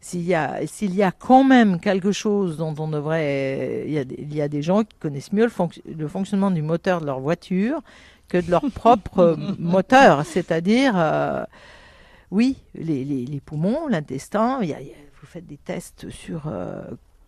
s'il 0.00 0.22
y 0.22 0.34
a 0.34 0.66
s'il 0.66 0.94
y 0.94 1.02
a 1.02 1.10
quand 1.12 1.44
même 1.44 1.80
quelque 1.80 2.12
chose 2.12 2.56
dont 2.58 2.74
on 2.78 2.88
devrait 2.88 3.84
il 3.86 3.92
y 3.92 3.98
a 3.98 4.04
des, 4.04 4.16
il 4.18 4.34
y 4.34 4.42
a 4.42 4.48
des 4.48 4.60
gens 4.62 4.84
qui 4.84 4.96
connaissent 5.00 5.32
mieux 5.32 5.44
le, 5.44 5.50
fonc- 5.50 5.80
le 5.86 6.08
fonctionnement 6.08 6.50
du 6.50 6.60
moteur 6.62 7.00
de 7.00 7.06
leur 7.06 7.20
voiture 7.20 7.80
que 8.28 8.38
de 8.38 8.50
leur 8.50 8.62
propre 8.70 9.18
euh, 9.20 9.36
moteur, 9.58 10.24
c'est-à-dire 10.26 10.92
euh, 10.96 11.44
oui, 12.30 12.56
les, 12.74 13.04
les- 13.04 13.24
les 13.24 13.40
poumons, 13.40 13.86
l'intestin, 13.88 14.60
vous 14.60 15.26
faites 15.26 15.46
des 15.46 15.56
tests 15.58 16.10
sur 16.10 16.48
euh, 16.48 16.82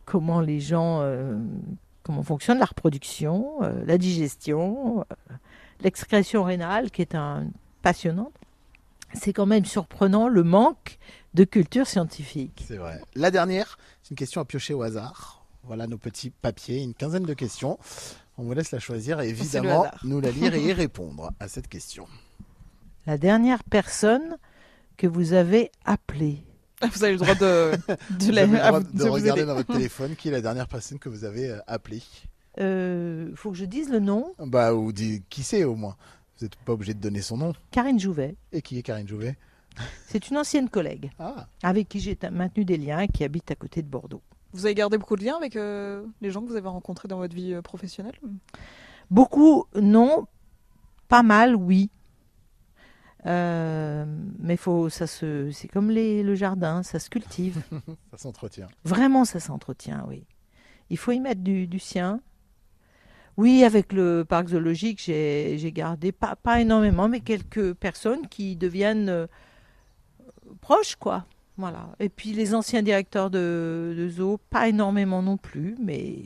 comment 0.04 0.40
les 0.40 0.60
gens, 0.60 1.02
comment 2.02 2.22
fonctionne 2.22 2.58
la 2.58 2.64
reproduction, 2.66 3.52
la 3.86 3.98
digestion, 3.98 5.04
l'excrétion 5.82 6.44
rénale 6.44 6.90
qui 6.90 7.02
est 7.02 7.14
un 7.14 7.46
passionnante. 7.82 8.32
C'est 9.14 9.32
quand 9.32 9.46
même 9.46 9.64
surprenant 9.64 10.28
le 10.28 10.42
manque 10.42 10.98
de 11.34 11.44
culture 11.44 11.86
scientifique. 11.86 12.64
C'est 12.66 12.76
vrai. 12.76 13.00
La 13.14 13.30
dernière, 13.30 13.78
c'est 14.02 14.10
une 14.10 14.16
question 14.16 14.40
à 14.40 14.44
piocher 14.44 14.74
au 14.74 14.82
hasard. 14.82 15.44
Voilà 15.64 15.86
nos 15.86 15.98
petits 15.98 16.30
papiers, 16.30 16.82
une 16.82 16.94
quinzaine 16.94 17.24
de 17.24 17.34
questions. 17.34 17.78
On 18.38 18.44
vous 18.44 18.52
laisse 18.52 18.70
la 18.70 18.78
choisir 18.78 19.20
et 19.20 19.28
évidemment 19.28 19.86
nous 20.04 20.20
la 20.20 20.30
lire 20.30 20.54
et 20.54 20.60
y 20.62 20.72
répondre 20.74 21.30
à 21.40 21.48
cette 21.48 21.68
question. 21.68 22.06
La 23.06 23.16
dernière 23.18 23.62
personne 23.64 24.36
que 24.96 25.06
vous 25.06 25.32
avez 25.32 25.70
appelée. 25.84 26.42
Vous 26.92 27.04
avez 27.04 27.12
le 27.14 27.18
droit 27.18 27.34
de, 27.34 27.72
de, 28.10 28.24
Vous 28.26 28.30
la- 28.32 28.42
avez 28.42 28.52
le 28.52 28.58
droit 28.58 28.80
de 28.92 29.04
regarder 29.08 29.44
dans 29.44 29.54
votre 29.54 29.72
téléphone 29.72 30.14
qui 30.16 30.28
est 30.28 30.32
la 30.32 30.40
dernière 30.42 30.68
personne 30.68 30.98
que 30.98 31.08
vous 31.08 31.24
avez 31.24 31.48
euh, 31.50 31.58
appelée. 31.66 32.02
Il 32.58 33.36
faut 33.36 33.50
que 33.50 33.56
je 33.56 33.64
dise 33.64 33.90
le 33.90 34.00
nom. 34.00 34.34
Bah, 34.38 34.74
ou 34.74 34.92
dis- 34.92 35.22
qui 35.28 35.42
c'est 35.42 35.64
au 35.64 35.76
moins. 35.76 35.96
Vous 36.38 36.44
n'êtes 36.46 36.56
pas 36.56 36.72
obligé 36.72 36.94
de 36.94 37.00
donner 37.00 37.22
son 37.22 37.36
nom. 37.38 37.52
Karine 37.70 37.98
Jouvet. 37.98 38.36
Et 38.52 38.60
qui 38.62 38.78
est 38.78 38.82
Karine 38.82 39.08
Jouvet? 39.08 39.36
C'est 40.06 40.30
une 40.30 40.38
ancienne 40.38 40.70
collègue 40.70 41.10
Ah. 41.18 41.48
avec 41.62 41.88
qui 41.88 42.00
j'ai 42.00 42.16
maintenu 42.32 42.64
des 42.64 42.78
liens 42.78 43.00
et 43.00 43.08
qui 43.08 43.24
habite 43.24 43.50
à 43.50 43.54
côté 43.54 43.82
de 43.82 43.88
Bordeaux. 43.88 44.22
Vous 44.52 44.64
avez 44.64 44.74
gardé 44.74 44.96
beaucoup 44.96 45.16
de 45.16 45.24
liens 45.24 45.36
avec 45.36 45.54
euh, 45.56 46.02
les 46.22 46.30
gens 46.30 46.40
que 46.42 46.48
vous 46.48 46.56
avez 46.56 46.68
rencontrés 46.68 47.08
dans 47.08 47.18
votre 47.18 47.34
vie 47.34 47.52
euh, 47.52 47.60
professionnelle? 47.60 48.14
Beaucoup, 49.10 49.64
non. 49.74 50.26
Pas 51.08 51.22
mal, 51.22 51.54
oui. 51.56 51.90
Euh, 53.26 54.04
mais 54.38 54.56
faut, 54.56 54.88
ça 54.88 55.06
se, 55.06 55.50
c'est 55.50 55.68
comme 55.68 55.90
les, 55.90 56.22
le 56.22 56.34
jardin, 56.34 56.82
ça 56.82 56.98
se 56.98 57.10
cultive. 57.10 57.62
Ça 58.12 58.18
s'entretient. 58.18 58.68
Vraiment, 58.84 59.24
ça 59.24 59.40
s'entretient, 59.40 60.04
oui. 60.08 60.24
Il 60.90 60.96
faut 60.96 61.12
y 61.12 61.20
mettre 61.20 61.40
du, 61.42 61.66
du 61.66 61.78
sien. 61.78 62.20
Oui, 63.36 63.64
avec 63.64 63.92
le 63.92 64.24
parc 64.26 64.48
zoologique, 64.48 64.98
j'ai 65.00 65.72
gardé, 65.74 66.10
pas, 66.10 66.36
pas 66.36 66.60
énormément, 66.60 67.08
mais 67.08 67.20
quelques 67.20 67.74
personnes 67.74 68.26
qui 68.28 68.56
deviennent 68.56 69.10
euh, 69.10 69.26
proches, 70.62 70.96
quoi. 70.96 71.26
Voilà. 71.58 71.90
Et 72.00 72.08
puis 72.08 72.32
les 72.32 72.54
anciens 72.54 72.82
directeurs 72.82 73.30
de, 73.30 73.94
de 73.96 74.08
zoo, 74.08 74.38
pas 74.50 74.68
énormément 74.68 75.22
non 75.22 75.36
plus, 75.36 75.76
mais 75.78 76.16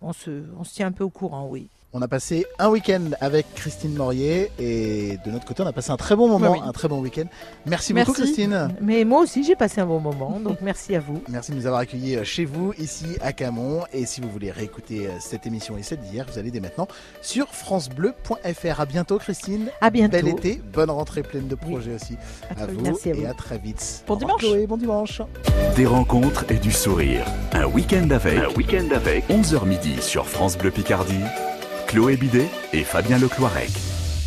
on 0.00 0.12
se, 0.12 0.44
on 0.56 0.64
se 0.64 0.74
tient 0.74 0.88
un 0.88 0.92
peu 0.92 1.04
au 1.04 1.10
courant, 1.10 1.48
oui. 1.48 1.68
On 1.96 2.02
a 2.02 2.08
passé 2.08 2.44
un 2.58 2.70
week-end 2.70 3.10
avec 3.20 3.46
Christine 3.54 3.94
Morier 3.94 4.50
et 4.58 5.16
de 5.24 5.30
notre 5.30 5.44
côté, 5.46 5.62
on 5.62 5.66
a 5.66 5.72
passé 5.72 5.92
un 5.92 5.96
très 5.96 6.16
bon 6.16 6.26
moment, 6.26 6.50
oui. 6.50 6.58
un 6.60 6.72
très 6.72 6.88
bon 6.88 7.00
week-end. 7.00 7.26
Merci, 7.66 7.94
beaucoup. 7.94 8.12
Christine. 8.12 8.74
Mais 8.80 9.04
moi 9.04 9.20
aussi, 9.20 9.44
j'ai 9.44 9.54
passé 9.54 9.80
un 9.80 9.86
bon 9.86 10.00
moment, 10.00 10.40
donc 10.40 10.58
merci 10.62 10.96
à 10.96 10.98
vous. 10.98 11.22
Merci 11.28 11.52
de 11.52 11.56
nous 11.56 11.66
avoir 11.66 11.82
accueillis 11.82 12.16
euh, 12.16 12.24
chez 12.24 12.46
vous, 12.46 12.74
ici 12.80 13.06
à 13.20 13.32
Camon. 13.32 13.84
Et 13.92 14.06
si 14.06 14.20
vous 14.20 14.28
voulez 14.28 14.50
réécouter 14.50 15.06
euh, 15.06 15.10
cette 15.20 15.46
émission 15.46 15.78
et 15.78 15.84
celle 15.84 16.00
d'hier, 16.00 16.26
vous 16.28 16.36
allez 16.36 16.50
dès 16.50 16.58
maintenant 16.58 16.88
sur 17.22 17.46
FranceBleu.fr. 17.54 18.80
À 18.80 18.86
bientôt, 18.86 19.18
Christine. 19.18 19.68
À 19.80 19.90
bientôt. 19.90 20.16
Bel 20.16 20.26
été, 20.26 20.60
bonne 20.72 20.90
rentrée 20.90 21.22
pleine 21.22 21.46
de 21.46 21.54
projets 21.54 21.94
aussi. 21.94 22.16
À 22.58 22.66
vous. 22.66 22.80
Merci 22.80 23.10
à 23.10 23.14
et 23.14 23.20
vous. 23.20 23.26
à 23.26 23.34
très 23.34 23.58
vite. 23.58 24.02
Bon 24.08 24.14
Au 24.14 24.16
dimanche. 24.16 24.40
Chloé, 24.40 24.66
bon 24.66 24.78
dimanche. 24.78 25.22
Des 25.76 25.86
rencontres 25.86 26.44
et 26.50 26.58
du 26.58 26.72
sourire. 26.72 27.24
Un 27.52 27.66
week-end 27.66 28.10
avec. 28.10 28.36
Un 28.36 28.52
week-end 28.56 28.88
avec. 28.92 29.28
11h 29.28 29.64
midi 29.64 30.02
sur 30.02 30.26
France 30.26 30.58
Bleu 30.58 30.72
Picardie. 30.72 31.22
Chloé 31.86 32.16
Bidet 32.16 32.48
et 32.72 32.82
Fabien 32.82 33.18
Lecloirec. 33.18 33.70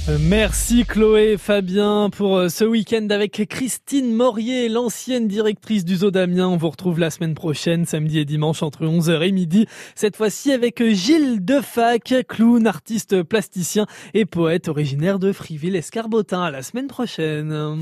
Euh, 0.09 0.17
Merci 0.19 0.85
Chloé 0.85 1.33
et 1.33 1.37
Fabien 1.37 2.09
pour 2.09 2.37
euh, 2.37 2.49
ce 2.49 2.63
week-end 2.63 3.07
avec 3.09 3.45
Christine 3.49 4.13
Morier, 4.13 4.69
l'ancienne 4.69 5.27
directrice 5.27 5.83
du 5.83 5.97
Zoo 5.97 6.11
d'Amiens. 6.11 6.47
On 6.47 6.57
vous 6.57 6.69
retrouve 6.69 6.99
la 6.99 7.09
semaine 7.09 7.33
prochaine, 7.35 7.85
samedi 7.85 8.19
et 8.19 8.25
dimanche 8.25 8.63
entre 8.63 8.85
11h 8.85 9.27
et 9.27 9.31
midi. 9.31 9.67
Cette 9.95 10.15
fois-ci 10.15 10.51
avec 10.51 10.81
Gilles 10.83 11.43
Defac, 11.43 12.13
clown, 12.27 12.67
artiste 12.67 13.23
plasticien 13.23 13.85
et 14.13 14.25
poète 14.25 14.67
originaire 14.67 15.19
de 15.19 15.31
Friville-Escarbotin. 15.31 16.41
À 16.41 16.51
la 16.51 16.63
semaine 16.63 16.87
prochaine. 16.87 17.79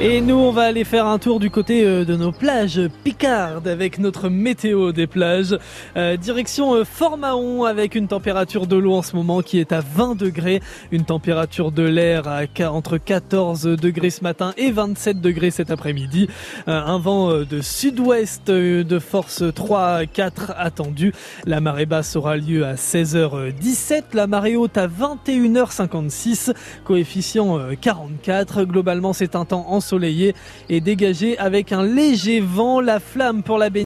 Et 0.00 0.20
nous, 0.20 0.36
on 0.36 0.52
va 0.52 0.62
aller 0.62 0.84
faire 0.84 1.06
un 1.06 1.18
tour 1.18 1.40
du 1.40 1.50
côté 1.50 1.84
euh, 1.84 2.04
de 2.04 2.14
nos 2.14 2.30
plages 2.30 2.80
picardes 3.02 3.66
avec 3.66 3.98
notre 3.98 4.28
météo 4.28 4.92
des 4.92 5.08
plages. 5.08 5.58
Euh, 5.96 6.16
direction 6.16 6.74
euh, 6.74 6.84
Fort-Mahon 6.84 7.64
avec 7.64 7.96
une 7.96 8.06
température 8.06 8.68
de 8.68 8.76
l'eau 8.76 8.94
en 8.94 9.02
ce 9.02 9.16
moment 9.16 9.42
qui 9.42 9.58
est 9.58 9.72
à 9.72 9.80
20 9.80 10.16
degrés, 10.16 10.62
une 10.92 11.04
température 11.04 11.72
de 11.72 11.82
l'air 11.82 12.28
à 12.28 12.42
entre 12.66 12.98
14 12.98 13.62
degrés 13.62 14.10
ce 14.10 14.22
matin 14.22 14.52
et 14.56 14.70
27 14.70 15.20
degrés 15.20 15.50
cet 15.50 15.70
après-midi. 15.70 16.28
Euh, 16.66 16.80
un 16.80 16.98
vent 16.98 17.30
euh, 17.30 17.44
de 17.44 17.60
sud-ouest 17.60 18.48
de 18.48 18.98
force 18.98 19.42
3 19.54 20.06
4 20.06 20.52
attendu. 20.56 21.12
La 21.46 21.60
marée 21.60 21.86
basse 21.86 22.16
aura 22.16 22.36
lieu 22.36 22.64
à 22.64 22.74
16h17, 22.74 24.02
la 24.14 24.26
marée 24.26 24.56
haute 24.56 24.76
à 24.76 24.88
21h56, 24.88 26.52
coefficient 26.84 27.58
euh, 27.58 27.74
44. 27.80 28.64
Globalement, 28.64 29.12
c'est 29.12 29.36
un 29.36 29.44
temps 29.44 29.66
ensoleillé 29.88 30.34
et 30.68 30.80
dégagé 30.80 31.38
avec 31.38 31.72
un 31.72 31.82
léger 31.82 32.40
vent. 32.40 32.80
La 32.80 33.00
flamme 33.00 33.42
pour 33.42 33.56
la 33.56 33.70
baignade 33.70 33.76